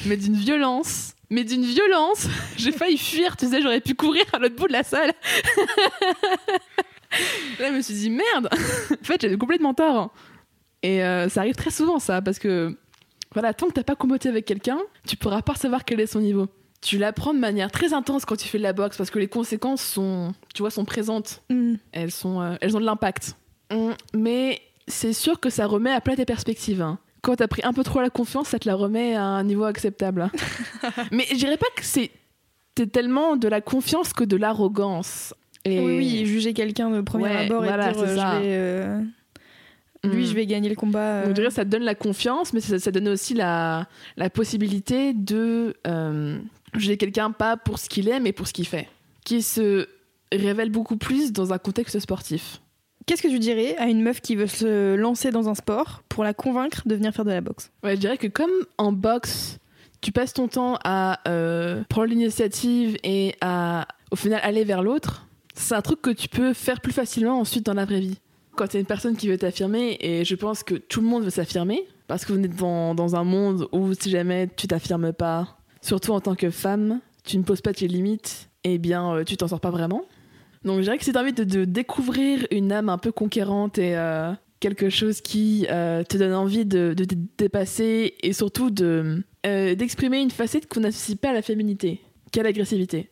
Mais 0.06 0.18
d'une 0.18 0.36
violence, 0.36 1.14
mais 1.30 1.44
d'une 1.44 1.64
violence. 1.64 2.28
J'ai 2.58 2.72
failli 2.72 2.98
fuir, 2.98 3.38
tu 3.38 3.48
sais, 3.48 3.62
j'aurais 3.62 3.82
pu 3.82 3.96
courir 3.96 4.24
à 4.34 4.40
l'autre 4.40 4.56
bout 4.56 4.68
de 4.68 4.74
la 4.74 4.84
salle. 4.84 5.14
là, 7.60 7.70
je 7.70 7.76
me 7.76 7.82
suis 7.82 7.94
dit 7.94 8.10
merde. 8.10 8.50
en 8.92 9.04
fait, 9.04 9.22
j'avais 9.22 9.38
complètement 9.38 9.74
tort. 9.74 10.12
Et 10.84 11.04
euh, 11.04 11.28
ça 11.30 11.42
arrive 11.42 11.56
très 11.56 11.72
souvent 11.72 12.00
ça, 12.00 12.22
parce 12.22 12.40
que 12.40 12.78
voilà, 13.34 13.54
tant 13.54 13.68
que 13.68 13.74
t'as 13.74 13.84
pas 13.84 13.96
combattu 13.96 14.28
avec 14.28 14.46
quelqu'un, 14.46 14.80
tu 15.08 15.16
pourras 15.18 15.42
pas 15.42 15.56
savoir 15.56 15.86
quel 15.86 16.00
est 16.00 16.08
son 16.08 16.20
niveau. 16.22 16.48
Tu 16.82 16.98
l'apprends 16.98 17.34
de 17.34 17.40
manière 17.40 17.70
très 17.72 17.94
intense 17.94 18.24
quand 18.24 18.38
tu 18.38 18.48
fais 18.48 18.58
de 18.58 18.64
la 18.64 18.72
boxe, 18.74 18.96
parce 18.98 19.10
que 19.12 19.20
les 19.20 19.28
conséquences 19.28 19.82
sont, 19.84 20.34
tu 20.56 20.62
vois, 20.62 20.72
sont 20.72 20.86
présentes 20.86 21.42
Hmm. 21.50 21.76
elles, 21.92 22.12
sont, 22.12 22.42
euh, 22.42 22.56
elles 22.62 22.78
ont 22.78 22.80
de 22.80 22.86
l'impact. 22.86 23.36
Mm, 23.72 23.92
Mais 24.14 24.62
c'est 24.88 25.12
sûr 25.14 25.40
que 25.42 25.50
ça 25.50 25.68
remet 25.68 25.92
à 25.92 26.00
plat 26.02 26.16
tes 26.16 26.26
perspectives. 26.26 26.82
hein. 26.82 26.98
Quand 27.22 27.36
t'as 27.36 27.48
pris 27.50 27.62
un 27.66 27.74
peu 27.74 27.84
trop 27.84 28.00
la 28.00 28.10
confiance, 28.10 28.48
ça 28.48 28.60
te 28.60 28.68
la 28.70 28.76
remet 28.76 29.14
à 29.16 29.24
un 29.26 29.44
niveau 29.44 29.66
acceptable. 29.66 30.32
Mais 31.12 31.26
je 31.30 31.36
dirais 31.36 31.58
pas 31.58 31.68
que 31.76 31.84
c'est 31.84 32.12
tellement 32.94 33.36
de 33.36 33.50
la 33.50 33.60
confiance 33.60 34.14
que 34.14 34.24
de 34.24 34.38
l'arrogance. 34.38 35.34
Et... 35.66 35.80
Oui, 35.80 35.98
oui, 35.98 36.26
juger 36.26 36.54
quelqu'un 36.54 36.90
de 36.90 37.02
premier 37.02 37.26
Ouais, 37.26 37.46
abord 37.46 37.64
voilà, 37.64 37.90
et 37.90 37.94
dire 37.94 38.04
euh, 38.04 38.08
je 38.08 38.14
vais, 38.14 38.56
euh, 38.56 39.00
lui, 40.04 40.24
Mm. 40.24 40.26
je 40.26 40.34
vais 40.34 40.46
gagner 40.46 40.70
le 40.70 40.76
combat. 40.76 41.24
Euh. 41.26 41.50
ça 41.50 41.66
te 41.66 41.70
donne 41.70 41.84
la 41.84 41.96
confiance, 41.96 42.54
mais 42.54 42.62
ça, 42.62 42.80
ça 42.80 42.92
donne 42.92 43.10
aussi 43.10 43.34
la, 43.34 43.88
la 44.16 44.30
possibilité 44.30 45.14
de 45.14 45.76
euh, 45.88 46.40
juger 46.76 46.98
quelqu'un 46.98 47.32
pas 47.32 47.58
pour 47.58 47.80
ce 47.80 47.90
qu'il 47.90 48.08
est, 48.08 48.20
mais 48.20 48.32
pour 48.32 48.48
ce 48.48 48.54
qu'il 48.54 48.68
fait. 48.68 48.88
Qui 49.26 49.42
se 49.42 49.88
révèle 50.32 50.70
beaucoup 50.70 50.96
plus 50.98 51.34
dans 51.34 51.52
un 51.54 51.58
contexte 51.58 52.00
sportif. 52.00 52.62
Qu'est-ce 53.06 53.24
que 53.24 53.28
tu 53.28 53.40
dirais 53.40 53.76
à 53.78 53.88
une 53.88 54.02
meuf 54.02 54.22
qui 54.22 54.36
veut 54.36 54.48
se 54.48 54.96
lancer 54.96 55.32
dans 55.32 55.50
un 55.50 55.56
sport 55.56 56.04
pour 56.08 56.24
la 56.24 56.34
convaincre 56.34 56.84
de 56.86 56.96
venir 56.96 57.14
faire 57.14 57.26
de 57.26 57.32
la 57.32 57.42
boxe? 57.42 57.72
Ouais, 57.84 57.96
je 57.96 58.00
dirais 58.00 58.18
que 58.18 58.28
comme 58.28 58.52
en 58.78 58.92
boxe, 58.92 59.58
tu 60.02 60.12
passes 60.12 60.34
ton 60.34 60.48
temps 60.48 60.78
à 60.84 61.20
prendre 61.90 62.06
l'initiative 62.08 62.98
et 63.04 63.36
à, 63.42 63.88
au 64.12 64.16
final, 64.16 64.40
aller 64.44 64.64
vers 64.64 64.84
l'autre, 64.84 65.28
c'est 65.60 65.76
un 65.76 65.82
truc 65.82 66.02
que 66.02 66.10
tu 66.10 66.30
peux 66.30 66.54
faire 66.54 66.80
plus 66.80 66.94
facilement 66.94 67.40
ensuite 67.40 67.66
dans 67.66 67.74
la 67.74 67.86
vraie 67.86 68.00
vie. 68.00 68.18
Quand 68.56 68.68
tu 68.68 68.80
une 68.80 68.86
personne 68.86 69.16
qui 69.16 69.28
veut 69.28 69.38
t'affirmer, 69.38 69.98
et 70.00 70.26
je 70.26 70.36
pense 70.36 70.64
que 70.64 70.76
tout 70.76 71.02
le 71.02 71.08
monde 71.08 71.24
veut 71.24 71.30
s'affirmer, 71.30 71.86
parce 72.08 72.26
que 72.26 72.34
vous 72.34 72.40
êtes 72.40 72.56
dans, 72.56 72.96
dans 72.96 73.16
un 73.16 73.24
monde 73.24 73.68
où 73.72 73.94
si 73.94 74.10
jamais 74.10 74.50
tu 74.56 74.68
t'affirmes 74.68 75.14
pas, 75.14 75.58
surtout 75.82 76.14
en 76.14 76.22
tant 76.22 76.36
que 76.36 76.50
femme, 76.50 77.00
tu 77.24 77.38
ne 77.38 77.44
poses 77.44 77.62
pas 77.62 77.74
tes 77.74 77.88
limites, 77.88 78.50
eh 78.64 78.78
bien, 78.78 79.14
euh, 79.14 79.24
tu 79.24 79.38
t'en 79.38 79.48
sors 79.48 79.60
pas 79.60 79.70
vraiment. 79.70 80.06
Donc 80.64 80.78
je 80.78 80.84
dirais 80.84 80.98
que 80.98 81.04
si 81.04 81.12
tu 81.12 81.18
as 81.18 81.22
envie 81.22 81.34
de, 81.34 81.66
découvrir 81.66 82.48
une 82.52 82.72
âme 82.72 82.90
un 82.90 82.98
peu 82.98 83.12
conquérante 83.12 83.78
et 83.78 83.96
euh, 83.98 84.32
quelque 84.60 84.90
chose 84.90 85.22
qui 85.22 85.68
euh, 85.70 86.04
te 86.04 86.18
donne 86.18 86.34
envie 86.34 86.66
de, 86.66 86.94
de 86.96 87.04
te 87.04 87.16
dépasser 87.38 88.16
et 88.22 88.34
surtout 88.34 88.70
de 88.70 89.24
d'exprimer 89.44 90.20
une 90.20 90.32
facette 90.32 90.68
qu'on 90.68 90.82
n'associe 90.82 91.18
pas 91.18 91.30
à 91.30 91.34
la 91.34 91.42
féminité, 91.42 92.02
qu'à 92.32 92.44
l'agressivité, 92.44 93.10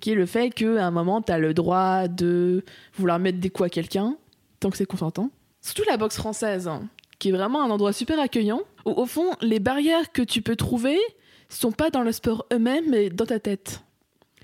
qui 0.00 0.12
est 0.12 0.14
le 0.14 0.26
fait 0.26 0.50
qu'à 0.50 0.86
un 0.86 0.90
moment 0.90 1.22
tu 1.22 1.32
le 1.32 1.54
droit 1.54 2.08
de 2.08 2.64
vouloir 2.94 3.18
mettre 3.18 3.38
des 3.38 3.50
coups 3.50 3.66
à 3.66 3.70
quelqu'un 3.70 4.16
tant 4.60 4.70
que 4.70 4.76
c'est 4.76 4.86
consentant. 4.86 5.30
Surtout 5.60 5.84
la 5.88 5.96
boxe 5.96 6.16
française, 6.16 6.70
qui 7.18 7.28
est 7.28 7.32
vraiment 7.32 7.62
un 7.62 7.70
endroit 7.70 7.92
super 7.92 8.18
accueillant, 8.20 8.62
où 8.84 8.90
au 8.90 9.06
fond 9.06 9.30
les 9.40 9.60
barrières 9.60 10.12
que 10.12 10.22
tu 10.22 10.42
peux 10.42 10.56
trouver 10.56 10.98
sont 11.48 11.72
pas 11.72 11.90
dans 11.90 12.02
le 12.02 12.12
sport 12.12 12.46
eux-mêmes 12.52 12.84
mais 12.88 13.10
dans 13.10 13.26
ta 13.26 13.40
tête. 13.40 13.82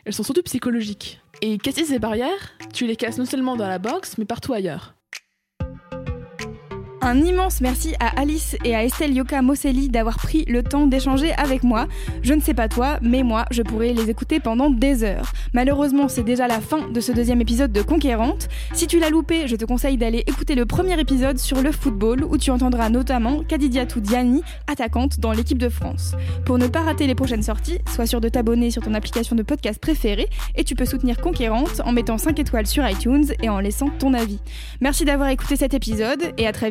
elles 0.05 0.15
sont 0.15 0.23
surtout 0.23 0.43
psychologiques. 0.43 1.21
Et 1.41 1.59
casser 1.59 1.85
ces 1.85 1.99
barrières, 1.99 2.53
tu 2.73 2.87
les 2.87 2.97
casses 2.97 3.19
non 3.19 3.25
seulement 3.25 3.57
dans 3.57 3.69
la 3.69 3.79
boxe, 3.79 4.17
mais 4.19 4.25
partout 4.25 4.53
ailleurs. 4.53 4.94
Un 7.05 7.21
immense 7.21 7.61
merci 7.61 7.95
à 8.01 8.19
Alice 8.19 8.57
et 8.65 8.75
à 8.75 8.83
Estelle 8.83 9.13
Yoka 9.13 9.43
Moselli 9.43 9.91
d'avoir 9.91 10.17
pris 10.17 10.47
le 10.47 10.63
temps 10.63 10.87
d'échanger 10.87 11.33
avec 11.35 11.63
moi. 11.63 11.87
Je 12.23 12.33
ne 12.33 12.41
sais 12.41 12.55
pas 12.55 12.67
toi, 12.67 12.99
mais 13.03 13.23
moi, 13.23 13.45
je 13.51 13.61
pourrais 13.61 13.93
les 13.93 14.09
écouter 14.09 14.41
pendant 14.41 14.71
des 14.71 15.05
heures. 15.05 15.31
Malheureusement, 15.53 16.09
c'est 16.09 16.23
déjà 16.23 16.49
la 16.49 16.63
fin 16.63 16.89
de 16.89 17.01
ce 17.01 17.13
deuxième 17.13 17.43
épisode 17.43 17.73
de 17.73 17.83
Conquérante. 17.83 18.49
Si 18.73 18.87
tu 18.87 18.99
l'as 18.99 19.11
loupé, 19.11 19.47
je 19.49 19.55
te 19.55 19.67
conseille 19.67 19.99
d'aller 19.99 20.25
écouter 20.27 20.55
le 20.55 20.65
premier 20.65 20.99
épisode 20.99 21.39
sur 21.39 21.61
le 21.61 21.73
football 21.73 22.25
où 22.25 22.39
tu 22.39 22.51
entendras 22.51 22.89
notamment 22.89 23.43
Kadidiatou 23.43 24.01
Diani, 24.01 24.43
attaquante 24.67 25.21
dans 25.21 25.33
l'équipe 25.33 25.59
de 25.59 25.69
France. 25.69 26.15
Pour 26.47 26.57
ne 26.57 26.69
pas 26.69 26.81
rater 26.81 27.07
les 27.07 27.15
prochaines 27.15 27.43
sorties, 27.43 27.81
sois 27.95 28.07
sûr 28.07 28.23
de 28.23 28.31
t'abonner 28.31 28.71
sur 28.71 28.83
ton 28.83 28.95
application 28.95 29.37
de 29.37 29.43
podcast 29.43 29.79
préférée 29.79 30.31
et 30.55 30.65
tu 30.65 30.75
peux 30.75 30.87
soutenir 30.87 31.19
Conquérante 31.19 31.83
en 31.85 31.93
mettant 31.93 32.17
5 32.17 32.39
étoiles 32.39 32.67
sur 32.67 32.89
iTunes 32.89 33.27
et 33.43 33.51
en 33.51 33.61
laissant 33.61 33.91
ton 33.91 34.15
avis. 34.15 34.39
Merci 34.81 35.05
d'avoir 35.05 35.29
écouté 35.29 35.57
cet 35.57 35.75
épisode 35.75 36.33
et 36.39 36.47
à 36.47 36.53
très 36.53 36.71